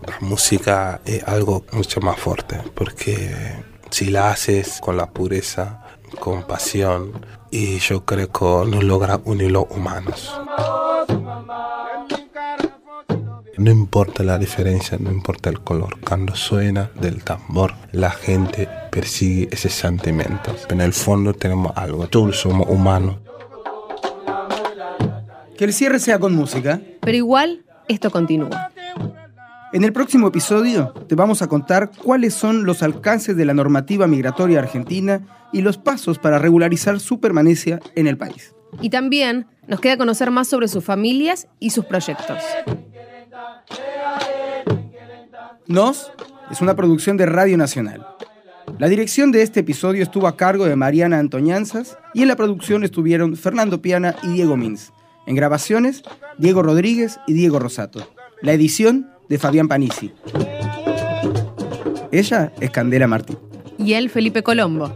La 0.07 0.19
música 0.21 1.01
es 1.05 1.23
algo 1.25 1.65
mucho 1.73 2.01
más 2.01 2.19
fuerte 2.19 2.59
porque 2.75 3.31
si 3.91 4.07
la 4.07 4.30
haces 4.30 4.80
con 4.80 4.97
la 4.97 5.11
pureza, 5.11 5.82
con 6.20 6.43
pasión, 6.43 7.12
y 7.51 7.78
yo 7.78 8.05
creo 8.05 8.30
que 8.30 8.70
nos 8.70 8.84
logra 8.84 9.20
unir 9.24 9.51
los 9.51 9.66
humanos. 9.70 10.39
No 13.57 13.72
importa 13.72 14.22
la 14.22 14.39
diferencia, 14.39 14.99
no 15.01 15.11
importa 15.11 15.51
el 15.51 15.61
color. 15.61 15.99
Cuando 16.07 16.36
suena 16.36 16.91
del 16.95 17.24
tambor, 17.24 17.74
la 17.91 18.11
gente 18.11 18.68
persigue 18.91 19.49
ese 19.51 19.68
sentimiento. 19.68 20.55
En 20.70 20.80
el 20.80 20.93
fondo 20.93 21.34
tenemos 21.34 21.72
algo. 21.74 22.07
Todos 22.07 22.39
somos 22.39 22.68
humanos. 22.68 23.16
Que 25.57 25.64
el 25.64 25.72
cierre 25.72 25.99
sea 25.99 26.20
con 26.20 26.36
música. 26.36 26.80
Pero 27.01 27.16
igual, 27.16 27.64
esto 27.89 28.12
continúa. 28.12 28.70
En 29.71 29.85
el 29.85 29.93
próximo 29.93 30.29
episodio 30.29 30.95
te 31.09 31.14
vamos 31.14 31.43
a 31.43 31.47
contar 31.47 31.91
cuáles 32.03 32.33
son 32.33 32.64
los 32.64 32.83
alcances 32.83 33.37
de 33.37 33.45
la 33.45 33.53
normativa 33.53 34.07
migratoria 34.07 34.61
argentina 34.61 35.49
y 35.53 35.61
los 35.61 35.77
pasos 35.77 36.19
para 36.19 36.39
regularizar 36.39 37.01
su 37.01 37.21
permanencia 37.21 37.79
en 37.95 38.07
el 38.07 38.16
país. 38.16 38.55
Y 38.81 38.89
también 38.89 39.47
nos 39.66 39.81
queda 39.81 39.99
conocer 39.99 40.31
más 40.31 40.49
sobre 40.49 40.69
sus 40.69 40.83
familias 40.83 41.49
y 41.61 41.71
sus 41.71 41.85
proyectos. 41.85 42.39
Nos 45.66 46.12
es 46.51 46.62
una 46.62 46.75
producción 46.75 47.19
de 47.19 47.27
Radio 47.27 47.59
Nacional. 47.59 48.07
La 48.79 48.89
dirección 48.89 49.33
de 49.33 49.43
este 49.43 49.61
episodio 49.61 50.03
estuvo 50.03 50.29
a 50.29 50.37
cargo 50.37 50.64
de 50.64 50.77
Mariana 50.77 51.19
Antoñanzas 51.19 51.99
y 52.14 52.23
en 52.23 52.29
la 52.29 52.37
producción 52.37 52.85
estuvieron 52.85 53.37
Fernando 53.37 53.83
Piana 53.83 54.16
y 54.23 54.29
Diego 54.29 54.57
Mins. 54.57 54.93
En 55.27 55.37
grabaciones, 55.37 56.05
Diego 56.39 56.62
Rodríguez 56.62 57.21
y 57.27 57.35
Diego 57.35 57.59
Rosato. 57.59 58.09
La 58.41 58.53
edición 58.53 59.11
de 59.29 59.39
Fabián 59.39 59.68
Panisi. 59.68 60.12
Ella 62.11 62.53
es 62.61 62.70
Candela 62.70 63.07
Martín. 63.07 63.39
Y 63.79 63.95
él, 63.95 64.11
Felipe 64.11 64.43
Colombo. 64.43 64.93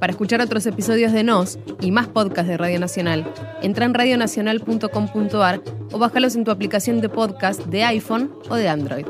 Para 0.00 0.12
escuchar 0.12 0.40
otros 0.40 0.64
episodios 0.66 1.12
de 1.12 1.24
Nos 1.24 1.58
y 1.80 1.90
más 1.90 2.06
podcasts 2.06 2.48
de 2.48 2.56
Radio 2.56 2.78
Nacional, 2.78 3.30
entra 3.62 3.84
en 3.84 3.94
radionacional.com.ar 3.94 5.60
o 5.92 5.98
bájalos 5.98 6.36
en 6.36 6.44
tu 6.44 6.50
aplicación 6.50 7.00
de 7.00 7.08
podcast 7.08 7.64
de 7.66 7.84
iPhone 7.84 8.32
o 8.48 8.54
de 8.54 8.68
Android. 8.68 9.06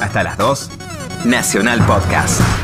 Hasta 0.00 0.22
las 0.22 0.38
2, 0.38 0.70
Nacional 1.26 1.80
Podcast. 1.86 2.59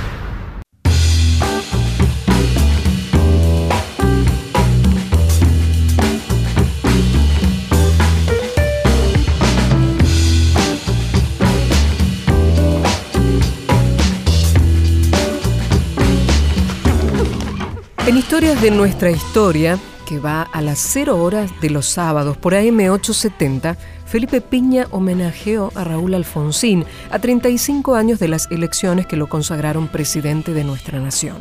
Historias 18.37 18.61
de 18.61 18.71
nuestra 18.71 19.11
historia, 19.11 19.79
que 20.07 20.19
va 20.19 20.43
a 20.43 20.61
las 20.61 20.79
0 20.79 21.17
horas 21.23 21.51
de 21.63 21.71
los 21.71 21.87
sábados 21.87 22.37
por 22.37 22.53
AM870, 22.53 23.79
Felipe 24.05 24.43
Piña 24.43 24.89
homenajeó 24.91 25.73
a 25.75 25.85
Raúl 25.85 26.13
Alfonsín 26.13 26.85
a 27.11 27.19
35 27.19 27.95
años 27.95 28.19
de 28.19 28.29
las 28.29 28.51
elecciones 28.51 29.07
que 29.07 29.17
lo 29.17 29.31
consagraron 29.31 29.89
presidente 29.89 30.53
de 30.53 30.65
nuestra 30.65 31.01
nación. 31.01 31.39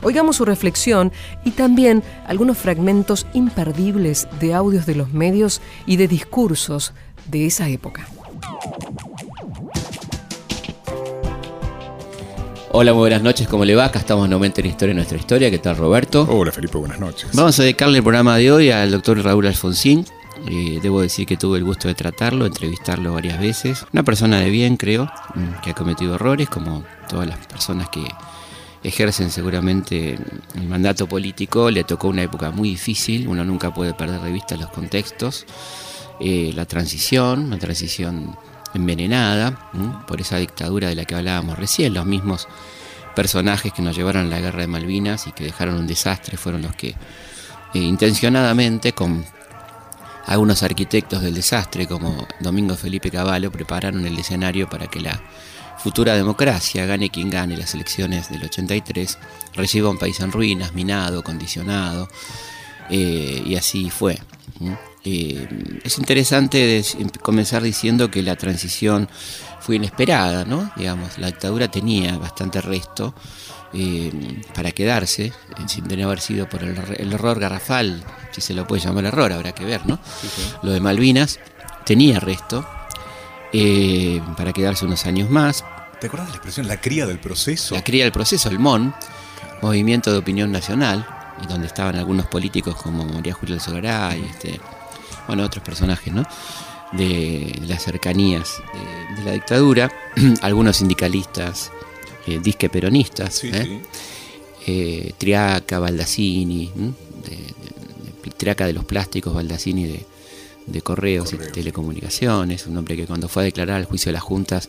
Oigamos 0.00 0.36
su 0.36 0.46
reflexión 0.46 1.12
y 1.44 1.50
también 1.50 2.02
algunos 2.26 2.56
fragmentos 2.56 3.26
imperdibles 3.34 4.26
de 4.40 4.54
audios 4.54 4.86
de 4.86 4.94
los 4.94 5.12
medios 5.12 5.60
y 5.84 5.96
de 5.96 6.08
discursos 6.08 6.94
de 7.26 7.44
esa 7.44 7.68
época. 7.68 8.08
Hola, 12.72 12.92
muy 12.92 13.00
buenas 13.00 13.22
noches, 13.22 13.48
¿cómo 13.48 13.64
le 13.64 13.74
va? 13.74 13.86
Acá 13.86 13.98
estamos 13.98 14.28
nuevamente 14.28 14.60
en 14.60 14.68
Historia 14.68 14.92
de 14.92 14.94
Nuestra 14.94 15.18
Historia. 15.18 15.50
¿Qué 15.50 15.58
tal, 15.58 15.76
Roberto? 15.76 16.24
Hola, 16.30 16.52
Felipe, 16.52 16.78
buenas 16.78 17.00
noches. 17.00 17.28
Vamos 17.34 17.58
a 17.58 17.62
dedicarle 17.64 17.98
el 17.98 18.04
programa 18.04 18.36
de 18.36 18.52
hoy 18.52 18.70
al 18.70 18.92
doctor 18.92 19.20
Raúl 19.20 19.48
Alfonsín. 19.48 20.06
Eh, 20.48 20.78
debo 20.80 21.00
decir 21.00 21.26
que 21.26 21.36
tuve 21.36 21.58
el 21.58 21.64
gusto 21.64 21.88
de 21.88 21.96
tratarlo, 21.96 22.46
entrevistarlo 22.46 23.12
varias 23.12 23.40
veces. 23.40 23.84
Una 23.92 24.04
persona 24.04 24.38
de 24.38 24.50
bien, 24.50 24.76
creo, 24.76 25.10
mm, 25.34 25.62
que 25.64 25.70
ha 25.70 25.74
cometido 25.74 26.14
errores, 26.14 26.48
como 26.48 26.84
todas 27.08 27.26
las 27.26 27.44
personas 27.44 27.88
que 27.88 28.04
ejercen 28.84 29.32
seguramente 29.32 30.16
el 30.54 30.68
mandato 30.68 31.08
político. 31.08 31.72
Le 31.72 31.82
tocó 31.82 32.06
una 32.06 32.22
época 32.22 32.52
muy 32.52 32.68
difícil, 32.68 33.26
uno 33.26 33.44
nunca 33.44 33.74
puede 33.74 33.94
perder 33.94 34.20
de 34.20 34.30
vista 34.30 34.56
los 34.56 34.70
contextos. 34.70 35.44
Eh, 36.20 36.52
la 36.54 36.66
transición, 36.66 37.46
una 37.46 37.58
transición 37.58 38.36
envenenada 38.74 39.70
por 40.06 40.20
esa 40.20 40.36
dictadura 40.36 40.88
de 40.88 40.94
la 40.94 41.04
que 41.04 41.14
hablábamos 41.14 41.58
recién. 41.58 41.94
Los 41.94 42.06
mismos 42.06 42.48
personajes 43.14 43.72
que 43.72 43.82
nos 43.82 43.96
llevaron 43.96 44.26
a 44.26 44.28
la 44.28 44.40
guerra 44.40 44.60
de 44.60 44.66
Malvinas 44.66 45.26
y 45.26 45.32
que 45.32 45.44
dejaron 45.44 45.76
un 45.76 45.86
desastre 45.86 46.36
fueron 46.36 46.62
los 46.62 46.74
que 46.74 46.88
eh, 46.88 47.78
intencionadamente 47.78 48.92
con 48.92 49.24
algunos 50.26 50.62
arquitectos 50.62 51.22
del 51.22 51.34
desastre 51.34 51.86
como 51.86 52.26
Domingo 52.40 52.76
Felipe 52.76 53.10
Cavallo 53.10 53.50
prepararon 53.50 54.06
el 54.06 54.18
escenario 54.18 54.68
para 54.68 54.86
que 54.86 55.00
la 55.00 55.20
futura 55.78 56.14
democracia, 56.14 56.84
gane 56.84 57.10
quien 57.10 57.30
gane 57.30 57.56
las 57.56 57.74
elecciones 57.74 58.28
del 58.30 58.44
83, 58.44 59.18
reciba 59.54 59.88
un 59.88 59.98
país 59.98 60.20
en 60.20 60.30
ruinas, 60.30 60.74
minado, 60.74 61.22
condicionado, 61.22 62.08
eh, 62.90 63.42
y 63.44 63.56
así 63.56 63.88
fue. 63.88 64.18
Eh, 65.04 65.80
es 65.82 65.98
interesante 65.98 66.84
comenzar 67.22 67.62
diciendo 67.62 68.10
que 68.10 68.22
la 68.22 68.36
transición 68.36 69.08
fue 69.60 69.76
inesperada, 69.76 70.44
¿no? 70.44 70.70
Digamos, 70.76 71.18
la 71.18 71.28
dictadura 71.28 71.70
tenía 71.70 72.18
bastante 72.18 72.60
resto 72.60 73.14
eh, 73.72 74.12
para 74.54 74.72
quedarse, 74.72 75.26
eh, 75.26 75.32
sin 75.66 75.88
tener 75.88 76.04
haber 76.04 76.20
sido 76.20 76.48
por 76.48 76.62
el, 76.62 76.76
error 77.12 77.40
garrafal, 77.40 78.04
si 78.32 78.40
se 78.40 78.52
lo 78.52 78.66
puede 78.66 78.82
llamar 78.82 79.06
error, 79.06 79.32
habrá 79.32 79.52
que 79.52 79.64
ver, 79.64 79.86
¿no? 79.86 79.98
Lo 80.62 80.72
de 80.72 80.80
Malvinas 80.80 81.38
tenía 81.86 82.20
resto 82.20 82.66
para 84.36 84.52
quedarse 84.52 84.84
unos 84.84 85.06
años 85.06 85.30
más. 85.30 85.64
¿Te 86.00 86.06
acuerdas 86.06 86.28
de 86.28 86.32
la 86.32 86.36
expresión 86.36 86.68
la 86.68 86.80
cría 86.80 87.06
del 87.06 87.18
proceso? 87.18 87.74
La 87.74 87.82
cría 87.82 88.04
del 88.04 88.12
proceso, 88.12 88.48
el 88.48 88.58
MON, 88.58 88.94
Movimiento 89.62 90.12
de 90.12 90.18
Opinión 90.18 90.52
Nacional, 90.52 91.06
donde 91.48 91.66
estaban 91.66 91.96
algunos 91.96 92.26
políticos 92.26 92.76
como 92.76 93.04
María 93.04 93.34
Julia 93.34 93.58
y 94.16 94.24
este, 94.24 94.60
bueno, 95.30 95.44
otros 95.44 95.64
personajes, 95.64 96.12
¿no? 96.12 96.24
De, 96.92 97.60
las 97.68 97.84
cercanías 97.84 98.60
de, 99.16 99.24
la 99.24 99.32
dictadura, 99.32 99.90
algunos 100.42 100.78
sindicalistas 100.78 101.70
eh, 102.26 102.40
disque 102.42 102.68
peronistas, 102.68 103.44
¿eh? 103.44 103.80
Eh, 104.66 105.12
Triaca, 105.16 105.78
Baldassini, 105.78 106.70
Triaca 108.36 108.66
de 108.66 108.72
los 108.72 108.84
plásticos, 108.84 109.32
Baldassini 109.32 109.86
de, 109.86 110.04
de 110.66 110.82
correos 110.82 111.32
y 111.32 111.36
telecomunicaciones, 111.36 112.66
un 112.66 112.76
hombre 112.76 112.96
que 112.96 113.06
cuando 113.06 113.28
fue 113.28 113.42
a 113.42 113.44
declarar 113.44 113.76
al 113.76 113.84
juicio 113.84 114.10
de 114.10 114.14
las 114.14 114.22
juntas 114.22 114.68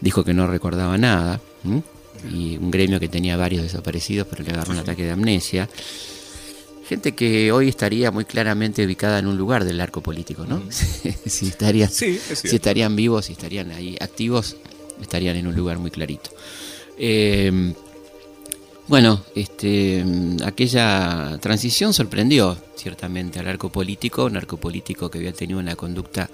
dijo 0.00 0.24
que 0.24 0.32
no 0.32 0.46
recordaba 0.46 0.96
nada, 0.96 1.40
y 2.32 2.56
un 2.56 2.70
gremio 2.70 2.98
que 2.98 3.08
tenía 3.08 3.36
varios 3.36 3.62
desaparecidos, 3.62 4.26
pero 4.28 4.44
le 4.44 4.52
agarró 4.52 4.72
un 4.72 4.78
ataque 4.78 5.04
de 5.04 5.10
amnesia. 5.10 5.68
Gente 6.90 7.12
que 7.12 7.52
hoy 7.52 7.68
estaría 7.68 8.10
muy 8.10 8.24
claramente 8.24 8.84
ubicada 8.84 9.20
en 9.20 9.28
un 9.28 9.38
lugar 9.38 9.64
del 9.64 9.80
arco 9.80 10.00
político, 10.00 10.44
¿no? 10.44 10.60
si, 11.24 11.46
estarían, 11.46 11.88
si 11.88 12.18
estarían 12.42 12.96
vivos, 12.96 13.26
si 13.26 13.32
estarían 13.32 13.70
ahí 13.70 13.96
activos, 14.00 14.56
estarían 15.00 15.36
en 15.36 15.46
un 15.46 15.54
lugar 15.54 15.78
muy 15.78 15.92
clarito. 15.92 16.30
Eh, 16.98 17.72
Bueno, 18.90 19.22
este, 19.36 20.04
aquella 20.44 21.38
transición 21.40 21.94
sorprendió 21.94 22.56
ciertamente 22.74 23.38
al 23.38 23.46
arco 23.46 23.68
político, 23.68 24.24
un 24.24 24.36
arco 24.36 24.56
político 24.56 25.08
que 25.08 25.18
había 25.18 25.32
tenido 25.32 25.60
una 25.60 25.76
conducta, 25.76 26.28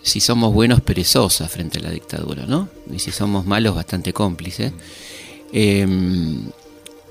si 0.00 0.20
somos 0.20 0.54
buenos, 0.54 0.80
perezosa 0.80 1.48
frente 1.48 1.80
a 1.80 1.82
la 1.82 1.90
dictadura, 1.90 2.46
¿no? 2.46 2.68
Y 2.88 3.00
si 3.00 3.10
somos 3.10 3.46
malos, 3.46 3.74
bastante 3.74 4.12
cómplice. 4.12 4.72
Em, 5.52 6.44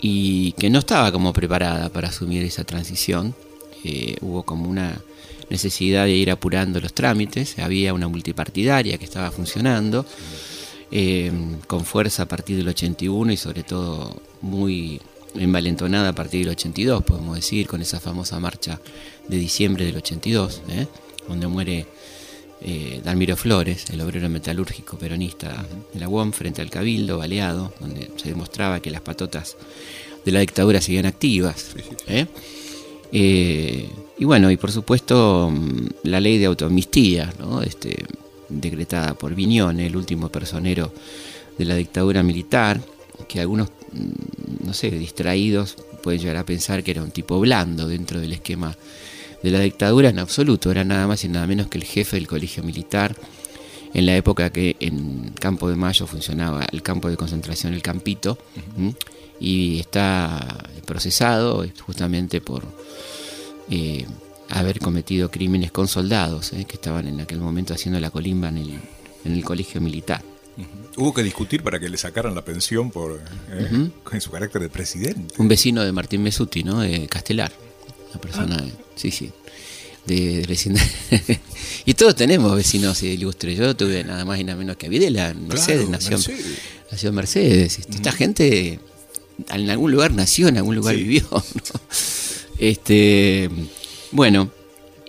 y 0.02 0.54
que 0.54 0.70
no 0.70 0.80
estaba 0.80 1.12
como 1.12 1.32
preparada 1.32 1.90
para 1.90 2.10
asumir 2.10 2.44
esa 2.44 2.64
transición. 2.64 3.36
Eh, 3.84 4.18
hubo 4.22 4.44
como 4.44 4.70
una 4.70 5.00
necesidad 5.50 6.06
de 6.06 6.12
ir 6.12 6.32
apurando 6.32 6.80
los 6.80 6.94
trámites, 6.94 7.60
había 7.60 7.94
una 7.94 8.08
multipartidaria 8.08 8.98
que 8.98 9.06
estaba 9.06 9.32
funcionando 9.32 10.06
eh, 10.92 11.32
con 11.68 11.86
fuerza 11.86 12.24
a 12.24 12.26
partir 12.28 12.58
del 12.58 12.68
81 12.68 13.32
y 13.32 13.38
sobre 13.38 13.64
todo 13.64 14.22
muy 14.42 15.02
envalentonada 15.36 16.10
a 16.10 16.16
partir 16.16 16.42
del 16.42 16.52
82, 16.56 17.04
podemos 17.04 17.36
decir, 17.36 17.68
con 17.68 17.82
esa 17.82 18.00
famosa 18.00 18.40
marcha 18.40 18.80
de 19.28 19.38
diciembre 19.38 19.86
del 19.86 19.98
82, 19.98 20.62
¿eh? 20.70 20.88
donde 21.28 21.48
muere 21.48 21.86
eh, 22.62 23.02
Dalmiro 23.04 23.36
Flores, 23.36 23.90
el 23.90 24.02
obrero 24.02 24.30
metalúrgico 24.30 24.98
peronista 24.98 25.66
de 25.94 26.00
la 26.00 26.08
UOM, 26.08 26.32
frente 26.32 26.62
al 26.62 26.70
Cabildo, 26.70 27.18
baleado, 27.18 27.74
donde 27.80 28.12
se 28.18 28.30
demostraba 28.30 28.80
que 28.80 28.92
las 28.92 29.02
patotas 29.02 29.58
de 30.24 30.32
la 30.32 30.42
dictadura 30.42 30.80
seguían 30.80 31.06
activas. 31.08 31.76
y 33.12 34.26
bueno, 34.26 34.52
y 34.52 34.58
por 34.58 34.72
supuesto 34.72 35.50
mm, 35.52 35.88
la 36.04 36.20
ley 36.20 36.38
de 36.38 36.46
autoamnistía, 36.46 37.34
¿no? 37.40 37.62
este, 37.62 38.06
decretada 38.48 39.16
por 39.16 39.34
Viñone, 39.34 39.88
el 39.88 39.96
último 39.96 40.30
personero 40.30 40.94
de 41.58 41.66
la 41.66 41.76
dictadura 41.76 42.22
militar, 42.22 42.80
que 43.28 43.40
algunos, 43.40 43.70
mm, 43.92 44.66
no 44.68 44.74
sé, 44.74 44.92
distraídos 44.92 45.78
pueden 46.04 46.20
llegar 46.20 46.38
a 46.38 46.46
pensar 46.46 46.84
que 46.84 46.92
era 46.92 47.04
un 47.04 47.12
tipo 47.12 47.40
blando 47.40 47.88
dentro 47.88 48.20
del 48.20 48.34
esquema 48.34 48.76
de 49.44 49.52
la 49.52 49.60
dictadura, 49.60 50.10
en 50.10 50.20
absoluto, 50.20 50.72
era 50.72 50.84
nada 50.84 51.08
más 51.08 51.24
y 51.24 51.30
nada 51.30 51.48
menos 51.48 51.68
que 51.68 51.78
el 51.78 51.84
jefe 51.84 52.18
del 52.18 52.28
colegio 52.28 52.64
militar, 52.64 53.16
en 53.94 54.06
la 54.06 54.16
época 54.16 54.52
que 54.52 54.78
en 54.80 55.32
Campo 55.40 55.70
de 55.70 55.76
Mayo 55.76 56.08
funcionaba 56.08 56.66
el 56.72 56.82
campo 56.82 57.10
de 57.10 57.18
concentración 57.18 57.74
El 57.74 57.82
Campito, 57.82 58.38
y 59.40 59.80
está 59.80 60.70
procesado 60.86 61.66
justamente 61.86 62.42
por 62.42 62.64
eh, 63.70 64.06
haber 64.50 64.80
cometido 64.80 65.32
crímenes 65.32 65.72
con 65.72 65.88
soldados 65.88 66.54
eh, 66.54 66.66
que 66.66 66.76
estaban 66.76 67.08
en 67.08 67.22
aquel 67.22 67.40
momento 67.40 67.74
haciendo 67.74 68.00
la 68.00 68.12
colimba 68.12 68.50
en 68.50 68.58
el, 68.58 68.80
en 69.26 69.34
el 69.34 69.44
colegio 69.44 69.82
militar. 69.82 70.22
Hubo 70.98 71.14
que 71.14 71.24
discutir 71.24 71.64
para 71.64 71.80
que 71.80 71.90
le 71.90 71.98
sacaran 71.98 72.36
la 72.36 72.44
pensión 72.44 72.92
por 72.92 73.20
eh, 73.50 73.90
en 74.12 74.22
su 74.22 74.30
carácter 74.30 74.62
de 74.62 74.70
presidente. 74.70 75.34
Un 75.38 75.48
vecino 75.48 75.84
de 75.84 75.92
Martín 75.92 76.22
Mesuti, 76.22 76.64
¿no? 76.64 76.82
De 76.82 77.08
Castelar. 77.08 77.52
Una 78.12 78.22
persona, 78.22 78.66
sí, 78.96 79.12
sí. 79.12 79.32
De, 80.06 80.42
de 80.42 81.40
y 81.86 81.94
todos 81.94 82.16
tenemos 82.16 82.56
vecinos 82.56 83.02
ilustres. 83.04 83.58
Yo 83.58 83.76
tuve 83.76 84.04
nada 84.04 84.26
más 84.26 84.40
y 84.40 84.44
nada 84.44 84.58
menos 84.58 84.78
que 84.78 84.90
Videla, 84.90 85.34
Mercedes, 85.34 85.90
nació, 85.90 86.12
Mercedes. 86.18 86.46
nació 86.92 87.14
Mercedes. 87.14 87.80
Esta 87.80 88.12
gente 88.12 88.80
en 89.50 89.70
algún 89.70 89.92
lugar 89.92 90.14
nació, 90.14 90.48
en 90.48 90.58
algún 90.58 90.76
lugar 90.76 90.96
vivió. 90.96 91.26
Este, 92.60 93.50
bueno, 94.12 94.52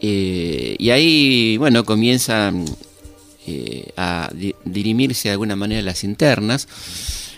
eh, 0.01 0.75
y 0.79 0.89
ahí, 0.89 1.59
bueno, 1.59 1.85
comienzan 1.85 2.65
eh, 3.47 3.93
a 3.97 4.31
dirimirse 4.65 5.29
de 5.29 5.33
alguna 5.33 5.55
manera 5.55 5.83
las 5.83 6.03
internas, 6.03 6.67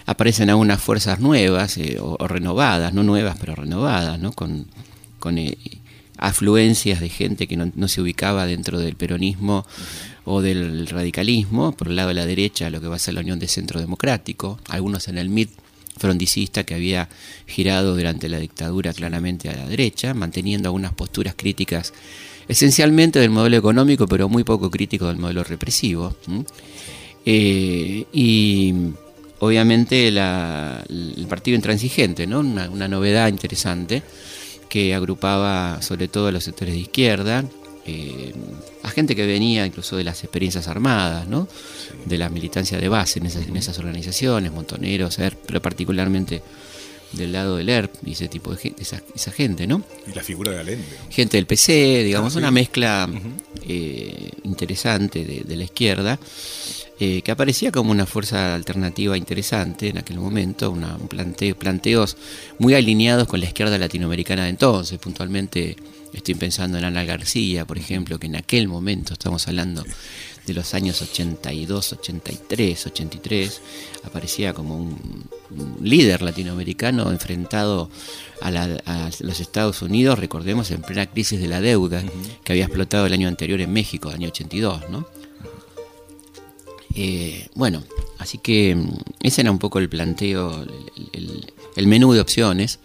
aparecen 0.07 0.51
algunas 0.51 0.81
fuerzas 0.81 1.19
nuevas 1.19 1.79
eh, 1.79 1.99
o, 2.01 2.17
renovadas, 2.29 2.95
no 2.95 3.03
nuevas, 3.03 3.37
pero 3.41 3.57
renovadas, 3.57 4.21
¿no? 4.21 4.33
Con, 4.33 4.67
con 5.25 5.39
afluencias 6.19 7.01
de 7.01 7.09
gente 7.09 7.47
que 7.47 7.57
no, 7.57 7.89
se 7.89 8.03
ubicaba 8.03 8.45
dentro 8.45 8.79
del 8.79 8.95
peronismo 8.95 9.67
o 10.27 10.43
del 10.43 10.87
radicalismo, 10.87 11.73
por 11.73 11.89
el 11.89 11.97
lado 11.97 12.09
de 12.09 12.15
la 12.15 12.27
derecha 12.27 12.69
lo 12.69 12.79
que 12.83 12.89
va 12.89 12.97
a 12.97 12.99
ser 12.99 13.15
la 13.15 13.23
Unión 13.23 13.39
de 13.39 13.49
Centro 13.49 13.81
Democrático, 13.81 14.61
algunos 14.69 15.09
en 15.09 15.17
el 15.17 15.31
MIT 15.31 15.51
frondicista 15.97 16.65
que 16.65 16.75
había 16.75 17.09
girado 17.47 17.97
durante 17.97 18.29
la 18.29 18.39
dictadura 18.39 18.93
claramente 18.93 19.49
a 19.49 19.57
la 19.57 19.67
derecha, 19.67 20.13
manteniendo 20.13 20.69
algunas 20.69 20.93
posturas 20.93 21.35
críticas 21.35 21.95
esencialmente 22.49 23.19
del 23.19 23.31
modelo 23.31 23.57
económico, 23.57 24.07
pero 24.07 24.29
muy 24.29 24.45
poco 24.45 24.71
crítico 24.71 25.07
del 25.07 25.17
modelo 25.17 25.43
represivo. 25.43 26.15
Eh, 27.25 28.05
y 28.13 28.75
obviamente 29.39 30.09
el 30.09 31.27
partido 31.29 31.55
intransigente, 31.55 32.27
¿no? 32.27 32.41
Una, 32.41 32.89
novedad 32.89 33.29
interesante 33.29 34.03
que 34.75 34.93
agrupaba 34.93 35.81
sobre 35.83 36.09
todo 36.09 36.27
a 36.27 36.33
los 36.33 36.43
sectores 36.43 36.75
de 36.75 36.81
izquierda, 36.81 37.45
eh, 37.87 38.35
a 38.83 38.91
gente 38.91 39.15
que 39.15 39.25
venía 39.25 39.65
incluso 39.65 39.97
de 39.97 40.03
las 40.03 40.25
experiencias 40.25 40.67
armadas, 40.67 41.29
¿no? 41.29 41.47
de 42.05 42.19
la 42.19 42.29
militancia 42.29 42.77
de 42.79 42.89
base 42.89 43.21
en 43.21 43.27
esas, 43.27 43.47
en 43.47 43.57
esas 43.57 43.79
organizaciones, 43.79 44.51
Montoneros, 44.51 45.17
ERP, 45.21 45.39
pero 45.47 45.63
particularmente 45.63 46.43
del 47.13 47.31
lado 47.31 47.57
del 47.57 47.69
ERP 47.69 47.95
y 48.05 48.13
ese 48.15 48.27
tipo 48.27 48.51
de 48.51 48.57
gente, 48.57 48.83
esa, 48.83 49.31
gente, 49.31 49.69
¿no? 49.69 49.85
Y 50.09 50.13
la 50.13 50.25
figura 50.25 50.51
de 50.51 50.59
Allende. 50.59 50.85
Gente 51.09 51.37
del 51.37 51.47
PC, 51.47 52.03
digamos, 52.03 52.35
ah, 52.35 52.41
una 52.41 52.51
mezcla 52.51 53.09
eh, 53.69 54.31
interesante 54.43 55.25
de, 55.25 55.57
la 55.57 55.63
izquierda, 55.63 56.19
eh, 57.01 57.23
que 57.23 57.31
aparecía 57.33 57.73
como 57.73 57.91
una 57.91 58.07
fuerza 58.07 58.55
alternativa 58.55 59.17
interesante 59.17 59.89
en 59.89 59.99
aquel 59.99 60.19
momento, 60.19 60.71
una, 60.71 60.97
un 60.97 61.09
planteo, 61.09 61.57
planteos 61.57 62.17
muy 62.59 62.75
alineados 62.75 63.29
con 63.29 63.41
la 63.41 63.47
izquierda 63.47 63.79
latinoamericana 63.79 64.45
de 64.45 64.51
entonces, 64.51 64.99
puntualmente 64.99 65.77
Estoy 66.15 66.37
pensando 66.37 66.79
en 66.79 66.85
Ana 66.85 67.05
García, 67.05 67.65
por 67.65 67.77
ejemplo, 67.77 68.21
que 68.21 68.29
en 68.29 68.37
aquel 68.37 68.69
momento, 68.69 69.15
estamos 69.15 69.49
hablando 69.49 69.85
de 70.47 70.55
los 70.55 70.73
años 70.73 71.03
82, 71.03 71.95
83, 71.95 72.87
83, 72.87 73.61
aparecía 74.05 74.55
como 74.55 74.77
un, 74.77 75.25
líder 75.83 76.23
latinoamericano 76.23 77.11
enfrentado 77.11 77.91
a, 78.41 79.11
los 79.21 79.41
Estados 79.41 79.83
Unidos, 79.83 80.19
recordemos, 80.19 80.71
en 80.71 80.83
plena 80.83 81.07
crisis 81.07 81.41
de 81.41 81.49
la 81.49 81.61
deuda 81.61 82.03
que 82.45 82.53
había 82.53 82.65
explotado 82.65 83.07
el 83.07 83.13
año 83.13 83.27
anterior 83.27 83.61
en 83.61 83.73
México, 83.73 84.09
el 84.09 84.15
año 84.15 84.29
82, 84.29 84.91
¿no? 84.91 85.09
Eh, 86.95 87.49
bueno, 87.55 87.83
así 88.19 88.39
que 88.39 88.75
mm, 88.75 88.89
ese 89.21 89.41
era 89.41 89.51
un 89.51 89.59
poco 89.59 89.79
el 89.79 89.89
planteo, 89.89 90.65
el 91.77 91.87
menú 91.87 92.13
de 92.13 92.21
opciones. 92.21 92.79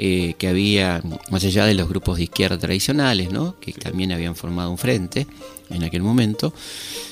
Eh, 0.00 0.34
que 0.38 0.46
había, 0.46 1.02
más 1.28 1.42
allá 1.42 1.66
de 1.66 1.74
los 1.74 1.88
grupos 1.88 2.18
de 2.18 2.22
izquierda 2.22 2.56
tradicionales, 2.56 3.32
¿no? 3.32 3.58
que 3.58 3.72
también 3.72 4.12
habían 4.12 4.36
formado 4.36 4.70
un 4.70 4.78
frente 4.78 5.26
en 5.70 5.82
aquel 5.82 6.02
momento. 6.02 6.54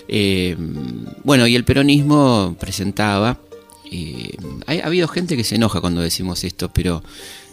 Eh, 0.07 0.55
bueno, 1.25 1.49
y 1.49 1.57
el 1.57 1.65
peronismo 1.65 2.57
presentaba, 2.61 3.41
ha, 4.69 4.87
habido 4.87 5.09
gente 5.09 5.37
que 5.37 5.43
se 5.43 5.57
enoja 5.57 5.81
cuando 5.81 6.01
decimos 6.01 6.45
esto, 6.45 6.71
pero 6.73 7.03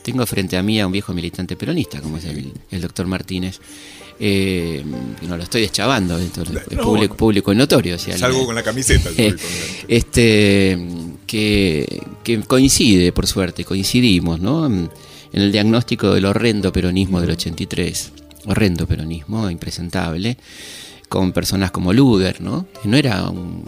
tengo 0.03 0.25
frente 0.25 0.57
a 0.57 0.63
mí 0.63 0.79
a 0.79 0.85
un 0.85 0.91
viejo 0.91 1.13
militante 1.13 1.55
peronista, 1.55 2.01
como 2.01 2.17
es 2.17 2.25
el, 2.25 2.81
doctor 2.81 3.07
Martínez. 3.07 3.59
no 4.19 5.37
lo 5.37 5.43
estoy 5.43 5.61
deschavando, 5.61 6.17
es 6.19 6.29
público, 6.81 7.15
público 7.15 7.51
y 7.53 7.55
notorio. 7.55 7.97
Salgo 7.97 8.45
con 8.45 8.55
la 8.55 8.63
camiseta. 8.63 9.09
este, 9.87 10.87
que, 11.25 12.03
que, 12.23 12.41
coincide, 12.41 13.11
por 13.11 13.25
suerte, 13.25 13.65
coincidimos, 13.65 14.39
¿no? 14.39 14.67
en 15.33 15.41
el 15.41 15.51
diagnóstico 15.51 16.13
del 16.13 16.25
horrendo 16.25 16.71
peronismo 16.71 17.19
del 17.19 17.31
83, 17.31 18.11
horrendo 18.45 18.87
peronismo, 18.87 19.49
impresentable, 19.49 20.37
con 21.09 21.31
personas 21.31 21.71
como 21.71 21.91
Luder, 21.91 22.39
¿no? 22.41 22.67
que 22.81 22.87
no 22.87 22.97
era 22.97 23.23
un, 23.29 23.65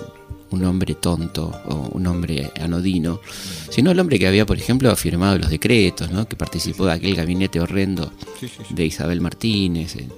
hombre 0.52 0.96
tonto 0.96 1.52
o 1.66 1.90
un 1.94 2.08
hombre 2.08 2.52
anodino, 2.60 3.20
sino 3.70 3.92
el 3.92 4.00
hombre 4.00 4.20
que 4.20 4.28
había, 4.28 4.46
por 4.46 4.58
ejemplo, 4.58 4.96
firmado 4.96 5.38
los 5.38 5.50
decretos, 5.50 6.12
¿no? 6.12 6.28
que 6.28 6.36
participó 6.36 6.86
de 6.86 6.94
aquel 6.94 7.16
gabinete 7.16 7.60
horrendo 7.60 8.12
de 8.70 8.86
Isabel 8.86 9.22
Martínez 9.22 9.96
en, 9.96 10.12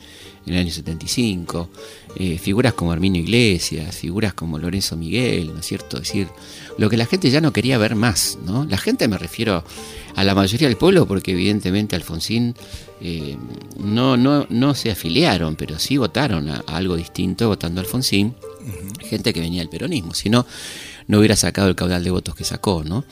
el 0.45 0.57
año 0.57 0.71
75, 0.71 1.69
eh, 2.15 2.37
figuras 2.37 2.73
como 2.73 2.93
Arminio 2.93 3.21
Iglesias, 3.21 3.97
figuras 3.97 4.33
como 4.33 4.57
Lorenzo 4.57 4.95
Miguel, 4.95 5.53
¿no 5.53 5.59
es 5.59 5.65
cierto? 5.65 5.97
Es 5.97 6.03
decir, 6.03 6.29
lo 6.77 6.89
que 6.89 6.95
la 6.95 7.05
gente 7.05 7.29
ya 7.29 7.41
no 7.41 7.51
quería 7.51 7.77
ver 7.77 7.95
más, 7.95 8.37
¿no? 8.45 8.63
La 8.63 8.77
gente 8.77 9.09
me 9.09 9.17
refiero 9.17 9.65
a 10.15 10.23
la 10.23 10.33
mayoría 10.33 10.69
del 10.69 10.77
pueblo, 10.77 11.05
porque 11.05 11.33
evidentemente 11.33 11.97
Alfonsín 11.97 12.55
eh, 13.01 13.37
no, 13.77 14.15
no, 14.15 14.47
no 14.49 14.73
se 14.73 14.89
afiliaron, 14.89 15.55
pero 15.55 15.77
sí 15.79 15.97
votaron 15.97 16.49
a, 16.49 16.63
algo 16.67 16.95
distinto 16.95 17.49
votando 17.49 17.81
a 17.81 17.83
Alfonsín, 17.83 18.33
gente 18.99 19.33
que 19.33 19.39
venía 19.39 19.61
del 19.61 19.69
peronismo, 19.69 20.13
si 20.13 20.29
no, 20.29 20.45
no 21.07 21.19
hubiera 21.19 21.35
sacado 21.35 21.67
el 21.67 21.75
caudal 21.75 22.03
de 22.03 22.11
votos 22.11 22.35
que 22.35 22.43
sacó, 22.43 22.83
¿no? 22.83 23.05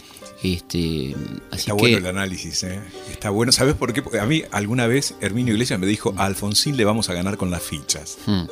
Este, 0.44 1.16
Está 1.52 1.74
bueno 1.74 1.98
el 1.98 2.06
análisis, 2.06 2.64
¿eh? 2.64 2.80
Está 3.10 3.30
bueno. 3.30 3.52
¿Sabes 3.52 3.74
por 3.74 3.94
qué? 3.94 4.02
Porque 4.02 4.20
a 4.20 4.26
mí 4.26 4.44
alguna 4.52 4.86
vez 4.86 5.16
Herminio 5.22 5.54
Iglesias 5.54 5.80
me 5.80 5.88
dijo, 5.88 6.14
a 6.18 6.26
Alfonsín 6.26 6.78
le 6.78 6.86
vamos 6.86 7.10
a 7.10 7.14
ganar 7.14 7.38
con 7.38 7.50
las 7.50 7.64
fichas. 7.64 8.18
Hmm. 8.26 8.44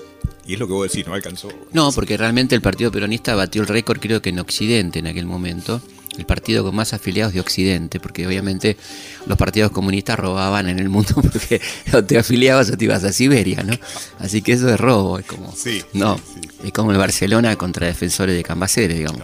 Y 0.46 0.54
es 0.54 0.60
lo 0.60 0.68
que 0.68 0.74
vos 0.74 0.92
decís, 0.92 1.06
no 1.08 1.14
alcanzó. 1.14 1.50
No, 1.72 1.92
porque 1.92 2.18
realmente 2.18 2.56
el 2.56 2.62
Partido 2.62 2.92
Peronista 2.92 3.36
batió 3.36 3.62
el 3.62 3.68
récord, 3.68 4.00
creo 4.00 4.22
que 4.22 4.30
en 4.30 4.40
Occidente 4.40 5.00
en 5.00 5.08
aquel 5.08 5.26
momento, 5.26 5.82
el 6.18 6.26
partido 6.26 6.64
con 6.64 6.76
más 6.76 6.94
afiliados 6.94 7.34
de 7.34 7.40
Occidente, 7.40 8.00
porque 8.00 8.28
obviamente 8.28 8.78
los 9.26 9.38
partidos 9.38 9.72
comunistas 9.72 10.20
robaban 10.20 10.70
en 10.70 10.80
el 10.80 10.90
mundo 10.90 11.14
porque 11.16 11.62
o 11.94 12.04
te 12.04 12.18
afiliabas 12.18 12.70
o 12.70 12.78
te 12.78 12.86
ibas 12.86 13.04
a 13.04 13.12
Siberia, 13.12 13.64
¿no? 13.64 13.74
Así 14.20 14.42
que 14.42 14.54
eso 14.54 14.70
es 14.70 14.80
robo, 14.80 15.20
es 15.20 15.26
como, 15.26 15.54
no, 15.94 16.20
es 16.64 16.72
como 16.72 16.92
el 16.92 16.98
Barcelona 16.98 17.56
contra 17.56 17.88
defensores 17.88 18.36
de 18.36 18.44
Cambaceres, 18.44 18.98
digamos. 18.98 19.24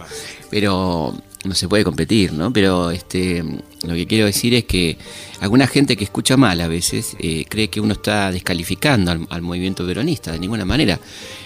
Pero 0.50 1.14
no 1.44 1.54
se 1.54 1.68
puede 1.68 1.84
competir, 1.84 2.32
¿no? 2.32 2.52
Pero 2.52 2.90
este, 2.90 3.42
lo 3.82 3.94
que 3.94 4.06
quiero 4.06 4.26
decir 4.26 4.52
es 4.54 4.64
que 4.64 4.98
alguna 5.40 5.66
gente 5.66 5.96
que 5.96 6.04
escucha 6.04 6.36
mal 6.36 6.60
a 6.60 6.68
veces 6.68 7.16
eh, 7.18 7.44
cree 7.48 7.68
que 7.68 7.80
uno 7.80 7.94
está 7.94 8.30
descalificando 8.30 9.12
al, 9.28 9.42
movimiento 9.42 9.86
peronista, 9.86 10.32
de 10.32 10.38
ninguna 10.38 10.64
manera. 10.64 11.00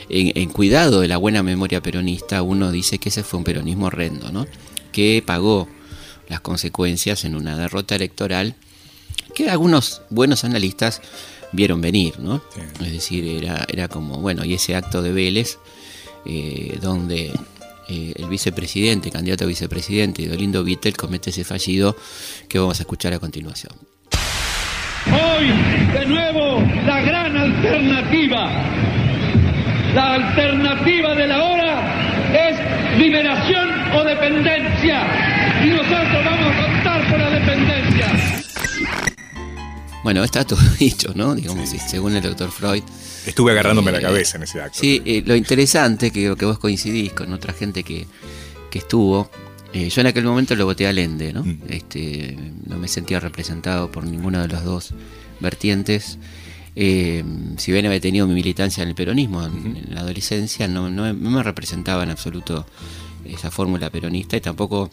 En, 0.09 0.33
en, 0.35 0.51
cuidado 0.51 1.01
de 1.01 1.09
la 1.09 1.17
buena 1.17 1.43
memoria 1.43 1.81
peronista, 1.81 2.43
uno 2.43 2.73
dice 2.73 2.99
que 2.99 3.09
ese 3.09 3.23
fue 3.23 3.39
un 3.39 3.45
peronismo 3.45 3.87
horrendo, 3.87 4.33
¿no? 4.33 4.47
Que 4.95 5.25
pagó 5.27 5.69
las 6.29 6.41
consecuencias 6.41 7.25
en 7.25 7.35
una 7.35 7.59
derrota 7.59 7.97
electoral 7.97 8.55
que 9.35 9.51
algunos 9.51 10.03
buenos 10.09 10.45
analistas 10.45 11.03
vieron 11.51 11.81
venir, 11.81 12.21
¿no? 12.21 12.41
Es 12.81 12.93
decir, 12.93 13.27
era, 13.43 13.67
era 13.69 13.89
como, 13.89 14.19
bueno, 14.21 14.45
y 14.45 14.55
ese 14.55 14.77
acto 14.77 15.03
de 15.03 15.13
Vélez, 15.13 15.59
eh, 16.25 16.79
donde 16.81 17.33
eh, 17.89 18.13
el 18.15 18.29
vicepresidente, 18.29 19.11
candidato 19.11 19.43
a 19.43 19.49
vicepresidente, 19.49 20.29
Dolindo 20.29 20.63
Vittel, 20.63 20.97
comete 20.97 21.31
ese 21.31 21.43
fallido 21.43 21.97
que 22.49 22.61
vamos 22.61 22.79
a 22.79 22.85
escuchar 22.85 23.13
a 23.15 23.19
continuación. 23.19 23.73
Hoy, 25.07 25.49
de 25.93 26.07
nuevo, 26.07 26.61
la 26.87 27.01
gran 27.01 27.37
alternativa, 27.37 28.49
la 29.93 30.15
alternativa 30.15 31.15
de 31.17 31.27
la 31.27 31.43
hora 31.43 32.31
es 32.33 32.99
liberación 32.99 33.74
o 33.95 34.05
dependencia. 34.05 35.65
Y 35.65 35.69
nosotros 35.69 36.25
vamos 36.25 36.55
a 36.57 36.79
optar 36.79 37.11
por 37.11 37.19
la 37.19 37.31
dependencia. 37.31 38.45
Bueno, 40.05 40.23
está 40.23 40.45
todo 40.45 40.61
dicho, 40.79 41.13
¿no? 41.15 41.35
Digamos, 41.35 41.69
según 41.71 42.15
el 42.15 42.23
doctor 42.23 42.51
Freud. 42.51 42.83
Estuve 43.27 43.53
agarrándome 43.53 43.91
la 43.91 43.99
eh, 43.99 44.03
cabeza 44.03 44.37
en 44.37 44.43
ese 44.43 44.61
acto. 44.61 44.79
Sí, 44.79 45.03
eh, 45.05 45.23
lo 45.25 45.35
interesante 45.35 46.11
que, 46.11 46.35
que 46.37 46.45
vos 46.45 46.59
coincidís 46.59 47.13
con 47.13 47.33
otra 47.33 47.55
gente 47.55 47.83
que, 47.83 48.07
que 48.71 48.79
estuvo. 48.79 49.31
Eh, 49.73 49.89
yo 49.89 50.03
en 50.03 50.07
aquel 50.09 50.25
momento 50.25 50.55
lo 50.55 50.67
voté 50.67 50.87
a 50.87 50.93
Lende, 50.93 51.33
¿no? 51.33 51.43
Mm. 51.43 51.61
Este, 51.71 52.37
no 52.67 52.77
me 52.77 52.87
sentía 52.87 53.19
representado 53.19 53.91
por 53.91 54.05
ninguna 54.05 54.43
de 54.43 54.49
las 54.49 54.65
dos 54.65 54.91
vertientes. 55.41 56.19
si 56.77 57.73
bien 57.73 57.87
había 57.87 58.01
tenido 58.01 58.27
mi 58.27 58.35
militancia 58.35 58.83
en 58.83 58.91
el 58.91 58.95
peronismo 58.95 59.43
en, 59.43 59.87
la 59.89 60.01
adolescencia, 60.01 60.69
no, 60.69 60.91
no, 60.91 61.15
me 61.15 61.43
representaba 61.43 62.03
en 62.03 62.11
absoluto 62.11 62.67
esa 63.27 63.51
fórmula 63.51 63.91
peronista 63.91 64.37
y 64.37 64.41
tampoco 64.41 64.91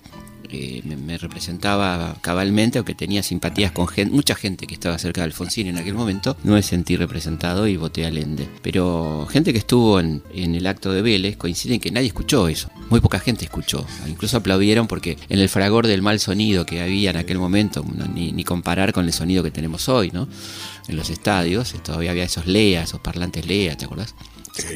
eh, 0.53 0.81
me, 0.83 1.17
representaba 1.17 2.17
cabalmente, 2.19 2.77
aunque 2.77 2.93
tenía 2.93 3.23
simpatías 3.23 3.71
con 3.71 3.87
gente, 3.87 4.13
mucha 4.13 4.35
gente 4.35 4.67
que 4.67 4.73
estaba 4.73 4.97
cerca 4.97 5.21
de 5.21 5.25
Alfonsín 5.25 5.67
en 5.67 5.77
aquel 5.77 5.93
momento, 5.93 6.35
no 6.43 6.53
me 6.53 6.61
sentí 6.61 6.97
representado 6.97 7.67
y 7.67 7.77
voté 7.77 8.05
a 8.05 8.11
Lende. 8.11 8.49
Pero 8.61 9.27
gente 9.31 9.53
que 9.53 9.59
estuvo 9.59 9.99
en, 9.99 10.23
el 10.33 10.67
acto 10.67 10.91
de 10.91 11.01
Vélez 11.01 11.37
coinciden 11.37 11.79
que 11.79 11.91
nadie 11.91 12.07
escuchó 12.07 12.49
eso, 12.49 12.69
muy 12.89 12.99
poca 12.99 13.19
gente 13.19 13.45
escuchó, 13.45 13.85
incluso 14.07 14.37
aplaudieron 14.37 14.87
porque 14.87 15.17
en 15.29 15.39
el 15.39 15.47
fragor 15.47 15.87
del 15.87 16.01
mal 16.01 16.19
sonido 16.19 16.65
que 16.65 16.81
había 16.81 17.11
en 17.11 17.17
aquel 17.17 17.39
momento, 17.39 17.85
ni, 18.13 18.33
ni, 18.33 18.43
comparar 18.43 18.91
con 18.91 19.05
el 19.05 19.13
sonido 19.13 19.43
que 19.43 19.51
tenemos 19.51 19.87
hoy, 19.87 20.11
¿no? 20.11 20.27
En 20.89 20.97
los 20.97 21.09
estadios, 21.09 21.73
todavía 21.83 22.11
había 22.11 22.23
esos 22.23 22.47
LEA, 22.47 22.83
esos 22.83 22.99
parlantes 22.99 23.45
LEA, 23.45 23.77
¿te 23.77 23.85
acordás? 23.85 24.15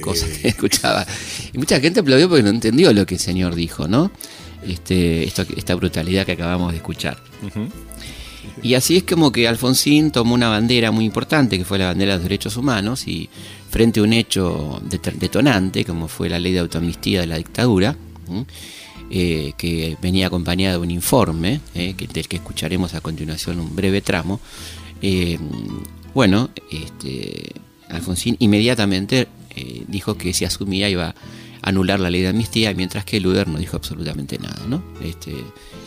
Cosas 0.02 0.30
que 0.30 0.48
escuchaba. 0.50 1.06
Y 1.54 1.58
mucha 1.58 1.80
gente 1.80 2.00
aplaudió 2.00 2.30
porque 2.30 2.44
no 2.44 2.50
entendió 2.50 2.94
lo 2.94 3.06
que 3.06 3.16
el 3.16 3.22
Señor 3.22 3.56
dijo, 3.56 3.88
¿no? 3.88 4.12
Este, 4.68 5.24
esta 5.26 5.76
brutalidad 5.76 6.26
que 6.26 6.32
acabamos 6.34 6.72
de 6.72 6.78
escuchar. 6.78 7.18
Y 8.64 8.74
así 8.74 8.98
es 8.98 9.04
como 9.04 9.32
que 9.32 9.48
Alfonsín 9.48 10.12
tomó 10.12 10.34
una 10.34 10.50
bandera 10.50 10.92
muy 10.92 11.06
importante, 11.06 11.58
que 11.58 11.66
fue 11.66 11.78
la 11.78 11.88
bandera 11.88 12.14
de 12.14 12.18
los 12.18 12.24
derechos 12.24 12.58
humanos, 12.58 13.08
y 13.08 13.30
frente 13.70 14.00
a 14.00 14.04
un 14.04 14.14
hecho 14.14 14.82
detonante, 15.20 15.86
como 15.86 16.08
fue 16.08 16.30
la 16.30 16.40
ley 16.40 16.54
de 16.54 16.60
autoamnistía 16.60 17.22
de 17.22 17.28
la 17.28 17.38
dictadura, 17.38 17.96
eh, 19.12 19.54
que 19.58 19.98
venía 20.02 20.28
acompañada 20.28 20.76
de 20.76 20.80
un 20.80 20.92
informe, 20.92 21.60
eh, 21.76 21.94
que, 21.96 22.08
del 22.08 22.28
que 22.28 22.38
escucharemos 22.38 22.94
a 22.94 23.02
continuación 23.02 23.60
un 23.60 23.76
breve 23.76 24.02
tramo, 24.02 24.40
eh, 25.02 25.38
bueno, 26.14 26.50
este, 26.72 27.52
Alfonsín 27.90 28.38
inmediatamente 28.40 29.28
eh, 29.56 29.84
dijo 29.88 30.18
que 30.18 30.34
si 30.34 30.46
asumía 30.46 30.90
iba 30.90 31.10
a 31.10 31.16
anular 31.62 32.00
la 32.00 32.10
ley 32.10 32.22
de 32.22 32.30
amnistía, 32.30 32.74
mientras 32.74 33.06
que 33.06 33.20
Luder 33.20 33.48
no 33.48 33.58
dijo 33.58 33.76
absolutamente 33.76 34.38
nada. 34.38 34.56
Este, 35.02 35.34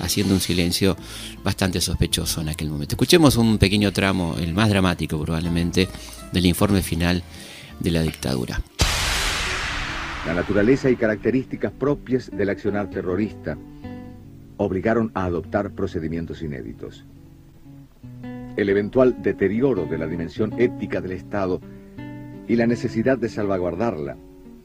haciendo 0.01 0.35
un 0.35 0.41
silencio 0.41 0.97
bastante 1.45 1.81
sospechoso 1.81 2.41
en 2.41 2.49
aquel 2.49 2.71
momento. 2.71 2.95
Escuchemos 2.95 3.37
un 3.37 3.59
pequeño 3.59 3.93
tramo, 3.93 4.37
el 4.39 4.55
más 4.55 4.69
dramático 4.69 5.21
probablemente, 5.23 5.89
del 6.33 6.47
informe 6.47 6.83
final 6.83 7.23
de 7.81 7.91
la 7.91 8.03
dictadura. 8.03 8.61
La 10.27 10.35
naturaleza 10.35 10.91
y 10.91 10.97
características 10.97 11.73
propias 11.73 12.31
del 12.31 12.51
accionar 12.51 12.91
terrorista 12.91 13.57
obligaron 14.57 15.11
a 15.15 15.25
adoptar 15.25 15.71
procedimientos 15.71 16.43
inéditos. 16.43 17.05
El 18.57 18.69
eventual 18.69 19.23
deterioro 19.23 19.87
de 19.87 19.99
la 19.99 20.07
dimensión 20.07 20.53
ética 20.59 21.01
del 21.01 21.13
Estado 21.13 21.61
y 22.49 22.57
la 22.57 22.67
necesidad 22.67 23.19
de 23.19 23.29
salvaguardarla 23.29 24.17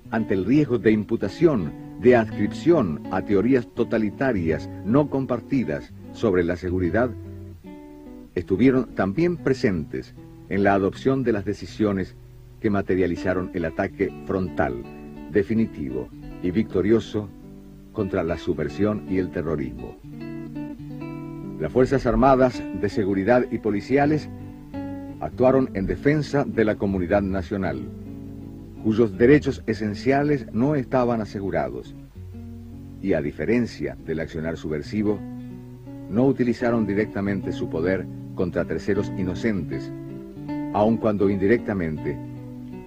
ante 0.10 0.34
el 0.34 0.46
riesgo 0.46 0.78
de 0.78 0.92
imputación, 0.92 1.74
de 2.00 2.16
adscripción 2.16 3.02
a 3.12 3.24
teorías 3.24 3.68
totalitarias 3.74 4.70
no 4.86 5.10
compartidas 5.10 5.92
sobre 6.14 6.44
la 6.44 6.56
seguridad, 6.56 7.10
estuvieron 8.36 8.94
también 8.96 9.38
presentes 9.38 10.14
en 10.50 10.64
la 10.64 10.74
adopción 10.74 11.24
de 11.24 11.34
las 11.34 11.46
decisiones 11.46 12.16
que 12.62 12.70
materializaron 12.70 13.52
el 13.54 13.66
ataque 13.66 14.14
frontal, 14.26 14.84
definitivo 15.32 16.10
y 16.42 16.52
victorioso 16.52 17.30
contra 17.92 18.24
la 18.24 18.38
subversión 18.38 19.06
y 19.10 19.18
el 19.18 19.32
terrorismo. 19.32 19.98
Las 21.60 21.72
Fuerzas 21.72 22.06
Armadas 22.06 22.62
de 22.82 22.90
Seguridad 22.90 23.46
y 23.52 23.60
Policiales 23.60 24.30
actuaron 25.24 25.70
en 25.74 25.86
defensa 25.86 26.44
de 26.44 26.66
la 26.66 26.76
comunidad 26.76 27.22
nacional, 27.22 27.82
cuyos 28.84 29.18
derechos 29.18 29.64
esenciales 29.68 30.46
no 30.52 30.76
estaban 30.76 31.22
asegurados, 31.22 31.96
y 33.02 33.14
a 33.14 33.22
diferencia 33.22 33.98
del 34.06 34.20
accionar 34.20 34.58
subversivo, 34.58 35.20
no 36.10 36.26
utilizaron 36.26 36.86
directamente 36.86 37.52
su 37.54 37.70
poder 37.70 38.06
contra 38.36 38.66
terceros 38.66 39.12
inocentes, 39.18 39.92
aun 40.74 40.98
cuando 40.98 41.30
indirectamente 41.30 42.18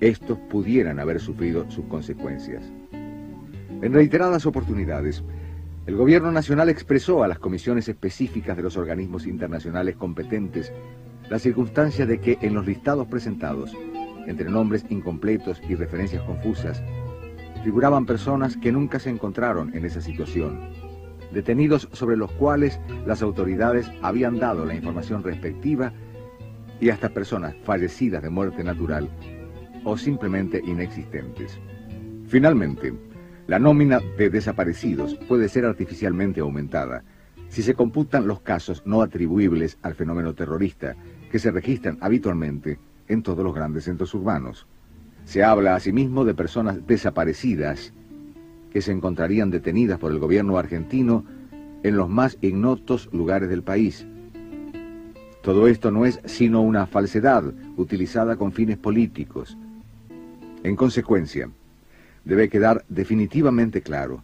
estos 0.01 0.39
pudieran 0.51 1.01
haber 1.01 1.21
sufrido 1.21 1.71
sus 1.71 1.87
consecuencias. 1.87 2.65
En 3.83 3.93
reiteradas 3.93 4.45
oportunidades, 4.45 5.25
el 5.87 5.97
Gobierno 5.97 6.33
Nacional 6.33 6.69
expresó 6.69 7.23
a 7.23 7.29
las 7.29 7.39
comisiones 7.39 7.89
específicas 7.89 8.57
de 8.57 8.63
los 8.63 8.77
organismos 8.77 9.27
internacionales 9.27 9.97
competentes 9.97 10.73
la 11.29 11.39
circunstancia 11.39 12.07
de 12.07 12.21
que 12.21 12.39
en 12.41 12.55
los 12.55 12.67
listados 12.67 13.07
presentados, 13.09 13.73
entre 14.27 14.51
nombres 14.51 14.85
incompletos 14.89 15.61
y 15.69 15.75
referencias 15.75 16.23
confusas, 16.23 16.83
figuraban 17.65 18.07
personas 18.07 18.57
que 18.57 18.73
nunca 18.73 18.99
se 18.99 19.11
encontraron 19.11 19.75
en 19.75 19.85
esa 19.85 20.01
situación, 20.01 20.61
detenidos 21.33 21.89
sobre 21.93 22.17
los 22.17 22.31
cuales 22.33 22.79
las 23.07 23.23
autoridades 23.23 23.91
habían 24.03 24.39
dado 24.39 24.65
la 24.65 24.75
información 24.75 25.23
respectiva 25.23 25.93
y 26.81 26.91
hasta 26.91 27.09
personas 27.09 27.57
fallecidas 27.65 28.23
de 28.23 28.31
muerte 28.31 28.63
natural 28.63 29.09
o 29.85 29.97
simplemente 29.97 30.63
inexistentes. 30.65 31.59
Finalmente, 32.27 32.93
la 33.47 33.59
nómina 33.59 34.01
de 34.19 34.31
desaparecidos 34.31 35.15
puede 35.29 35.49
ser 35.49 35.65
artificialmente 35.65 36.41
aumentada 36.41 37.05
si 37.49 37.63
se 37.63 37.75
computan 37.75 38.27
los 38.27 38.41
casos 38.41 38.83
no 38.87 39.03
atribuibles 39.03 39.79
al 39.83 39.95
fenómeno 39.95 40.35
terrorista 40.35 40.97
que 41.31 41.39
se 41.39 41.51
registran 41.51 41.99
habitualmente 42.01 42.79
en 43.09 43.23
todos 43.23 43.45
los 43.45 43.55
grandes 43.55 43.85
centros 43.85 44.15
urbanos. 44.15 44.67
Se 45.25 45.43
habla 45.43 45.75
asimismo 45.75 46.25
de 46.25 46.35
personas 46.35 46.87
desaparecidas 46.87 47.93
que 48.73 48.83
se 48.83 48.93
encontrarían 48.93 49.51
detenidas 49.51 49.99
por 49.99 50.13
el 50.13 50.19
gobierno 50.19 50.59
argentino 50.59 51.25
en 51.83 51.97
los 51.97 52.09
más 52.09 52.39
ignotos 52.41 53.09
lugares 53.13 53.49
del 53.49 53.63
país. 53.63 54.07
Todo 55.43 55.69
esto 55.69 55.91
no 55.91 56.07
es 56.07 56.21
sino 56.25 56.61
una 56.61 56.87
falsedad 56.87 57.45
utilizada 57.77 58.37
con 58.37 58.53
fines 58.53 58.77
políticos. 58.79 59.57
En 60.63 60.75
consecuencia, 60.75 61.49
debe 62.25 62.49
quedar 62.49 62.85
definitivamente 62.89 63.83
claro 63.83 64.23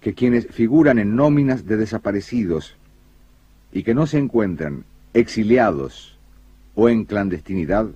que 0.00 0.14
quienes 0.14 0.46
figuran 0.48 0.98
en 0.98 1.14
nóminas 1.14 1.66
de 1.66 1.76
desaparecidos 1.76 2.76
y 3.72 3.82
que 3.82 3.94
no 3.94 4.06
se 4.06 4.18
encuentran 4.18 4.84
exiliados 5.14 6.18
o 6.74 6.88
en 6.88 7.04
clandestinidad, 7.04 7.88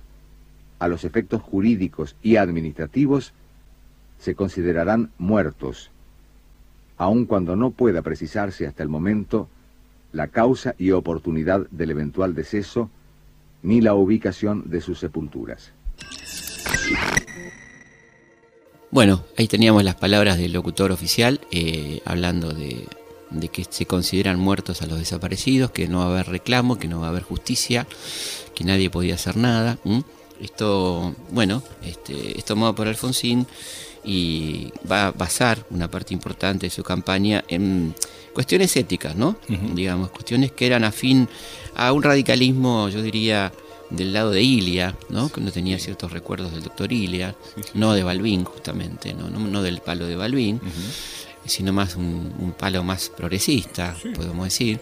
a 0.79 0.87
los 0.87 1.05
efectos 1.05 1.41
jurídicos 1.41 2.15
y 2.21 2.35
administrativos, 2.35 3.33
se 4.19 4.35
considerarán 4.35 5.11
muertos 5.17 5.91
aun 6.97 7.25
cuando 7.25 7.55
no 7.55 7.71
pueda 7.71 8.01
precisarse 8.01 8.67
hasta 8.67 8.83
el 8.83 8.89
momento 8.89 9.49
la 10.13 10.27
causa 10.27 10.75
y 10.77 10.91
oportunidad 10.91 11.67
del 11.71 11.91
eventual 11.91 12.33
deceso 12.33 12.89
ni 13.63 13.81
la 13.81 13.95
ubicación 13.95 14.69
de 14.69 14.79
sus 14.79 14.99
sepulturas. 14.99 15.73
Bueno, 18.91 19.25
ahí 19.37 19.47
teníamos 19.47 19.83
las 19.83 19.95
palabras 19.95 20.37
del 20.37 20.53
locutor 20.53 20.91
oficial 20.91 21.41
eh, 21.51 22.01
hablando 22.05 22.53
de, 22.53 22.87
que 23.51 23.65
se 23.69 23.85
consideran 23.85 24.39
muertos 24.39 24.81
a 24.81 24.87
los 24.87 24.99
desaparecidos, 24.99 25.71
que 25.71 25.87
no 25.87 25.99
va 25.99 26.05
a 26.05 26.09
haber 26.09 26.27
reclamo, 26.27 26.77
que 26.77 26.87
no 26.87 26.99
va 26.99 27.07
a 27.07 27.09
haber 27.09 27.23
justicia, 27.23 27.87
que 28.53 28.63
nadie 28.63 28.89
podía 28.89 29.15
hacer 29.15 29.37
nada. 29.37 29.77
Esto, 30.39 31.15
bueno, 31.31 31.63
este, 31.83 32.37
es 32.37 32.45
tomado 32.45 32.75
por 32.75 32.87
Alfonsín 32.87 33.47
y 34.03 34.71
va 34.89 35.07
a 35.07 35.11
basar 35.11 35.65
una 35.69 35.89
parte 35.89 36.13
importante 36.13 36.67
de 36.67 36.69
su 36.69 36.83
campaña 36.83 37.43
en 37.47 37.95
cuestiones 38.33 38.75
éticas, 38.75 39.15
¿no? 39.15 39.37
Digamos, 39.73 40.11
cuestiones 40.11 40.51
que 40.51 40.67
eran 40.67 40.83
afín 40.83 41.27
a 41.75 41.91
un 41.91 42.03
radicalismo, 42.03 42.89
yo 42.89 43.01
diría, 43.01 43.51
del 43.89 44.13
lado 44.13 44.31
de 44.31 44.41
Ilia, 44.41 44.95
¿no? 45.09 45.29
que 45.29 45.41
no 45.41 45.51
tenía 45.51 45.79
ciertos 45.79 46.11
recuerdos 46.11 46.51
del 46.51 46.63
doctor 46.63 46.91
Ilia, 46.91 47.35
no 47.73 47.93
de 47.93 48.03
Balbín 48.03 48.43
justamente, 48.43 49.13
no, 49.13 49.29
no, 49.29 49.61
del 49.61 49.79
palo 49.81 50.07
de 50.07 50.15
Balbín, 50.15 50.59
sino 51.45 51.73
más 51.73 51.95
un, 51.95 52.53
palo 52.57 52.83
más 52.83 53.09
progresista, 53.09 53.95
podemos 54.15 54.45
decir. 54.45 54.79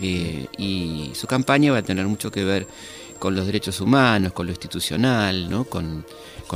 Eh, 0.00 0.46
y 0.58 1.12
su 1.14 1.26
campaña 1.26 1.72
va 1.72 1.78
a 1.78 1.82
tener 1.82 2.06
mucho 2.06 2.30
que 2.30 2.44
ver 2.44 2.66
con 3.18 3.34
los 3.34 3.46
derechos 3.46 3.80
humanos, 3.80 4.32
con 4.32 4.46
lo 4.46 4.52
institucional, 4.52 5.48
¿no? 5.48 5.64
con, 5.64 6.04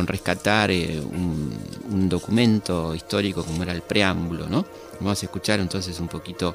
rescatar 0.07 0.71
eh, 0.71 1.01
un, 1.01 1.53
un, 1.91 2.09
documento 2.09 2.95
histórico 2.95 3.45
como 3.45 3.63
era 3.63 3.73
el 3.73 3.83
preámbulo. 3.83 4.47
¿no? 4.47 4.67
Vamos 5.01 5.23
a 5.23 5.27
escuchar 5.27 5.61
entonces 5.61 5.99
un 6.01 6.09
poquito 6.09 6.55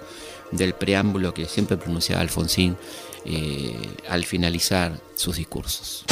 del 0.51 0.73
preámbulo 0.73 1.33
que 1.33 1.45
siempre 1.45 1.77
pronunciaba 1.77 2.21
Alfonsín 2.21 2.77
eh, 3.25 3.75
al 4.07 4.23
finalizar 4.23 4.93
sus 5.15 5.37
discursos. 5.37 6.05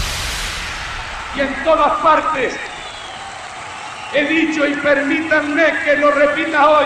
Y 1.35 1.41
en 1.41 1.63
todas 1.63 2.01
partes 2.01 2.53
he 4.13 4.23
dicho 4.25 4.65
y 4.65 4.75
permítanme 4.75 5.73
que 5.83 5.95
lo 5.97 6.11
repita 6.11 6.69
hoy, 6.69 6.85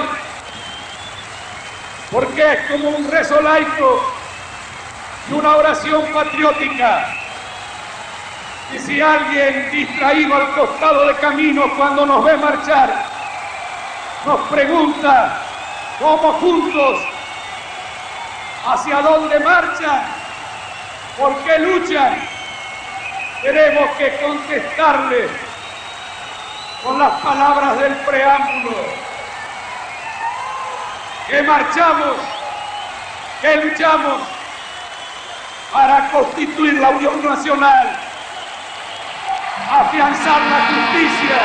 porque 2.09 2.53
es 2.53 2.71
como 2.71 2.89
un 2.89 3.11
rezo 3.11 3.41
laico 3.41 4.13
y 5.29 5.33
una 5.33 5.57
oración 5.57 6.05
patriótica. 6.13 7.13
Y 8.73 8.79
si 8.79 9.01
alguien 9.01 9.71
distraído 9.71 10.35
al 10.35 10.53
costado 10.53 11.07
de 11.07 11.15
camino 11.15 11.63
cuando 11.77 12.05
nos 12.05 12.23
ve 12.23 12.37
marchar, 12.37 13.05
nos 14.25 14.41
pregunta 14.49 15.41
cómo 15.99 16.33
juntos 16.33 16.99
hacia 18.65 19.01
dónde 19.01 19.39
marchan, 19.39 20.01
por 21.17 21.35
qué 21.43 21.59
luchan, 21.59 22.21
tenemos 23.41 23.89
que 23.97 24.17
contestarle 24.17 25.29
con 26.83 26.99
las 26.99 27.11
palabras 27.21 27.79
del 27.79 27.93
preámbulo, 27.93 28.75
que 31.27 31.41
marchamos, 31.41 32.15
que 33.41 33.55
luchamos 33.57 34.21
para 35.73 36.09
constituir 36.11 36.75
la 36.75 36.89
Unión 36.89 37.23
Nacional, 37.23 37.97
afianzar 39.71 40.41
la 40.41 40.59
justicia, 40.67 41.37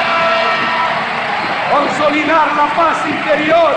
consolidar 1.73 2.53
la 2.55 2.67
paz 2.75 2.99
interior, 3.07 3.75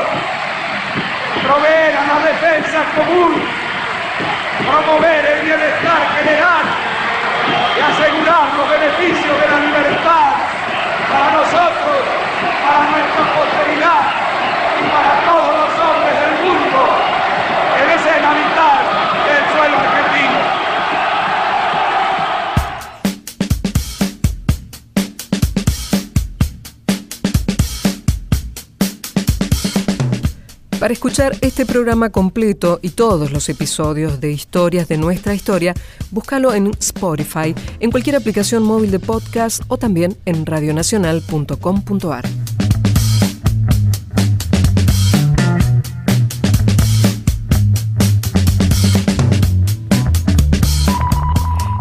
proveer 1.42 1.98
a 1.98 2.06
la 2.06 2.20
defensa 2.28 2.84
común, 2.96 3.42
promover 4.60 5.26
el 5.26 5.42
bienestar 5.46 6.16
general 6.18 6.66
y 7.78 7.82
asegurar 7.82 8.54
los 8.58 8.70
beneficios 8.70 9.42
de 9.42 9.48
la 9.50 9.60
libertad 9.60 10.35
para 11.16 11.32
nosotros, 11.32 12.15
Para 30.86 30.94
escuchar 30.94 31.36
este 31.42 31.66
programa 31.66 32.12
completo 32.12 32.78
y 32.84 32.90
todos 32.90 33.32
los 33.32 33.50
episodios 33.50 34.22
de 34.22 34.32
Historias 34.32 34.88
de 34.88 35.00
nuestra 35.00 35.34
historia, 35.34 35.74
búscalo 36.12 36.54
en 36.54 36.74
Spotify, 36.80 37.56
en 37.80 37.90
cualquier 37.90 38.18
aplicación 38.18 38.62
móvil 38.62 38.92
de 38.92 39.00
podcast 39.00 39.64
o 39.68 39.78
también 39.78 40.16
en 40.26 40.46
radionacional.com.ar. 40.46 42.26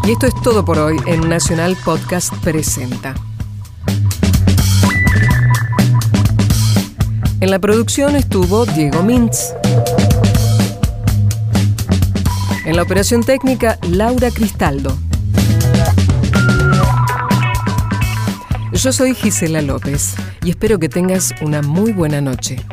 Y 0.05 0.13
esto 0.13 0.27
es 0.27 0.43
todo 0.43 0.65
por 0.65 0.79
hoy 0.79 0.97
en 1.05 1.29
Nacional 1.29 1.77
Podcast 1.85 2.33
Presenta. 2.43 3.15
En 7.45 7.51
la 7.51 7.59
producción 7.59 8.17
estuvo 8.17 8.65
Diego 8.65 9.03
Mintz. 9.03 9.53
En 12.65 12.75
la 12.75 12.83
operación 12.83 13.23
técnica, 13.23 13.79
Laura 13.87 14.31
Cristaldo. 14.31 14.97
Yo 18.73 18.93
soy 18.95 19.15
Gisela 19.15 19.61
López 19.61 20.15
y 20.43 20.49
espero 20.49 20.79
que 20.79 20.89
tengas 20.89 21.35
una 21.43 21.61
muy 21.61 21.93
buena 21.93 22.23
noche. 22.23 22.65